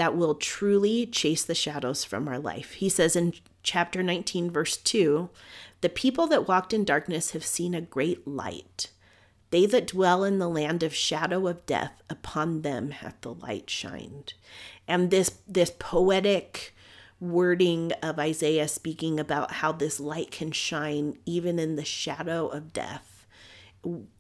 that 0.03 0.17
will 0.17 0.35
truly 0.35 1.07
chase 1.07 1.45
the 1.45 1.55
shadows 1.55 2.03
from 2.03 2.27
our 2.27 2.41
life. 2.41 2.73
He 2.73 2.89
says 2.89 3.15
in 3.15 3.35
chapter 3.63 4.03
19, 4.03 4.51
verse 4.51 4.77
2 4.77 5.31
The 5.81 5.89
people 5.89 6.27
that 6.27 6.49
walked 6.49 6.73
in 6.73 6.85
darkness 6.85 7.31
have 7.31 7.45
seen 7.45 7.73
a 7.73 7.81
great 7.81 8.27
light. 8.27 8.91
They 9.51 9.65
that 9.67 9.87
dwell 9.87 10.25
in 10.25 10.41
the 10.41 10.49
land 10.49 10.83
of 10.83 10.93
shadow 10.93 11.47
of 11.47 11.65
death, 11.67 12.03
upon 12.11 12.63
them 12.63 12.91
hath 12.91 13.15
the 13.21 13.33
light 13.33 13.71
shined. 13.71 14.35
And 14.89 15.13
this, 15.13 15.39
this 15.47 15.71
poetic 15.79 16.75
wording 17.21 17.93
of 18.03 18.19
Isaiah 18.19 18.67
speaking 18.67 19.21
about 19.21 19.53
how 19.53 19.71
this 19.71 20.01
light 20.01 20.33
can 20.33 20.51
shine 20.51 21.17
even 21.25 21.61
in 21.61 21.77
the 21.77 21.85
shadow 21.85 22.49
of 22.49 22.73
death 22.73 23.12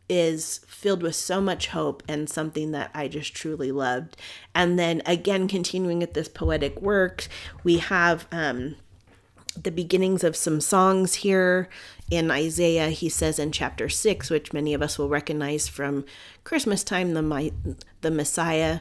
is 0.08 0.60
filled 0.66 1.02
with 1.02 1.14
so 1.14 1.40
much 1.40 1.68
hope 1.68 2.02
and 2.06 2.28
something 2.28 2.72
that 2.72 2.90
I 2.92 3.08
just 3.08 3.34
truly 3.34 3.72
loved. 3.72 4.16
And 4.54 4.78
then 4.78 5.00
again, 5.06 5.48
continuing 5.48 6.02
at 6.02 6.14
this 6.14 6.28
poetic 6.28 6.82
work, 6.82 7.28
we 7.64 7.78
have 7.78 8.26
um, 8.30 8.76
the 9.60 9.70
beginnings 9.70 10.24
of 10.24 10.36
some 10.36 10.60
songs 10.60 11.14
here 11.14 11.68
in 12.10 12.30
Isaiah. 12.30 12.90
He 12.90 13.08
says 13.08 13.38
in 13.38 13.52
chapter 13.52 13.88
six, 13.88 14.28
which 14.28 14.52
many 14.52 14.74
of 14.74 14.82
us 14.82 14.98
will 14.98 15.08
recognize 15.08 15.68
from 15.68 16.04
Christmas 16.44 16.84
time, 16.84 17.14
the 17.14 17.22
my, 17.22 17.52
the 18.02 18.10
Messiah. 18.10 18.80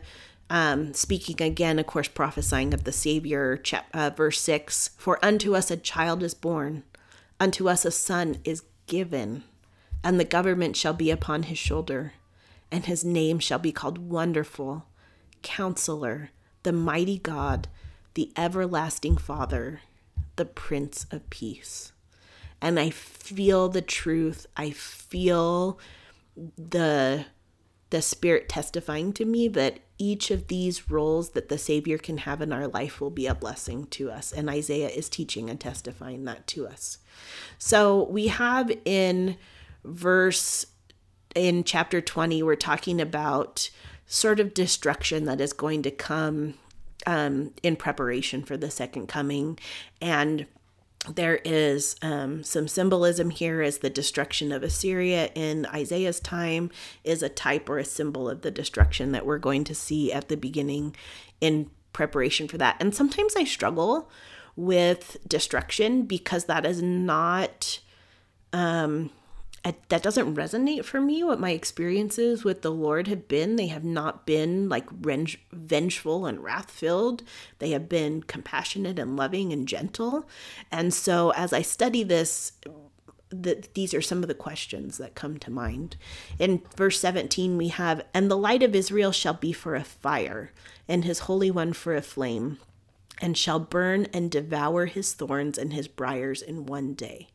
Um, 0.49 0.93
speaking 0.93 1.41
again, 1.41 1.79
of 1.79 1.87
course, 1.87 2.09
prophesying 2.09 2.73
of 2.73 2.83
the 2.83 2.91
Savior, 2.91 3.55
chap- 3.55 3.87
uh, 3.93 4.09
verse 4.09 4.41
6 4.41 4.89
For 4.97 5.17
unto 5.23 5.55
us 5.55 5.71
a 5.71 5.77
child 5.77 6.21
is 6.23 6.33
born, 6.33 6.83
unto 7.39 7.69
us 7.69 7.85
a 7.85 7.91
son 7.91 8.39
is 8.43 8.63
given, 8.85 9.45
and 10.03 10.19
the 10.19 10.25
government 10.25 10.75
shall 10.75 10.93
be 10.93 11.11
upon 11.11 11.43
his 11.43 11.57
shoulder, 11.57 12.13
and 12.71 12.85
his 12.85 13.03
name 13.03 13.39
shall 13.39 13.59
be 13.59 13.71
called 13.71 13.97
Wonderful, 13.97 14.85
Counselor, 15.41 16.31
the 16.63 16.71
Mighty 16.71 17.17
God, 17.17 17.67
the 18.13 18.31
Everlasting 18.37 19.17
Father, 19.17 19.81
the 20.35 20.45
Prince 20.45 21.05
of 21.11 21.29
Peace. 21.29 21.91
And 22.61 22.79
I 22.79 22.89
feel 22.89 23.69
the 23.69 23.81
truth. 23.81 24.45
I 24.55 24.71
feel 24.71 25.79
the 26.57 27.25
the 27.89 28.01
spirit 28.01 28.47
testifying 28.47 29.11
to 29.11 29.25
me 29.25 29.49
that 29.49 29.79
each 29.97 30.31
of 30.31 30.47
these 30.47 30.89
roles 30.89 31.31
that 31.31 31.49
the 31.49 31.57
savior 31.57 31.97
can 31.97 32.19
have 32.19 32.41
in 32.41 32.53
our 32.53 32.67
life 32.67 33.01
will 33.01 33.09
be 33.09 33.27
a 33.27 33.35
blessing 33.35 33.85
to 33.87 34.09
us 34.09 34.31
and 34.31 34.49
isaiah 34.49 34.87
is 34.87 35.09
teaching 35.09 35.49
and 35.49 35.59
testifying 35.59 36.23
that 36.23 36.47
to 36.47 36.65
us 36.65 36.99
so 37.57 38.05
we 38.05 38.27
have 38.27 38.71
in 38.85 39.37
verse 39.83 40.65
in 41.35 41.63
chapter 41.63 42.01
20, 42.01 42.43
we're 42.43 42.55
talking 42.55 42.99
about 42.99 43.69
sort 44.05 44.39
of 44.39 44.53
destruction 44.53 45.25
that 45.25 45.39
is 45.39 45.53
going 45.53 45.81
to 45.83 45.91
come 45.91 46.55
um, 47.05 47.53
in 47.63 47.75
preparation 47.75 48.43
for 48.43 48.57
the 48.57 48.69
second 48.69 49.07
coming. 49.07 49.57
And 50.01 50.45
there 51.09 51.37
is 51.43 51.95
um, 52.01 52.43
some 52.43 52.67
symbolism 52.67 53.31
here 53.31 53.61
as 53.61 53.79
the 53.79 53.89
destruction 53.89 54.51
of 54.51 54.61
Assyria 54.61 55.31
in 55.33 55.65
Isaiah's 55.67 56.19
time 56.19 56.69
is 57.03 57.23
a 57.23 57.29
type 57.29 57.69
or 57.69 57.79
a 57.79 57.85
symbol 57.85 58.29
of 58.29 58.41
the 58.41 58.51
destruction 58.51 59.11
that 59.13 59.25
we're 59.25 59.39
going 59.39 59.63
to 59.63 59.73
see 59.73 60.13
at 60.13 60.27
the 60.27 60.37
beginning 60.37 60.95
in 61.39 61.71
preparation 61.91 62.47
for 62.47 62.57
that. 62.57 62.77
And 62.79 62.93
sometimes 62.93 63.35
I 63.35 63.45
struggle 63.45 64.09
with 64.55 65.17
destruction 65.27 66.03
because 66.03 66.45
that 66.45 66.65
is 66.65 66.83
not 66.83 67.79
um, 68.53 69.09
that 69.63 70.01
doesn't 70.01 70.35
resonate 70.35 70.83
for 70.83 70.99
me 70.99 71.23
what 71.23 71.39
my 71.39 71.51
experiences 71.51 72.43
with 72.43 72.61
the 72.61 72.71
lord 72.71 73.07
have 73.07 73.27
been 73.27 73.55
they 73.55 73.67
have 73.67 73.83
not 73.83 74.25
been 74.25 74.67
like 74.67 74.89
vengeful 75.51 76.25
and 76.25 76.43
wrath 76.43 76.71
filled 76.71 77.21
they 77.59 77.71
have 77.71 77.87
been 77.87 78.23
compassionate 78.23 78.97
and 78.97 79.15
loving 79.15 79.53
and 79.53 79.67
gentle 79.67 80.27
and 80.71 80.93
so 80.93 81.31
as 81.33 81.53
i 81.53 81.61
study 81.61 82.03
this 82.03 82.53
that 83.31 83.73
these 83.73 83.93
are 83.93 84.01
some 84.01 84.21
of 84.21 84.27
the 84.27 84.33
questions 84.33 84.97
that 84.97 85.15
come 85.15 85.39
to 85.39 85.49
mind. 85.49 85.95
In 86.37 86.61
verse 86.75 86.99
17, 86.99 87.57
we 87.57 87.69
have, 87.69 88.03
And 88.13 88.29
the 88.29 88.37
light 88.37 88.61
of 88.61 88.75
Israel 88.75 89.11
shall 89.11 89.33
be 89.33 89.53
for 89.53 89.73
a 89.75 89.83
fire, 89.83 90.51
and 90.87 91.05
his 91.05 91.19
Holy 91.19 91.49
One 91.49 91.73
for 91.73 91.95
a 91.95 92.01
flame, 92.01 92.57
and 93.21 93.37
shall 93.37 93.59
burn 93.59 94.07
and 94.13 94.29
devour 94.29 94.85
his 94.85 95.13
thorns 95.13 95.57
and 95.57 95.73
his 95.73 95.87
briars 95.87 96.41
in 96.41 96.65
one 96.65 96.93
day. 96.93 97.29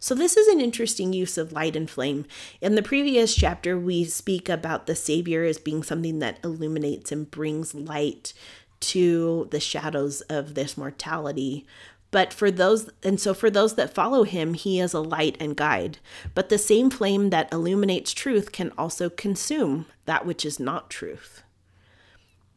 So, 0.00 0.14
this 0.14 0.36
is 0.36 0.48
an 0.48 0.60
interesting 0.60 1.12
use 1.12 1.36
of 1.38 1.52
light 1.52 1.76
and 1.76 1.88
flame. 1.88 2.26
In 2.60 2.74
the 2.74 2.82
previous 2.82 3.34
chapter, 3.34 3.78
we 3.78 4.04
speak 4.04 4.48
about 4.48 4.86
the 4.86 4.94
Savior 4.94 5.44
as 5.44 5.58
being 5.58 5.82
something 5.82 6.18
that 6.20 6.38
illuminates 6.44 7.12
and 7.12 7.30
brings 7.30 7.74
light 7.74 8.32
to 8.80 9.48
the 9.50 9.60
shadows 9.60 10.20
of 10.22 10.54
this 10.54 10.76
mortality. 10.76 11.66
But 12.10 12.32
for 12.32 12.50
those, 12.50 12.88
and 13.02 13.20
so 13.20 13.34
for 13.34 13.50
those 13.50 13.74
that 13.74 13.92
follow 13.92 14.22
him, 14.22 14.54
he 14.54 14.80
is 14.80 14.94
a 14.94 15.00
light 15.00 15.36
and 15.40 15.56
guide. 15.56 15.98
But 16.34 16.48
the 16.48 16.58
same 16.58 16.90
flame 16.90 17.30
that 17.30 17.52
illuminates 17.52 18.14
truth 18.14 18.50
can 18.52 18.72
also 18.78 19.10
consume 19.10 19.86
that 20.06 20.24
which 20.24 20.44
is 20.46 20.58
not 20.58 20.88
truth. 20.88 21.42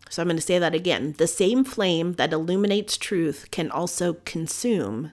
So 0.09 0.21
I'm 0.21 0.27
going 0.27 0.37
to 0.37 0.41
say 0.41 0.59
that 0.59 0.75
again. 0.75 1.15
The 1.17 1.27
same 1.27 1.63
flame 1.63 2.13
that 2.13 2.33
illuminates 2.33 2.97
truth 2.97 3.47
can 3.51 3.71
also 3.71 4.17
consume 4.25 5.11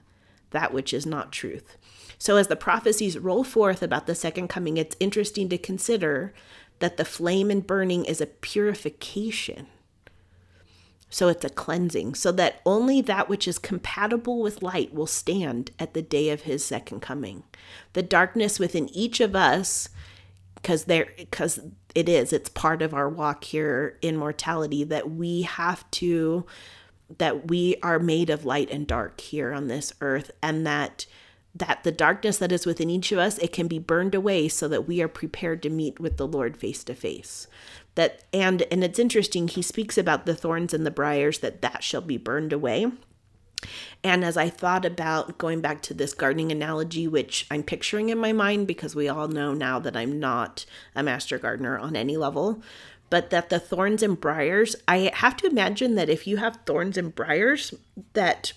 that 0.51 0.73
which 0.73 0.93
is 0.93 1.05
not 1.05 1.31
truth. 1.31 1.77
So 2.19 2.35
as 2.37 2.47
the 2.47 2.55
prophecies 2.55 3.17
roll 3.17 3.43
forth 3.43 3.81
about 3.81 4.05
the 4.05 4.13
second 4.13 4.49
coming, 4.49 4.77
it's 4.77 4.95
interesting 4.99 5.49
to 5.49 5.57
consider 5.57 6.33
that 6.77 6.97
the 6.97 7.05
flame 7.05 7.49
and 7.49 7.65
burning 7.65 8.05
is 8.05 8.21
a 8.21 8.27
purification 8.27 9.67
so 11.09 11.27
it's 11.27 11.43
a 11.43 11.49
cleansing, 11.49 12.13
so 12.13 12.31
that 12.33 12.61
only 12.65 13.01
that 13.01 13.27
which 13.27 13.47
is 13.47 13.57
compatible 13.57 14.41
with 14.41 14.61
light 14.61 14.93
will 14.93 15.07
stand 15.07 15.71
at 15.79 15.95
the 15.95 16.03
day 16.03 16.29
of 16.29 16.41
his 16.41 16.63
second 16.63 16.99
coming. 17.01 17.43
The 17.93 18.03
darkness 18.03 18.59
within 18.59 18.89
each 18.89 19.19
of 19.19 19.35
us, 19.35 19.89
because 20.55 20.85
there 20.85 21.07
because 21.17 21.59
it 21.95 22.07
is, 22.07 22.31
it's 22.31 22.49
part 22.49 22.83
of 22.83 22.93
our 22.93 23.09
walk 23.09 23.43
here 23.45 23.97
in 24.03 24.17
mortality 24.17 24.83
that 24.83 25.09
we 25.09 25.41
have 25.43 25.89
to 25.91 26.45
that 27.17 27.47
we 27.47 27.75
are 27.81 27.97
made 27.97 28.29
of 28.29 28.45
light 28.45 28.69
and 28.69 28.85
dark 28.85 29.19
here 29.19 29.51
on 29.51 29.67
this 29.67 29.91
earth 30.01 30.29
and 30.43 30.67
that 30.67 31.07
that 31.55 31.83
the 31.83 31.91
darkness 31.91 32.37
that 32.37 32.51
is 32.51 32.65
within 32.65 32.89
each 32.89 33.11
of 33.11 33.17
us 33.17 33.37
it 33.39 33.51
can 33.51 33.67
be 33.67 33.79
burned 33.79 34.13
away 34.13 34.47
so 34.47 34.67
that 34.67 34.87
we 34.87 35.01
are 35.01 35.07
prepared 35.07 35.61
to 35.63 35.69
meet 35.69 35.99
with 35.99 36.17
the 36.17 36.27
lord 36.27 36.55
face 36.57 36.83
to 36.83 36.93
face 36.93 37.47
that 37.99 38.23
and 38.31 38.63
and 38.71 38.81
it's 38.81 38.97
interesting 38.97 39.47
he 39.47 39.61
speaks 39.61 39.97
about 39.97 40.25
the 40.25 40.35
thorns 40.35 40.73
and 40.73 40.85
the 40.85 40.91
briars 40.91 41.39
that 41.39 41.61
that 41.61 41.83
shall 41.83 42.01
be 42.01 42.17
burned 42.17 42.53
away. 42.53 42.89
And 44.05 44.23
as 44.23 44.37
I 44.37 44.49
thought 44.49 44.85
about 44.85 45.37
going 45.37 45.59
back 45.59 45.81
to 45.81 45.93
this 45.93 46.13
gardening 46.13 46.49
analogy, 46.49 47.09
which 47.09 47.45
I'm 47.51 47.61
picturing 47.61 48.07
in 48.07 48.17
my 48.17 48.31
mind 48.31 48.67
because 48.67 48.95
we 48.95 49.09
all 49.09 49.27
know 49.27 49.53
now 49.53 49.79
that 49.79 49.97
I'm 49.97 50.17
not 50.17 50.65
a 50.95 51.03
master 51.03 51.37
gardener 51.37 51.77
on 51.77 51.97
any 51.97 52.15
level, 52.15 52.61
but 53.09 53.31
that 53.31 53.49
the 53.49 53.59
thorns 53.59 54.01
and 54.01 54.17
briars, 54.17 54.77
I 54.87 55.11
have 55.13 55.35
to 55.37 55.47
imagine 55.47 55.95
that 55.95 56.09
if 56.09 56.25
you 56.25 56.37
have 56.37 56.59
thorns 56.65 56.95
and 56.97 57.13
briars, 57.13 57.73
that 58.13 58.53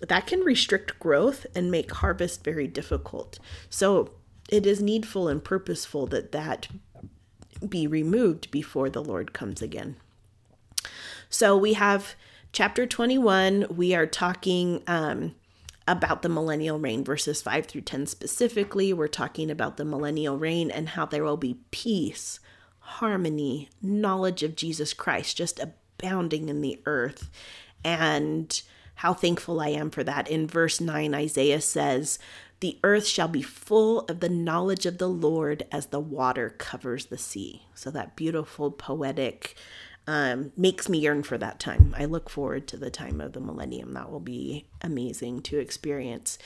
that 0.00 0.26
can 0.26 0.40
restrict 0.40 0.98
growth 0.98 1.46
and 1.54 1.70
make 1.70 1.90
harvest 1.92 2.44
very 2.44 2.66
difficult. 2.66 3.38
So 3.68 4.12
it 4.48 4.64
is 4.66 4.80
needful 4.80 5.28
and 5.28 5.42
purposeful 5.42 6.06
that 6.08 6.32
that 6.32 6.68
be 7.66 7.86
removed 7.86 8.50
before 8.50 8.88
the 8.88 9.02
Lord 9.02 9.32
comes 9.32 9.60
again. 9.60 9.96
So 11.28 11.56
we 11.56 11.74
have 11.74 12.14
chapter 12.52 12.86
21. 12.86 13.66
We 13.70 13.94
are 13.94 14.06
talking 14.06 14.82
um, 14.86 15.34
about 15.86 16.22
the 16.22 16.28
millennial 16.28 16.78
reign, 16.78 17.04
verses 17.04 17.42
5 17.42 17.66
through 17.66 17.80
10 17.82 18.06
specifically. 18.06 18.92
We're 18.92 19.08
talking 19.08 19.50
about 19.50 19.76
the 19.76 19.84
millennial 19.84 20.38
reign 20.38 20.70
and 20.70 20.90
how 20.90 21.06
there 21.06 21.24
will 21.24 21.36
be 21.36 21.58
peace, 21.70 22.40
harmony, 22.78 23.68
knowledge 23.82 24.42
of 24.42 24.56
Jesus 24.56 24.94
Christ 24.94 25.36
just 25.36 25.60
abounding 25.60 26.48
in 26.48 26.60
the 26.60 26.80
earth. 26.86 27.28
And 27.84 28.60
how 28.98 29.14
thankful 29.14 29.60
I 29.60 29.68
am 29.68 29.90
for 29.90 30.02
that. 30.02 30.28
In 30.28 30.48
verse 30.48 30.80
9, 30.80 31.14
Isaiah 31.14 31.60
says, 31.60 32.18
the 32.60 32.78
earth 32.82 33.06
shall 33.06 33.28
be 33.28 33.42
full 33.42 34.00
of 34.00 34.18
the 34.18 34.28
knowledge 34.28 34.86
of 34.86 34.98
the 34.98 35.08
Lord 35.08 35.64
as 35.70 35.86
the 35.86 36.00
water 36.00 36.50
covers 36.58 37.06
the 37.06 37.16
sea. 37.16 37.62
So, 37.74 37.92
that 37.92 38.16
beautiful, 38.16 38.72
poetic 38.72 39.54
um, 40.08 40.50
makes 40.56 40.88
me 40.88 40.98
yearn 40.98 41.22
for 41.22 41.38
that 41.38 41.60
time. 41.60 41.94
I 41.96 42.06
look 42.06 42.28
forward 42.28 42.66
to 42.68 42.76
the 42.76 42.90
time 42.90 43.20
of 43.20 43.34
the 43.34 43.40
millennium. 43.40 43.92
That 43.92 44.10
will 44.10 44.18
be 44.18 44.66
amazing 44.82 45.42
to 45.42 45.58
experience. 45.58 46.36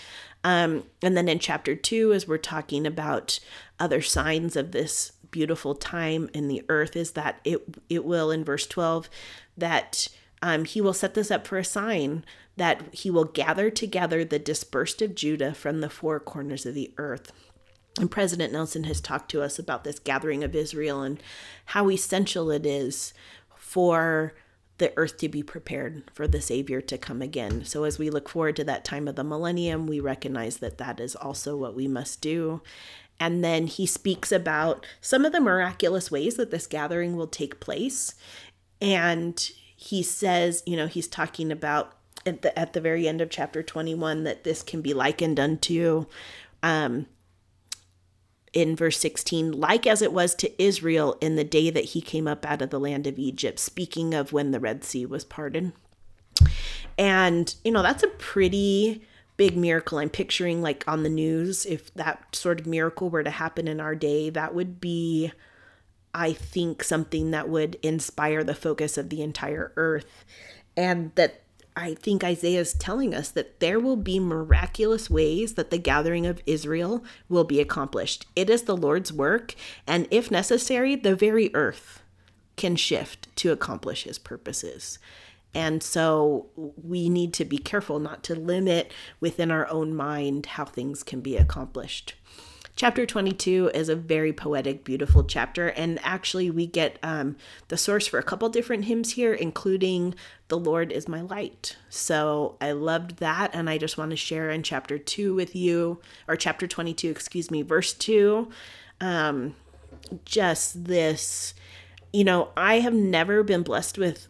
Um, 0.44 0.84
and 1.00 1.16
then 1.16 1.30
in 1.30 1.38
chapter 1.38 1.74
two, 1.74 2.12
as 2.12 2.28
we're 2.28 2.36
talking 2.36 2.86
about 2.86 3.40
other 3.80 4.02
signs 4.02 4.56
of 4.56 4.72
this 4.72 5.12
beautiful 5.30 5.74
time 5.74 6.28
in 6.34 6.48
the 6.48 6.62
earth, 6.68 6.96
is 6.96 7.12
that 7.12 7.40
it 7.44 7.62
it 7.88 8.04
will 8.04 8.30
in 8.30 8.44
verse 8.44 8.66
twelve 8.66 9.08
that 9.56 10.08
um, 10.42 10.64
he 10.64 10.80
will 10.80 10.92
set 10.92 11.14
this 11.14 11.30
up 11.30 11.46
for 11.46 11.56
a 11.56 11.64
sign 11.64 12.24
that 12.56 12.94
he 12.94 13.10
will 13.10 13.24
gather 13.24 13.70
together 13.70 14.24
the 14.24 14.38
dispersed 14.38 15.00
of 15.02 15.14
Judah 15.14 15.54
from 15.54 15.80
the 15.80 15.90
four 15.90 16.20
corners 16.20 16.66
of 16.66 16.74
the 16.74 16.92
earth. 16.98 17.32
And 17.98 18.10
President 18.10 18.52
Nelson 18.52 18.84
has 18.84 19.00
talked 19.00 19.30
to 19.30 19.42
us 19.42 19.58
about 19.58 19.84
this 19.84 19.98
gathering 19.98 20.42
of 20.42 20.54
Israel 20.54 21.02
and 21.02 21.22
how 21.66 21.90
essential 21.90 22.50
it 22.50 22.64
is 22.64 23.12
for 23.56 24.34
the 24.78 24.92
earth 24.96 25.18
to 25.18 25.28
be 25.28 25.42
prepared 25.42 26.10
for 26.12 26.26
the 26.26 26.40
Savior 26.40 26.80
to 26.80 26.98
come 26.98 27.22
again. 27.22 27.64
So, 27.64 27.84
as 27.84 27.98
we 27.98 28.10
look 28.10 28.28
forward 28.28 28.56
to 28.56 28.64
that 28.64 28.84
time 28.84 29.06
of 29.06 29.16
the 29.16 29.24
millennium, 29.24 29.86
we 29.86 30.00
recognize 30.00 30.56
that 30.58 30.78
that 30.78 30.98
is 30.98 31.14
also 31.14 31.56
what 31.56 31.74
we 31.74 31.86
must 31.86 32.20
do. 32.20 32.62
And 33.20 33.44
then 33.44 33.68
he 33.68 33.86
speaks 33.86 34.32
about 34.32 34.84
some 35.00 35.24
of 35.24 35.32
the 35.32 35.40
miraculous 35.40 36.10
ways 36.10 36.34
that 36.36 36.50
this 36.50 36.66
gathering 36.66 37.16
will 37.16 37.28
take 37.28 37.60
place. 37.60 38.14
And 38.80 39.38
he 39.76 40.02
says, 40.02 40.62
you 40.66 40.76
know, 40.76 40.88
he's 40.88 41.06
talking 41.06 41.52
about 41.52 41.92
at 42.26 42.42
the 42.42 42.58
at 42.58 42.72
the 42.72 42.80
very 42.80 43.08
end 43.08 43.20
of 43.20 43.30
chapter 43.30 43.62
21 43.62 44.24
that 44.24 44.44
this 44.44 44.62
can 44.62 44.80
be 44.80 44.94
likened 44.94 45.38
unto 45.38 46.06
um 46.62 47.06
in 48.52 48.76
verse 48.76 48.98
16 48.98 49.52
like 49.52 49.86
as 49.86 50.02
it 50.02 50.12
was 50.12 50.34
to 50.34 50.62
Israel 50.62 51.16
in 51.20 51.36
the 51.36 51.44
day 51.44 51.70
that 51.70 51.86
he 51.86 52.00
came 52.00 52.28
up 52.28 52.44
out 52.44 52.62
of 52.62 52.70
the 52.70 52.80
land 52.80 53.06
of 53.06 53.18
Egypt 53.18 53.58
speaking 53.58 54.14
of 54.14 54.32
when 54.32 54.50
the 54.50 54.60
red 54.60 54.84
sea 54.84 55.06
was 55.06 55.24
parted. 55.24 55.72
And 56.98 57.54
you 57.64 57.72
know 57.72 57.82
that's 57.82 58.02
a 58.02 58.08
pretty 58.08 59.02
big 59.36 59.56
miracle. 59.56 59.98
I'm 59.98 60.10
picturing 60.10 60.60
like 60.60 60.84
on 60.86 61.02
the 61.02 61.08
news 61.08 61.64
if 61.64 61.92
that 61.94 62.36
sort 62.36 62.60
of 62.60 62.66
miracle 62.66 63.08
were 63.08 63.24
to 63.24 63.30
happen 63.30 63.66
in 63.66 63.80
our 63.80 63.94
day 63.94 64.28
that 64.30 64.54
would 64.54 64.80
be 64.80 65.32
i 66.14 66.32
think 66.32 66.84
something 66.84 67.30
that 67.30 67.48
would 67.48 67.76
inspire 67.82 68.44
the 68.44 68.54
focus 68.54 68.98
of 68.98 69.08
the 69.08 69.22
entire 69.22 69.72
earth 69.76 70.24
and 70.76 71.12
that 71.14 71.41
I 71.74 71.94
think 71.94 72.22
Isaiah 72.22 72.60
is 72.60 72.74
telling 72.74 73.14
us 73.14 73.30
that 73.30 73.60
there 73.60 73.80
will 73.80 73.96
be 73.96 74.20
miraculous 74.20 75.08
ways 75.08 75.54
that 75.54 75.70
the 75.70 75.78
gathering 75.78 76.26
of 76.26 76.42
Israel 76.44 77.02
will 77.28 77.44
be 77.44 77.60
accomplished. 77.60 78.26
It 78.36 78.50
is 78.50 78.64
the 78.64 78.76
Lord's 78.76 79.12
work, 79.12 79.54
and 79.86 80.06
if 80.10 80.30
necessary, 80.30 80.96
the 80.96 81.16
very 81.16 81.54
earth 81.54 82.02
can 82.56 82.76
shift 82.76 83.34
to 83.36 83.52
accomplish 83.52 84.04
his 84.04 84.18
purposes. 84.18 84.98
And 85.54 85.82
so 85.82 86.46
we 86.56 87.08
need 87.08 87.32
to 87.34 87.44
be 87.44 87.58
careful 87.58 87.98
not 87.98 88.22
to 88.24 88.34
limit 88.34 88.92
within 89.20 89.50
our 89.50 89.68
own 89.68 89.94
mind 89.94 90.46
how 90.46 90.64
things 90.64 91.02
can 91.02 91.20
be 91.20 91.36
accomplished. 91.36 92.14
Chapter 92.74 93.04
22 93.04 93.70
is 93.74 93.90
a 93.90 93.94
very 93.94 94.32
poetic, 94.32 94.82
beautiful 94.82 95.24
chapter, 95.24 95.68
and 95.68 96.00
actually, 96.02 96.50
we 96.50 96.66
get 96.66 96.98
um, 97.02 97.36
the 97.68 97.76
source 97.76 98.06
for 98.06 98.18
a 98.18 98.22
couple 98.22 98.48
different 98.48 98.86
hymns 98.86 99.12
here, 99.12 99.34
including 99.34 100.14
The 100.48 100.58
Lord 100.58 100.90
is 100.90 101.06
My 101.06 101.20
Light. 101.20 101.76
So 101.90 102.56
I 102.62 102.72
loved 102.72 103.18
that, 103.18 103.54
and 103.54 103.68
I 103.68 103.76
just 103.76 103.98
want 103.98 104.10
to 104.10 104.16
share 104.16 104.48
in 104.48 104.62
chapter 104.62 104.96
2 104.96 105.34
with 105.34 105.54
you, 105.54 106.00
or 106.26 106.34
chapter 106.34 106.66
22, 106.66 107.10
excuse 107.10 107.50
me, 107.50 107.60
verse 107.60 107.92
2. 107.92 108.48
Um, 109.02 109.54
just 110.24 110.86
this, 110.86 111.52
you 112.10 112.24
know, 112.24 112.48
I 112.56 112.80
have 112.80 112.94
never 112.94 113.42
been 113.42 113.62
blessed 113.62 113.98
with 113.98 114.28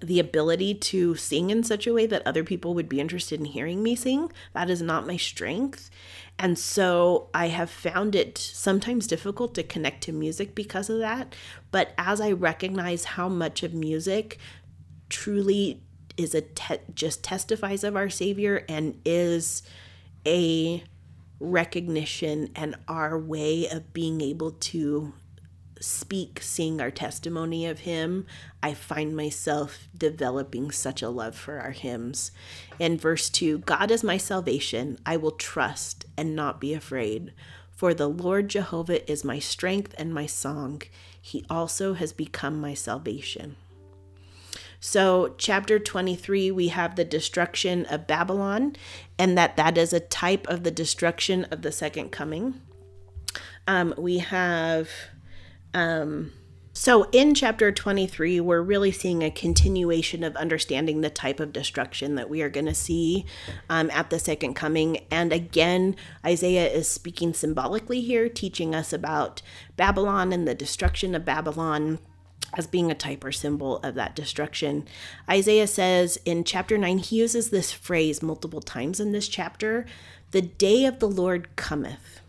the 0.00 0.20
ability 0.20 0.74
to 0.74 1.14
sing 1.14 1.50
in 1.50 1.62
such 1.62 1.86
a 1.86 1.92
way 1.92 2.06
that 2.06 2.26
other 2.26 2.44
people 2.44 2.74
would 2.74 2.88
be 2.88 3.00
interested 3.00 3.40
in 3.40 3.46
hearing 3.46 3.82
me 3.82 3.96
sing. 3.96 4.30
That 4.52 4.70
is 4.70 4.82
not 4.82 5.06
my 5.06 5.16
strength. 5.16 5.90
And 6.38 6.58
so 6.58 7.28
I 7.32 7.48
have 7.48 7.70
found 7.70 8.14
it 8.14 8.36
sometimes 8.38 9.06
difficult 9.06 9.54
to 9.54 9.62
connect 9.62 10.02
to 10.04 10.12
music 10.12 10.54
because 10.54 10.90
of 10.90 10.98
that. 10.98 11.34
But 11.70 11.92
as 11.96 12.20
I 12.20 12.32
recognize 12.32 13.04
how 13.04 13.28
much 13.28 13.62
of 13.62 13.72
music 13.72 14.38
truly 15.08 15.82
is 16.16 16.34
a 16.34 16.42
te- 16.42 16.80
just 16.94 17.22
testifies 17.22 17.84
of 17.84 17.96
our 17.96 18.10
Savior 18.10 18.64
and 18.68 19.00
is 19.04 19.62
a 20.26 20.82
recognition 21.40 22.50
and 22.54 22.76
our 22.88 23.18
way 23.18 23.68
of 23.68 23.92
being 23.92 24.20
able 24.20 24.52
to 24.52 25.12
speak, 25.84 26.40
sing 26.42 26.80
our 26.80 26.90
testimony 26.90 27.66
of 27.66 27.80
Him, 27.80 28.26
I 28.62 28.74
find 28.74 29.16
myself 29.16 29.88
developing 29.96 30.70
such 30.70 31.02
a 31.02 31.08
love 31.08 31.36
for 31.36 31.60
our 31.60 31.70
hymns. 31.70 32.32
In 32.78 32.98
verse 32.98 33.28
2, 33.30 33.58
God 33.58 33.90
is 33.90 34.02
my 34.02 34.16
salvation. 34.16 34.98
I 35.04 35.16
will 35.16 35.32
trust 35.32 36.06
and 36.16 36.34
not 36.34 36.60
be 36.60 36.74
afraid. 36.74 37.32
For 37.74 37.92
the 37.92 38.08
Lord 38.08 38.48
Jehovah 38.48 39.10
is 39.10 39.24
my 39.24 39.38
strength 39.38 39.94
and 39.98 40.14
my 40.14 40.26
song. 40.26 40.82
He 41.20 41.44
also 41.50 41.94
has 41.94 42.12
become 42.12 42.60
my 42.60 42.74
salvation. 42.74 43.56
So, 44.80 45.34
chapter 45.38 45.78
23, 45.78 46.50
we 46.50 46.68
have 46.68 46.94
the 46.94 47.04
destruction 47.04 47.86
of 47.86 48.06
Babylon, 48.06 48.76
and 49.18 49.36
that 49.38 49.56
that 49.56 49.78
is 49.78 49.92
a 49.92 50.00
type 50.00 50.46
of 50.46 50.62
the 50.62 50.70
destruction 50.70 51.44
of 51.44 51.62
the 51.62 51.72
second 51.72 52.10
coming. 52.10 52.60
Um, 53.66 53.94
we 53.96 54.18
have 54.18 54.90
um, 55.74 56.32
so 56.76 57.04
in 57.12 57.34
chapter 57.34 57.70
23, 57.70 58.40
we're 58.40 58.60
really 58.60 58.90
seeing 58.90 59.22
a 59.22 59.30
continuation 59.30 60.24
of 60.24 60.34
understanding 60.34 61.00
the 61.00 61.10
type 61.10 61.38
of 61.38 61.52
destruction 61.52 62.16
that 62.16 62.28
we 62.28 62.42
are 62.42 62.48
going 62.48 62.66
to 62.66 62.74
see 62.74 63.26
um, 63.70 63.90
at 63.92 64.10
the 64.10 64.18
second 64.18 64.54
coming. 64.54 65.04
And 65.08 65.32
again, 65.32 65.94
Isaiah 66.26 66.68
is 66.68 66.88
speaking 66.88 67.32
symbolically 67.32 68.00
here, 68.00 68.28
teaching 68.28 68.74
us 68.74 68.92
about 68.92 69.40
Babylon 69.76 70.32
and 70.32 70.48
the 70.48 70.54
destruction 70.54 71.14
of 71.14 71.24
Babylon 71.24 72.00
as 72.56 72.66
being 72.66 72.90
a 72.90 72.94
type 72.94 73.22
or 73.22 73.30
symbol 73.30 73.78
of 73.78 73.94
that 73.94 74.16
destruction. 74.16 74.88
Isaiah 75.30 75.68
says 75.68 76.18
in 76.24 76.42
chapter 76.42 76.76
9, 76.76 76.98
he 76.98 77.16
uses 77.16 77.50
this 77.50 77.70
phrase 77.70 78.20
multiple 78.20 78.60
times 78.60 78.98
in 78.98 79.12
this 79.12 79.28
chapter 79.28 79.86
the 80.32 80.42
day 80.42 80.84
of 80.84 80.98
the 80.98 81.08
Lord 81.08 81.54
cometh. 81.54 82.20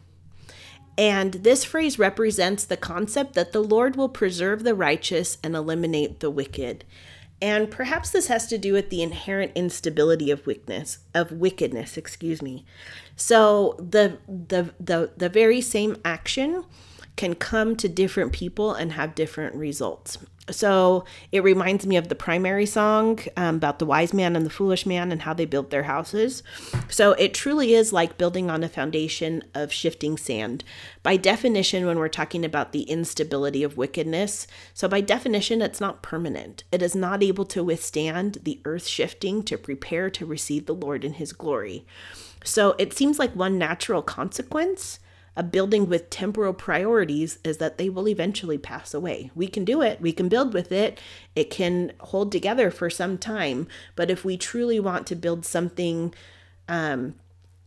And 0.98 1.34
this 1.34 1.64
phrase 1.66 2.00
represents 2.00 2.64
the 2.64 2.78
concept 2.78 3.34
that 3.34 3.52
the 3.52 3.64
Lord 3.64 3.96
will 3.96 4.10
preserve 4.10 4.64
the 4.64 4.76
righteous 4.76 5.38
and 5.43 5.56
eliminate 5.56 6.20
the 6.20 6.32
wicked. 6.32 6.86
And 7.41 7.70
perhaps 7.70 8.12
this 8.12 8.28
has 8.28 8.48
to 8.48 8.58
do 8.58 8.74
with 8.74 8.89
the 8.89 9.04
inherent 9.04 9.52
instability 9.56 10.32
of 10.32 10.48
wickedness, 10.48 11.00
of 11.14 11.34
wickedness, 11.34 11.98
excuse 11.98 12.41
me. 12.41 12.66
So 13.18 13.76
the 13.78 14.20
the 14.28 14.74
the 14.80 15.12
the 15.18 15.30
very 15.30 15.60
same 15.60 15.98
action 16.06 16.64
can 17.18 17.36
come 17.36 17.76
to 17.78 17.89
different 17.89 18.32
people 18.34 18.74
and 18.74 18.93
have 18.93 19.16
different 19.16 19.56
results. 19.56 20.18
So 20.52 21.06
it 21.32 21.43
reminds 21.43 21.88
me 21.88 21.98
of 21.98 22.08
the 22.08 22.16
primary 22.16 22.68
song 22.68 23.20
um, 23.36 23.56
about 23.56 23.80
the 23.80 23.86
wise 23.86 24.14
man 24.14 24.36
and 24.36 24.46
the 24.46 24.52
foolish 24.52 24.86
man 24.86 25.12
and 25.12 25.24
how 25.24 25.34
they 25.34 25.46
built 25.46 25.72
their 25.72 25.84
houses. 25.84 26.43
So 26.88 27.14
it 27.14 27.34
truly 27.34 27.74
is 27.74 27.91
like 27.91 28.20
building 28.20 28.52
on 28.52 28.64
a 28.64 28.70
foundation 28.70 29.43
of 29.56 29.74
shifting 29.74 30.18
sand. 30.18 30.64
By 31.02 31.18
definition, 31.18 31.86
when 31.86 31.98
we're 31.98 32.10
talking 32.10 32.46
about 32.46 32.74
the 32.74 32.84
instability 32.84 33.64
of 33.64 33.78
wickedness, 33.78 34.46
so 34.74 34.88
by 34.88 35.02
definition, 35.02 35.62
it's 35.62 35.82
not 35.82 36.04
permanent. 36.04 36.64
It 36.72 36.84
is 36.84 36.96
not 36.96 37.24
able 37.24 37.46
to 37.46 37.64
withstand 37.64 38.39
the 38.43 38.62
earth 38.66 38.86
shifting 38.86 39.41
to 39.43 39.58
prepare 39.58 40.12
to 40.12 40.26
receive 40.26 40.68
the 40.68 40.76
Lord 40.76 41.04
in 41.04 41.14
his 41.14 41.34
glory. 41.34 41.86
So 42.43 42.76
it 42.78 42.93
seems 42.93 43.18
like 43.18 43.36
one 43.36 43.58
natural 43.58 44.04
consequence 44.04 45.00
a 45.36 45.44
building 45.44 45.88
with 45.88 46.10
temporal 46.10 46.54
priorities 46.54 47.40
is 47.44 47.58
that 47.58 47.78
they 47.78 47.90
will 47.90 48.08
eventually 48.08 48.58
pass 48.58 48.94
away. 48.94 49.32
We 49.36 49.48
can 49.48 49.66
do 49.66 49.82
it, 49.82 50.02
we 50.02 50.12
can 50.12 50.30
build 50.30 50.54
with 50.54 50.72
it, 50.72 51.00
it 51.36 51.50
can 51.50 51.94
hold 52.00 52.32
together 52.32 52.72
for 52.72 52.90
some 52.90 53.18
time. 53.18 53.68
But 53.96 54.10
if 54.10 54.24
we 54.24 54.38
truly 54.38 54.80
want 54.80 55.08
to 55.08 55.16
build 55.16 55.46
something 55.46 56.14
um, 56.68 57.16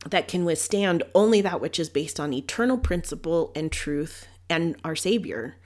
that 0.06 0.28
can 0.28 0.44
withstand 0.44 1.02
only 1.14 1.40
that 1.42 1.60
which 1.60 1.78
is 1.78 1.88
based 1.88 2.18
on 2.18 2.32
eternal 2.32 2.78
principle 2.78 3.52
and 3.54 3.70
truth 3.70 4.26
and 4.48 4.76
our 4.84 4.96
Savior, 4.96 5.56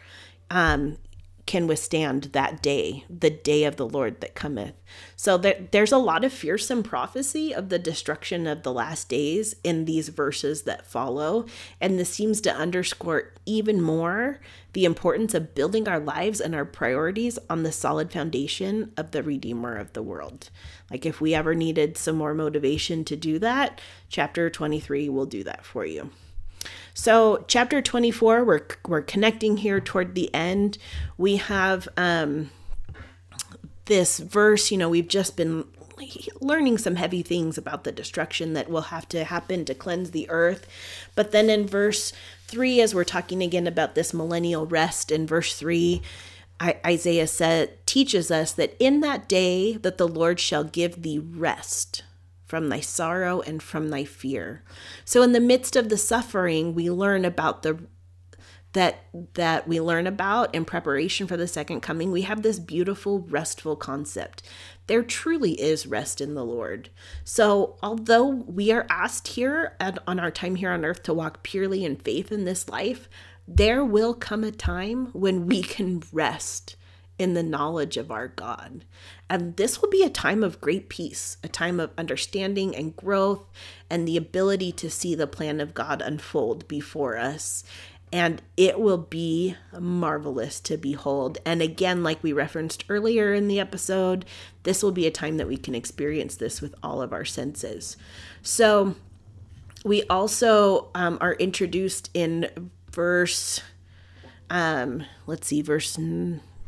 um, 0.50 0.98
can 1.44 1.66
withstand 1.66 2.24
that 2.32 2.62
day, 2.62 3.04
the 3.10 3.30
day 3.30 3.64
of 3.64 3.76
the 3.76 3.86
Lord 3.86 4.20
that 4.20 4.34
cometh. 4.34 4.74
So 5.16 5.36
there, 5.36 5.66
there's 5.72 5.92
a 5.92 5.98
lot 5.98 6.24
of 6.24 6.32
fearsome 6.32 6.82
prophecy 6.82 7.52
of 7.52 7.68
the 7.68 7.78
destruction 7.78 8.46
of 8.46 8.62
the 8.62 8.72
last 8.72 9.08
days 9.08 9.56
in 9.64 9.84
these 9.84 10.08
verses 10.08 10.62
that 10.62 10.86
follow. 10.86 11.46
And 11.80 11.98
this 11.98 12.10
seems 12.10 12.40
to 12.42 12.54
underscore 12.54 13.32
even 13.44 13.82
more 13.82 14.40
the 14.72 14.84
importance 14.84 15.34
of 15.34 15.54
building 15.54 15.88
our 15.88 16.00
lives 16.00 16.40
and 16.40 16.54
our 16.54 16.64
priorities 16.64 17.38
on 17.50 17.64
the 17.64 17.72
solid 17.72 18.12
foundation 18.12 18.92
of 18.96 19.10
the 19.10 19.22
Redeemer 19.22 19.76
of 19.76 19.92
the 19.92 20.02
world. 20.02 20.48
Like 20.90 21.04
if 21.04 21.20
we 21.20 21.34
ever 21.34 21.54
needed 21.54 21.98
some 21.98 22.16
more 22.16 22.34
motivation 22.34 23.04
to 23.04 23.16
do 23.16 23.38
that, 23.40 23.80
chapter 24.08 24.48
23 24.48 25.08
will 25.08 25.26
do 25.26 25.42
that 25.44 25.64
for 25.64 25.84
you. 25.84 26.10
So, 26.94 27.44
chapter 27.48 27.80
24, 27.80 28.44
we're, 28.44 28.66
we're 28.86 29.02
connecting 29.02 29.58
here 29.58 29.80
toward 29.80 30.14
the 30.14 30.32
end. 30.34 30.76
We 31.16 31.36
have 31.36 31.88
um, 31.96 32.50
this 33.86 34.18
verse, 34.18 34.70
you 34.70 34.76
know, 34.76 34.90
we've 34.90 35.08
just 35.08 35.36
been 35.36 35.64
learning 36.40 36.78
some 36.78 36.96
heavy 36.96 37.22
things 37.22 37.56
about 37.56 37.84
the 37.84 37.92
destruction 37.92 38.52
that 38.54 38.68
will 38.68 38.82
have 38.82 39.08
to 39.08 39.24
happen 39.24 39.64
to 39.64 39.74
cleanse 39.74 40.10
the 40.10 40.28
earth. 40.28 40.66
But 41.14 41.32
then 41.32 41.48
in 41.48 41.66
verse 41.66 42.12
3, 42.48 42.80
as 42.80 42.94
we're 42.94 43.04
talking 43.04 43.42
again 43.42 43.66
about 43.66 43.94
this 43.94 44.12
millennial 44.12 44.66
rest, 44.66 45.10
in 45.10 45.26
verse 45.26 45.56
3, 45.56 46.02
Isaiah 46.60 47.26
said 47.26 47.84
teaches 47.86 48.30
us 48.30 48.52
that 48.52 48.76
in 48.78 49.00
that 49.00 49.28
day 49.28 49.76
that 49.78 49.98
the 49.98 50.06
Lord 50.06 50.38
shall 50.38 50.62
give 50.62 51.02
thee 51.02 51.18
rest 51.18 52.04
from 52.52 52.68
thy 52.68 52.80
sorrow 52.80 53.40
and 53.40 53.62
from 53.62 53.88
thy 53.88 54.04
fear. 54.04 54.62
So 55.06 55.22
in 55.22 55.32
the 55.32 55.40
midst 55.40 55.74
of 55.74 55.88
the 55.88 55.96
suffering, 55.96 56.74
we 56.74 56.90
learn 56.90 57.24
about 57.24 57.62
the 57.62 57.78
that 58.74 59.06
that 59.32 59.66
we 59.66 59.80
learn 59.80 60.06
about 60.06 60.54
in 60.54 60.66
preparation 60.66 61.26
for 61.26 61.38
the 61.38 61.48
second 61.48 61.80
coming. 61.80 62.12
We 62.12 62.22
have 62.22 62.42
this 62.42 62.58
beautiful 62.58 63.20
restful 63.20 63.74
concept. 63.76 64.42
There 64.86 65.02
truly 65.02 65.58
is 65.58 65.86
rest 65.86 66.20
in 66.20 66.34
the 66.34 66.44
Lord. 66.44 66.90
So, 67.24 67.78
although 67.82 68.28
we 68.28 68.70
are 68.70 68.86
asked 68.90 69.28
here 69.28 69.74
at, 69.80 69.96
on 70.06 70.20
our 70.20 70.30
time 70.30 70.56
here 70.56 70.72
on 70.72 70.84
earth 70.84 71.02
to 71.04 71.14
walk 71.14 71.42
purely 71.42 71.86
in 71.86 71.96
faith 71.96 72.30
in 72.30 72.44
this 72.44 72.68
life, 72.68 73.08
there 73.48 73.82
will 73.82 74.12
come 74.12 74.44
a 74.44 74.50
time 74.50 75.06
when 75.14 75.46
we 75.46 75.62
can 75.62 76.02
rest 76.12 76.76
in 77.18 77.34
the 77.34 77.42
knowledge 77.42 77.96
of 77.96 78.10
our 78.10 78.28
God. 78.28 78.84
And 79.28 79.56
this 79.56 79.80
will 79.80 79.90
be 79.90 80.02
a 80.02 80.10
time 80.10 80.42
of 80.42 80.60
great 80.60 80.88
peace, 80.88 81.36
a 81.42 81.48
time 81.48 81.80
of 81.80 81.92
understanding 81.96 82.74
and 82.74 82.96
growth, 82.96 83.44
and 83.88 84.06
the 84.06 84.16
ability 84.16 84.72
to 84.72 84.90
see 84.90 85.14
the 85.14 85.26
plan 85.26 85.60
of 85.60 85.74
God 85.74 86.02
unfold 86.02 86.66
before 86.68 87.16
us. 87.16 87.64
And 88.12 88.42
it 88.58 88.78
will 88.78 88.98
be 88.98 89.56
marvelous 89.78 90.60
to 90.60 90.76
behold. 90.76 91.38
And 91.46 91.62
again, 91.62 92.02
like 92.02 92.22
we 92.22 92.32
referenced 92.32 92.84
earlier 92.90 93.32
in 93.32 93.48
the 93.48 93.58
episode, 93.58 94.26
this 94.64 94.82
will 94.82 94.92
be 94.92 95.06
a 95.06 95.10
time 95.10 95.38
that 95.38 95.48
we 95.48 95.56
can 95.56 95.74
experience 95.74 96.36
this 96.36 96.60
with 96.60 96.74
all 96.82 97.00
of 97.00 97.12
our 97.12 97.24
senses. 97.24 97.96
So, 98.42 98.96
we 99.84 100.04
also 100.04 100.90
um, 100.94 101.18
are 101.20 101.34
introduced 101.34 102.10
in 102.14 102.70
verse, 102.92 103.60
um, 104.48 105.04
let's 105.26 105.46
see, 105.48 105.62
verse 105.62 105.98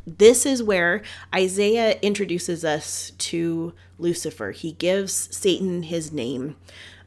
this 0.06 0.44
is 0.44 0.62
where 0.62 1.02
Isaiah 1.34 1.98
introduces 2.00 2.64
us 2.64 3.12
to 3.18 3.72
Lucifer. 3.98 4.50
He 4.50 4.72
gives 4.72 5.12
Satan 5.12 5.84
his 5.84 6.12
name. 6.12 6.56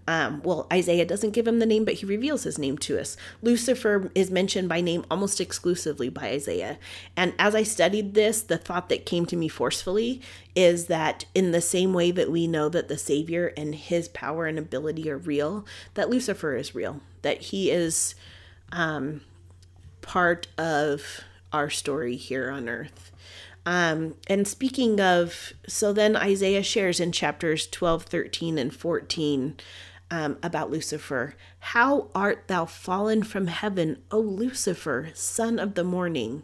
Um, 0.10 0.42
well, 0.42 0.68
Isaiah 0.72 1.06
doesn't 1.06 1.32
give 1.32 1.46
him 1.46 1.60
the 1.60 1.66
name, 1.66 1.84
but 1.84 1.96
he 1.96 2.06
reveals 2.06 2.44
his 2.44 2.58
name 2.58 2.78
to 2.80 2.98
us. 2.98 3.18
Lucifer 3.42 4.10
is 4.16 4.32
mentioned 4.32 4.70
by 4.70 4.80
name 4.80 5.06
almost 5.12 5.42
exclusively 5.42 6.08
by 6.08 6.30
Isaiah. 6.30 6.78
And 7.18 7.34
as 7.38 7.54
I 7.54 7.64
studied 7.64 8.14
this, 8.14 8.42
the 8.42 8.58
thought 8.58 8.88
that 8.88 9.06
came 9.06 9.26
to 9.26 9.36
me 9.36 9.50
forcefully 9.50 10.22
is 10.56 10.88
that 10.88 11.26
in 11.36 11.52
the 11.52 11.60
same 11.60 11.94
way 11.94 12.12
that 12.12 12.32
we 12.32 12.48
know 12.48 12.70
that 12.70 12.88
the 12.88 12.98
Savior 12.98 13.54
and 13.58 13.76
his 13.76 14.08
power 14.08 14.46
and 14.46 14.58
ability 14.58 15.10
are 15.10 15.18
real, 15.18 15.66
that 15.96 16.10
Lucifer 16.10 16.56
is 16.56 16.74
real, 16.74 17.02
that 17.22 17.42
he 17.42 17.70
is 17.70 18.16
um, 18.72 19.20
part 20.02 20.48
of 20.58 21.22
our 21.58 21.70
story 21.70 22.16
here 22.16 22.50
on 22.50 22.70
earth. 22.70 23.12
Um, 23.66 24.16
and 24.28 24.48
speaking 24.48 25.02
of, 25.02 25.52
so 25.68 25.92
then 25.92 26.16
Isaiah 26.16 26.64
shares 26.64 27.00
in 27.02 27.12
chapters 27.12 27.68
12, 27.68 28.04
13, 28.04 28.58
and 28.58 28.74
14 28.74 29.58
um, 30.10 30.38
about 30.42 30.72
Lucifer. 30.72 31.36
How 31.60 32.10
art 32.16 32.46
thou 32.48 32.66
fallen 32.66 33.24
from 33.24 33.48
heaven, 33.48 33.98
O 34.10 34.20
Lucifer, 34.20 35.10
son 35.14 35.60
of 35.60 35.74
the 35.74 35.84
morning? 35.84 36.44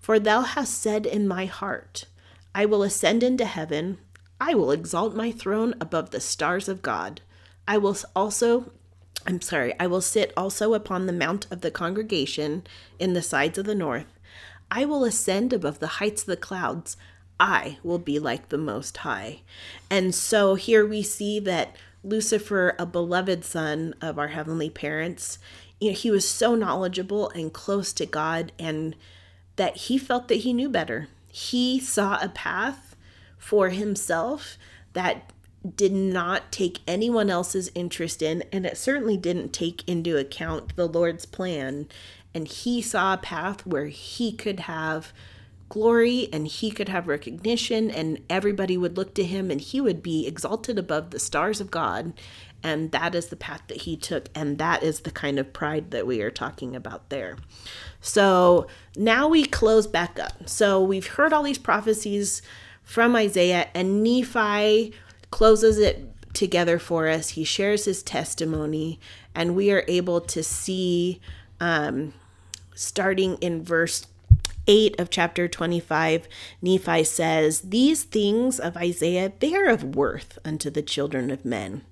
For 0.00 0.18
thou 0.18 0.42
hast 0.42 0.80
said 0.80 1.04
in 1.04 1.28
my 1.28 1.44
heart, 1.44 2.06
I 2.54 2.64
will 2.64 2.82
ascend 2.82 3.22
into 3.22 3.44
heaven, 3.44 3.98
I 4.40 4.54
will 4.54 4.70
exalt 4.70 5.14
my 5.14 5.30
throne 5.30 5.74
above 5.80 6.10
the 6.10 6.20
stars 6.20 6.68
of 6.68 6.80
God. 6.82 7.20
I 7.68 7.78
will 7.78 7.96
also 8.16 8.72
I'm 9.26 9.40
sorry, 9.40 9.72
I 9.78 9.86
will 9.86 10.00
sit 10.00 10.32
also 10.36 10.74
upon 10.74 11.06
the 11.06 11.12
mount 11.12 11.46
of 11.50 11.60
the 11.60 11.70
congregation 11.70 12.64
in 12.98 13.12
the 13.12 13.22
sides 13.22 13.56
of 13.56 13.66
the 13.66 13.74
north. 13.74 14.18
I 14.74 14.86
will 14.86 15.04
ascend 15.04 15.52
above 15.52 15.80
the 15.80 15.98
heights 15.98 16.22
of 16.22 16.28
the 16.28 16.36
clouds. 16.36 16.96
I 17.38 17.76
will 17.82 17.98
be 17.98 18.18
like 18.18 18.48
the 18.48 18.56
Most 18.56 18.96
High. 18.96 19.42
And 19.90 20.14
so 20.14 20.54
here 20.54 20.86
we 20.86 21.02
see 21.02 21.38
that 21.40 21.76
Lucifer, 22.02 22.74
a 22.78 22.86
beloved 22.86 23.44
son 23.44 23.94
of 24.00 24.18
our 24.18 24.28
heavenly 24.28 24.70
parents, 24.70 25.38
you 25.78 25.90
know, 25.90 25.94
he 25.94 26.10
was 26.10 26.26
so 26.26 26.54
knowledgeable 26.54 27.28
and 27.30 27.52
close 27.52 27.92
to 27.92 28.06
God, 28.06 28.50
and 28.58 28.96
that 29.56 29.76
he 29.76 29.98
felt 29.98 30.28
that 30.28 30.36
he 30.36 30.54
knew 30.54 30.70
better. 30.70 31.08
He 31.30 31.78
saw 31.78 32.18
a 32.22 32.30
path 32.30 32.96
for 33.36 33.68
himself 33.68 34.56
that 34.94 35.32
did 35.76 35.92
not 35.92 36.50
take 36.50 36.80
anyone 36.88 37.28
else's 37.28 37.70
interest 37.74 38.22
in, 38.22 38.42
and 38.50 38.64
it 38.64 38.78
certainly 38.78 39.18
didn't 39.18 39.52
take 39.52 39.86
into 39.88 40.16
account 40.16 40.74
the 40.76 40.88
Lord's 40.88 41.26
plan. 41.26 41.88
And 42.34 42.48
he 42.48 42.80
saw 42.80 43.14
a 43.14 43.18
path 43.18 43.66
where 43.66 43.86
he 43.86 44.32
could 44.32 44.60
have 44.60 45.12
glory 45.68 46.28
and 46.32 46.46
he 46.46 46.70
could 46.70 46.88
have 46.88 47.08
recognition, 47.08 47.90
and 47.90 48.20
everybody 48.28 48.76
would 48.76 48.96
look 48.96 49.14
to 49.14 49.24
him, 49.24 49.50
and 49.50 49.60
he 49.60 49.80
would 49.80 50.02
be 50.02 50.26
exalted 50.26 50.78
above 50.78 51.10
the 51.10 51.18
stars 51.18 51.60
of 51.60 51.70
God. 51.70 52.12
And 52.62 52.92
that 52.92 53.14
is 53.14 53.26
the 53.26 53.36
path 53.36 53.62
that 53.68 53.82
he 53.82 53.96
took, 53.96 54.28
and 54.34 54.58
that 54.58 54.82
is 54.82 55.00
the 55.00 55.10
kind 55.10 55.38
of 55.38 55.52
pride 55.52 55.90
that 55.90 56.06
we 56.06 56.20
are 56.22 56.30
talking 56.30 56.76
about 56.76 57.08
there. 57.08 57.38
So 58.00 58.66
now 58.96 59.26
we 59.28 59.44
close 59.44 59.86
back 59.86 60.20
up. 60.20 60.48
So 60.48 60.80
we've 60.80 61.06
heard 61.06 61.32
all 61.32 61.42
these 61.42 61.58
prophecies 61.58 62.40
from 62.82 63.16
Isaiah, 63.16 63.68
and 63.74 64.02
Nephi 64.02 64.92
closes 65.30 65.78
it 65.78 66.08
together 66.34 66.78
for 66.78 67.08
us. 67.08 67.30
He 67.30 67.44
shares 67.44 67.86
his 67.86 68.02
testimony, 68.02 69.00
and 69.34 69.56
we 69.56 69.72
are 69.72 69.84
able 69.88 70.20
to 70.20 70.42
see, 70.42 71.20
um, 71.60 72.12
starting 72.74 73.36
in 73.36 73.64
verse 73.64 74.06
8 74.66 74.98
of 75.00 75.10
chapter 75.10 75.48
25, 75.48 76.28
Nephi 76.60 77.04
says, 77.04 77.60
These 77.62 78.04
things 78.04 78.60
of 78.60 78.76
Isaiah, 78.76 79.32
they 79.40 79.54
are 79.54 79.68
of 79.68 79.96
worth 79.96 80.38
unto 80.44 80.70
the 80.70 80.82
children 80.82 81.30
of 81.30 81.44
men. 81.44 81.82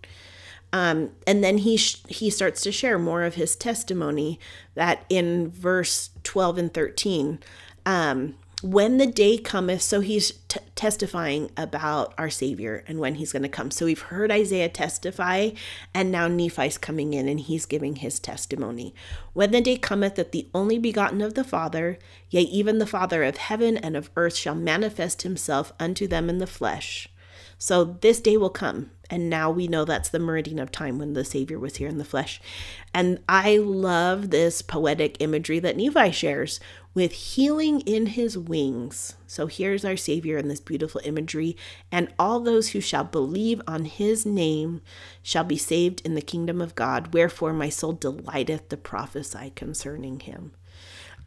Um, 0.72 1.11
and 1.26 1.43
then 1.43 1.59
he 1.59 1.76
sh- 1.76 2.03
he 2.09 2.31
starts 2.31 2.62
to 2.62 2.70
share 2.70 2.99
more 2.99 3.24
of 3.24 3.35
his 3.35 3.57
testimony 3.57 4.39
that 4.74 5.05
in 5.09 5.51
verse 5.51 6.11
12 6.22 6.59
and 6.59 6.72
13 6.74 7.41
um, 7.85 8.37
when 8.62 8.98
the 8.98 9.06
day 9.06 9.38
cometh, 9.38 9.82
so 9.82 10.00
he's 10.00 10.32
t- 10.48 10.61
testifying 10.74 11.50
about 11.56 12.12
our 12.18 12.28
Savior 12.28 12.84
and 12.86 12.98
when 12.98 13.14
he's 13.14 13.32
going 13.32 13.42
to 13.42 13.48
come. 13.48 13.70
So 13.70 13.86
we've 13.86 14.00
heard 14.00 14.30
Isaiah 14.30 14.68
testify, 14.68 15.50
and 15.94 16.11
now 16.11 16.28
Nephi's 16.28 16.76
coming 16.76 17.14
in 17.14 17.28
and 17.28 17.40
he's 17.40 17.64
giving 17.64 17.96
his 17.96 18.18
testimony. 18.18 18.94
When 19.32 19.52
the 19.52 19.61
day 19.61 19.76
cometh 19.76 20.16
that 20.16 20.32
the 20.32 20.48
only 20.54 20.78
begotten 20.78 21.22
of 21.22 21.34
the 21.34 21.44
Father, 21.44 21.98
yea, 22.28 22.42
even 22.42 22.78
the 22.78 22.86
Father 22.86 23.22
of 23.22 23.38
heaven 23.38 23.76
and 23.76 23.96
of 23.96 24.11
earth, 24.16 24.36
shall 24.36 24.54
manifest 24.54 25.22
himself 25.22 25.72
unto 25.80 26.06
them 26.06 26.28
in 26.28 26.38
the 26.38 26.46
flesh. 26.46 27.08
So 27.62 27.84
this 27.84 28.20
day 28.20 28.38
will 28.38 28.48
come, 28.48 28.90
and 29.11 29.28
now 29.28 29.50
we 29.50 29.68
know 29.68 29.84
that's 29.84 30.08
the 30.08 30.18
meridian 30.18 30.58
of 30.58 30.72
time 30.72 30.98
when 30.98 31.12
the 31.12 31.26
Savior 31.26 31.58
was 31.58 31.76
here 31.76 31.88
in 31.88 31.98
the 31.98 32.06
flesh. 32.06 32.40
And 32.94 33.20
I 33.28 33.58
love 33.58 34.30
this 34.30 34.62
poetic 34.62 35.18
imagery 35.20 35.58
that 35.58 35.76
Nephi 35.76 36.11
shares 36.12 36.58
with 36.93 37.12
healing 37.12 37.80
in 37.80 38.07
his 38.07 38.36
wings. 38.36 39.14
So 39.26 39.47
here's 39.47 39.84
our 39.84 39.97
Savior 39.97 40.38
in 40.38 40.49
this 40.49 40.61
beautiful 40.61 41.01
imagery. 41.05 41.57
And 41.93 42.12
all 42.18 42.41
those 42.41 42.70
who 42.70 42.80
shall 42.80 43.05
believe 43.05 43.62
on 43.66 43.84
his 43.84 44.26
name 44.26 44.80
shall 45.22 45.45
be 45.45 45.57
saved 45.57 46.03
in 46.05 46.14
the 46.14 46.22
kingdom 46.22 46.61
of 46.61 46.74
God. 46.74 47.14
Wherefore 47.14 47.53
my 47.53 47.68
soul 47.68 47.93
delighteth 47.93 48.68
to 48.70 48.76
prophesy 48.76 49.53
concerning 49.55 50.20
him. 50.20 50.53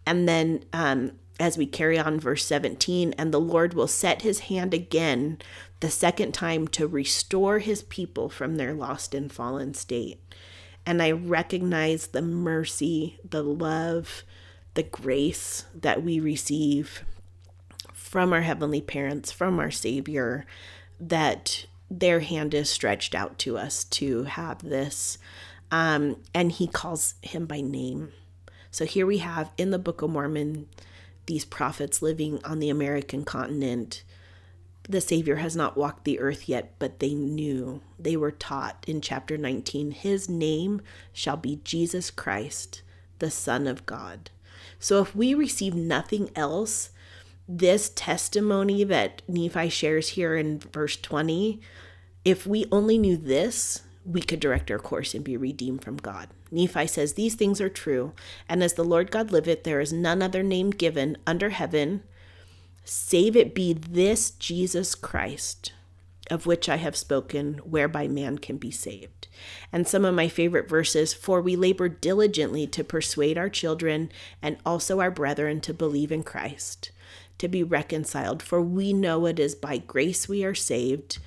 And 0.06 0.28
then 0.28 0.66
um, 0.74 1.14
as 1.40 1.58
we 1.58 1.66
carry 1.66 1.98
on, 1.98 2.20
verse 2.20 2.46
17, 2.46 3.14
and 3.18 3.34
the 3.34 3.40
Lord 3.40 3.74
will 3.74 3.88
set 3.88 4.22
his 4.22 4.42
hand 4.42 4.74
again 4.74 5.40
the 5.80 5.90
second 5.90 6.34
time 6.34 6.68
to 6.70 6.88
restore 6.88 7.60
his 7.60 7.82
people 7.84 8.30
from 8.30 8.56
their 8.56 8.74
lost 8.74 9.16
and 9.16 9.32
fallen 9.32 9.74
state. 9.74 10.20
And 10.86 11.02
I 11.02 11.12
recognize 11.12 12.08
the 12.08 12.22
mercy, 12.22 13.18
the 13.28 13.42
love, 13.42 14.24
the 14.74 14.84
grace 14.84 15.66
that 15.74 16.04
we 16.04 16.20
receive 16.20 17.04
from 17.94 18.34
our 18.34 18.42
heavenly 18.42 18.82
parents, 18.82 19.32
from 19.32 19.60
our 19.60 19.72
Savior, 19.72 20.46
that 21.00 21.66
their 21.90 22.20
hand 22.22 22.54
is 22.54 22.70
stretched 22.70 23.14
out 23.14 23.38
to 23.40 23.58
us 23.58 23.84
to 23.86 24.24
have 24.24 24.60
this. 24.60 25.18
Um, 25.72 26.18
and 26.34 26.52
he 26.52 26.68
calls 26.68 27.16
him 27.22 27.46
by 27.46 27.62
name. 27.62 28.12
So 28.72 28.86
here 28.86 29.06
we 29.06 29.20
have 29.20 29.52
in 29.58 29.72
the 29.72 29.80
Book 29.80 30.02
of 30.02 30.10
Mormon 30.10 30.68
these 31.26 31.46
prophets 31.46 32.02
living 32.02 32.44
on 32.44 32.60
the 32.60 32.70
American 32.70 33.24
continent. 33.24 34.04
The 34.90 35.02
Savior 35.02 35.38
has 35.38 35.56
not 35.56 35.78
walked 35.78 36.04
the 36.04 36.20
earth 36.20 36.50
yet, 36.50 36.74
but 36.80 37.00
they 37.00 37.14
knew. 37.14 37.82
They 37.98 38.18
were 38.18 38.32
taught 38.32 38.84
in 38.88 39.00
chapter 39.00 39.38
19 39.38 39.92
His 39.92 40.28
name 40.28 40.82
shall 41.14 41.38
be 41.38 41.62
Jesus 41.64 42.12
Christ, 42.12 42.82
the 43.20 43.32
Son 43.32 43.68
of 43.68 43.86
God. 43.86 44.30
So 44.84 45.02
if 45.02 45.16
we 45.16 45.34
receive 45.34 45.76
nothing 45.76 46.30
else, 46.36 46.90
this 47.48 47.90
testimony 47.96 48.84
that 48.84 49.22
Nephi 49.30 49.70
shares 49.70 50.10
here 50.10 50.36
in 50.36 50.60
verse 50.60 50.98
20, 50.98 51.62
if 52.26 52.46
we 52.46 52.66
only 52.70 52.98
knew 52.98 53.16
this, 53.16 53.84
we 54.06 54.20
could 54.20 54.42
direct 54.42 54.70
our 54.70 54.80
course 54.80 55.14
and 55.14 55.24
be 55.24 55.38
redeemed 55.38 55.86
from 55.86 55.96
God. 55.96 56.28
Nephi 56.52 56.86
says, 56.88 57.14
These 57.14 57.36
things 57.36 57.62
are 57.62 57.70
true, 57.70 58.12
and 58.50 58.62
as 58.62 58.74
the 58.74 58.84
Lord 58.84 59.10
God 59.10 59.32
liveth, 59.32 59.64
there 59.64 59.80
is 59.80 59.94
none 59.94 60.22
other 60.22 60.44
name 60.44 60.72
given 60.72 61.16
under 61.26 61.52
heaven, 61.52 62.04
save 62.84 63.38
it 63.38 63.56
be 63.56 63.72
this 63.72 64.32
Jesus 64.32 64.96
Christ, 64.96 65.72
of 66.30 66.46
which 66.46 66.70
I 66.70 66.78
have 66.78 66.96
spoken, 66.96 67.56
whereby 67.60 68.08
man 68.08 68.38
can 68.38 68.58
be 68.58 68.72
saved. 68.72 69.28
And 69.72 69.88
some 69.88 70.06
of 70.06 70.16
my 70.16 70.28
favorite 70.28 70.70
verses 70.70 71.14
For 71.14 71.42
we 71.42 71.56
labor 71.56 71.90
diligently 71.90 72.68
to 72.68 72.84
persuade 72.84 73.38
our 73.38 73.50
children 73.50 74.12
and 74.42 74.58
also 74.66 75.00
our 75.00 75.12
brethren 75.12 75.62
to 75.62 75.74
believe 75.74 76.12
in 76.12 76.24
Christ, 76.24 76.92
to 77.40 77.48
be 77.48 77.64
reconciled, 77.64 78.42
for 78.42 78.62
we 78.62 78.94
know 78.94 79.26
it 79.26 79.40
is 79.40 79.56
by 79.56 79.78
grace 79.78 80.30
we 80.30 80.44
are 80.44 80.56
saved 80.56 81.20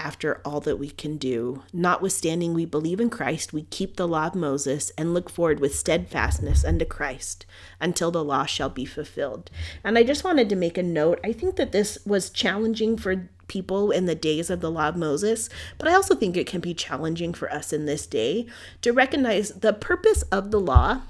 after 0.00 0.40
all 0.44 0.60
that 0.60 0.78
we 0.78 0.88
can 0.88 1.18
do. 1.18 1.62
Notwithstanding, 1.72 2.54
we 2.54 2.64
believe 2.64 3.00
in 3.00 3.10
Christ, 3.10 3.52
we 3.52 3.62
keep 3.64 3.96
the 3.96 4.08
law 4.08 4.28
of 4.28 4.34
Moses, 4.34 4.90
and 4.96 5.12
look 5.12 5.28
forward 5.28 5.60
with 5.60 5.74
steadfastness 5.74 6.64
unto 6.64 6.86
Christ 6.86 7.44
until 7.80 8.10
the 8.10 8.24
law 8.24 8.46
shall 8.46 8.70
be 8.70 8.86
fulfilled. 8.86 9.50
And 9.84 9.98
I 9.98 10.02
just 10.02 10.24
wanted 10.24 10.48
to 10.48 10.56
make 10.56 10.78
a 10.78 10.82
note. 10.82 11.20
I 11.22 11.32
think 11.32 11.56
that 11.56 11.72
this 11.72 11.98
was 12.06 12.30
challenging 12.30 12.96
for 12.96 13.28
people 13.46 13.90
in 13.90 14.06
the 14.06 14.14
days 14.14 14.48
of 14.48 14.60
the 14.60 14.70
law 14.70 14.88
of 14.88 14.96
Moses, 14.96 15.50
but 15.76 15.86
I 15.86 15.94
also 15.94 16.14
think 16.14 16.36
it 16.36 16.46
can 16.46 16.60
be 16.60 16.72
challenging 16.72 17.34
for 17.34 17.52
us 17.52 17.72
in 17.72 17.84
this 17.84 18.06
day 18.06 18.46
to 18.80 18.92
recognize 18.92 19.50
the 19.50 19.72
purpose 19.72 20.22
of 20.32 20.50
the 20.50 20.60
law, 20.60 21.02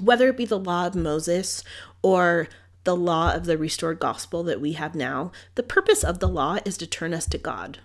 whether 0.00 0.28
it 0.28 0.36
be 0.36 0.44
the 0.44 0.58
law 0.58 0.86
of 0.86 0.94
Moses 0.94 1.64
or 2.02 2.48
the 2.84 2.96
law 2.96 3.34
of 3.34 3.44
the 3.44 3.58
restored 3.58 3.98
gospel 3.98 4.42
that 4.44 4.60
we 4.60 4.72
have 4.72 4.94
now, 4.94 5.32
the 5.54 5.62
purpose 5.62 6.04
of 6.04 6.18
the 6.18 6.28
law 6.28 6.58
is 6.64 6.76
to 6.78 6.86
turn 6.86 7.12
us 7.12 7.26
to 7.26 7.38
God. 7.38 7.78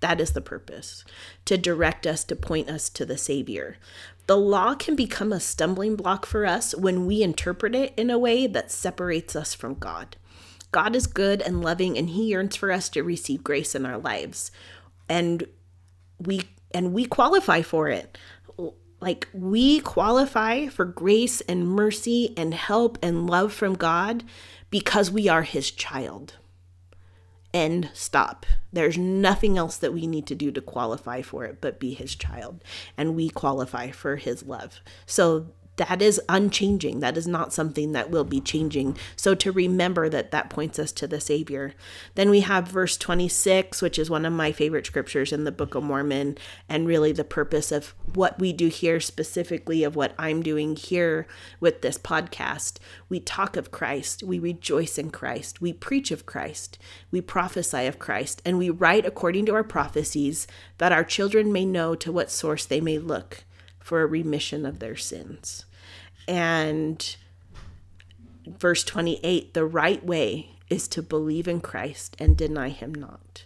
That 0.00 0.20
is 0.20 0.32
the 0.32 0.40
purpose 0.40 1.04
to 1.46 1.56
direct 1.56 2.06
us, 2.06 2.24
to 2.24 2.36
point 2.36 2.68
us 2.68 2.88
to 2.90 3.06
the 3.06 3.16
Savior. 3.16 3.78
The 4.26 4.36
law 4.36 4.74
can 4.74 4.96
become 4.96 5.32
a 5.32 5.40
stumbling 5.40 5.96
block 5.96 6.26
for 6.26 6.44
us 6.44 6.74
when 6.74 7.06
we 7.06 7.22
interpret 7.22 7.74
it 7.74 7.94
in 7.96 8.10
a 8.10 8.18
way 8.18 8.46
that 8.46 8.70
separates 8.70 9.34
us 9.34 9.54
from 9.54 9.74
God. 9.74 10.16
God 10.72 10.94
is 10.94 11.06
good 11.06 11.40
and 11.40 11.62
loving 11.62 11.96
and 11.96 12.10
he 12.10 12.26
yearns 12.26 12.56
for 12.56 12.70
us 12.70 12.88
to 12.90 13.02
receive 13.02 13.44
grace 13.44 13.74
in 13.74 13.86
our 13.86 13.98
lives. 13.98 14.50
And 15.08 15.46
we 16.18 16.42
and 16.72 16.92
we 16.92 17.06
qualify 17.06 17.62
for 17.62 17.88
it. 17.88 18.18
Like 19.00 19.28
we 19.32 19.80
qualify 19.80 20.66
for 20.66 20.84
grace 20.84 21.40
and 21.42 21.68
mercy 21.68 22.34
and 22.36 22.52
help 22.52 22.98
and 23.02 23.30
love 23.30 23.52
from 23.52 23.74
God 23.74 24.24
because 24.68 25.10
we 25.10 25.28
are 25.28 25.42
his 25.42 25.70
child 25.70 26.34
end 27.56 27.88
stop. 27.94 28.44
There's 28.70 28.98
nothing 28.98 29.56
else 29.56 29.78
that 29.78 29.94
we 29.94 30.06
need 30.06 30.26
to 30.26 30.34
do 30.34 30.52
to 30.52 30.60
qualify 30.60 31.22
for 31.22 31.46
it 31.46 31.62
but 31.62 31.80
be 31.80 31.94
his 31.94 32.14
child. 32.14 32.62
And 32.98 33.16
we 33.16 33.30
qualify 33.30 33.90
for 33.90 34.16
his 34.16 34.42
love. 34.42 34.80
So 35.06 35.46
that 35.76 36.00
is 36.00 36.20
unchanging. 36.28 37.00
That 37.00 37.16
is 37.16 37.26
not 37.26 37.52
something 37.52 37.92
that 37.92 38.10
will 38.10 38.24
be 38.24 38.40
changing. 38.40 38.96
So 39.14 39.34
to 39.34 39.52
remember 39.52 40.08
that 40.08 40.30
that 40.30 40.50
points 40.50 40.78
us 40.78 40.92
to 40.92 41.06
the 41.06 41.20
Savior. 41.20 41.74
Then 42.14 42.30
we 42.30 42.40
have 42.40 42.68
verse 42.68 42.96
26, 42.96 43.82
which 43.82 43.98
is 43.98 44.10
one 44.10 44.24
of 44.24 44.32
my 44.32 44.52
favorite 44.52 44.86
scriptures 44.86 45.32
in 45.32 45.44
the 45.44 45.52
Book 45.52 45.74
of 45.74 45.82
Mormon, 45.82 46.38
and 46.68 46.86
really 46.86 47.12
the 47.12 47.24
purpose 47.24 47.70
of 47.70 47.94
what 48.14 48.38
we 48.38 48.52
do 48.52 48.68
here, 48.68 49.00
specifically 49.00 49.84
of 49.84 49.96
what 49.96 50.14
I'm 50.18 50.42
doing 50.42 50.76
here 50.76 51.26
with 51.60 51.82
this 51.82 51.98
podcast. 51.98 52.78
We 53.08 53.20
talk 53.20 53.56
of 53.56 53.70
Christ, 53.70 54.22
we 54.22 54.38
rejoice 54.38 54.98
in 54.98 55.10
Christ, 55.10 55.60
we 55.60 55.72
preach 55.72 56.10
of 56.10 56.26
Christ, 56.26 56.78
we 57.10 57.20
prophesy 57.20 57.86
of 57.86 57.98
Christ, 57.98 58.40
and 58.44 58.58
we 58.58 58.70
write 58.70 59.06
according 59.06 59.46
to 59.46 59.54
our 59.54 59.64
prophecies 59.64 60.46
that 60.78 60.92
our 60.92 61.04
children 61.04 61.52
may 61.52 61.64
know 61.64 61.94
to 61.94 62.12
what 62.12 62.30
source 62.30 62.64
they 62.64 62.80
may 62.80 62.98
look 62.98 63.44
for 63.86 64.02
a 64.02 64.06
remission 64.06 64.66
of 64.66 64.80
their 64.80 64.96
sins. 64.96 65.64
And 66.26 67.16
verse 68.44 68.82
28 68.82 69.54
the 69.54 69.64
right 69.64 70.04
way 70.04 70.50
is 70.68 70.88
to 70.88 71.02
believe 71.02 71.46
in 71.46 71.60
Christ 71.60 72.16
and 72.18 72.36
deny 72.36 72.70
him 72.70 72.92
not. 72.92 73.44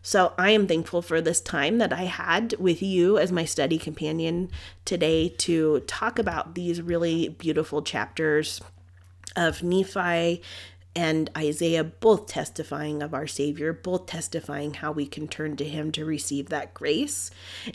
So 0.00 0.32
I 0.38 0.52
am 0.52 0.66
thankful 0.66 1.02
for 1.02 1.20
this 1.20 1.42
time 1.42 1.76
that 1.76 1.92
I 1.92 2.04
had 2.04 2.54
with 2.58 2.80
you 2.80 3.18
as 3.18 3.30
my 3.30 3.44
study 3.44 3.76
companion 3.76 4.50
today 4.86 5.28
to 5.28 5.80
talk 5.80 6.18
about 6.18 6.54
these 6.54 6.80
really 6.80 7.28
beautiful 7.28 7.82
chapters 7.82 8.62
of 9.36 9.62
Nephi 9.62 10.40
and 10.94 11.30
Isaiah, 11.36 11.84
both 11.84 12.26
testifying 12.26 13.02
of 13.02 13.14
our 13.14 13.26
Savior, 13.26 13.72
both 13.72 14.06
testifying 14.06 14.74
how 14.74 14.92
we 14.92 15.06
can 15.06 15.26
turn 15.26 15.56
to 15.56 15.64
Him 15.64 15.90
to 15.92 16.04
receive 16.04 16.48
that 16.50 16.74
grace. 16.74 17.30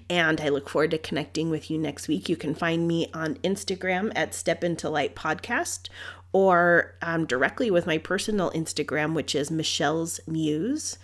And 0.10 0.40
I 0.40 0.50
look 0.50 0.70
forward 0.70 0.92
to 0.92 0.98
connecting 0.98 1.50
with 1.50 1.72
you 1.72 1.78
next 1.78 2.08
week. 2.08 2.30
You 2.30 2.36
can 2.36 2.54
find 2.54 2.88
me 2.88 3.10
on 3.14 3.36
Instagram 3.36 4.12
at 4.16 4.36
Step 4.36 4.64
Into 4.64 4.90
Light 4.90 5.16
Podcast 5.16 5.90
or 6.32 6.96
um, 7.02 7.26
directly 7.26 7.72
with 7.72 7.88
my 7.88 7.98
personal 7.98 8.52
Instagram, 8.52 9.14
which 9.14 9.34
is 9.34 9.50
Michelle's 9.50 10.20
Muse 10.28 10.98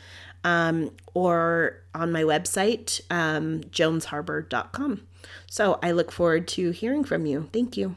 um, 0.44 0.92
or 1.14 1.82
on 1.96 2.12
my 2.12 2.22
website, 2.24 3.02
um, 3.10 3.62
jonesharbor.com. 3.62 5.02
So 5.50 5.80
I 5.82 5.92
look 5.92 6.12
forward 6.12 6.48
to 6.50 6.72
hearing 6.72 7.04
from 7.04 7.26
you. 7.26 7.50
Thank 7.54 7.78
you. 7.78 7.96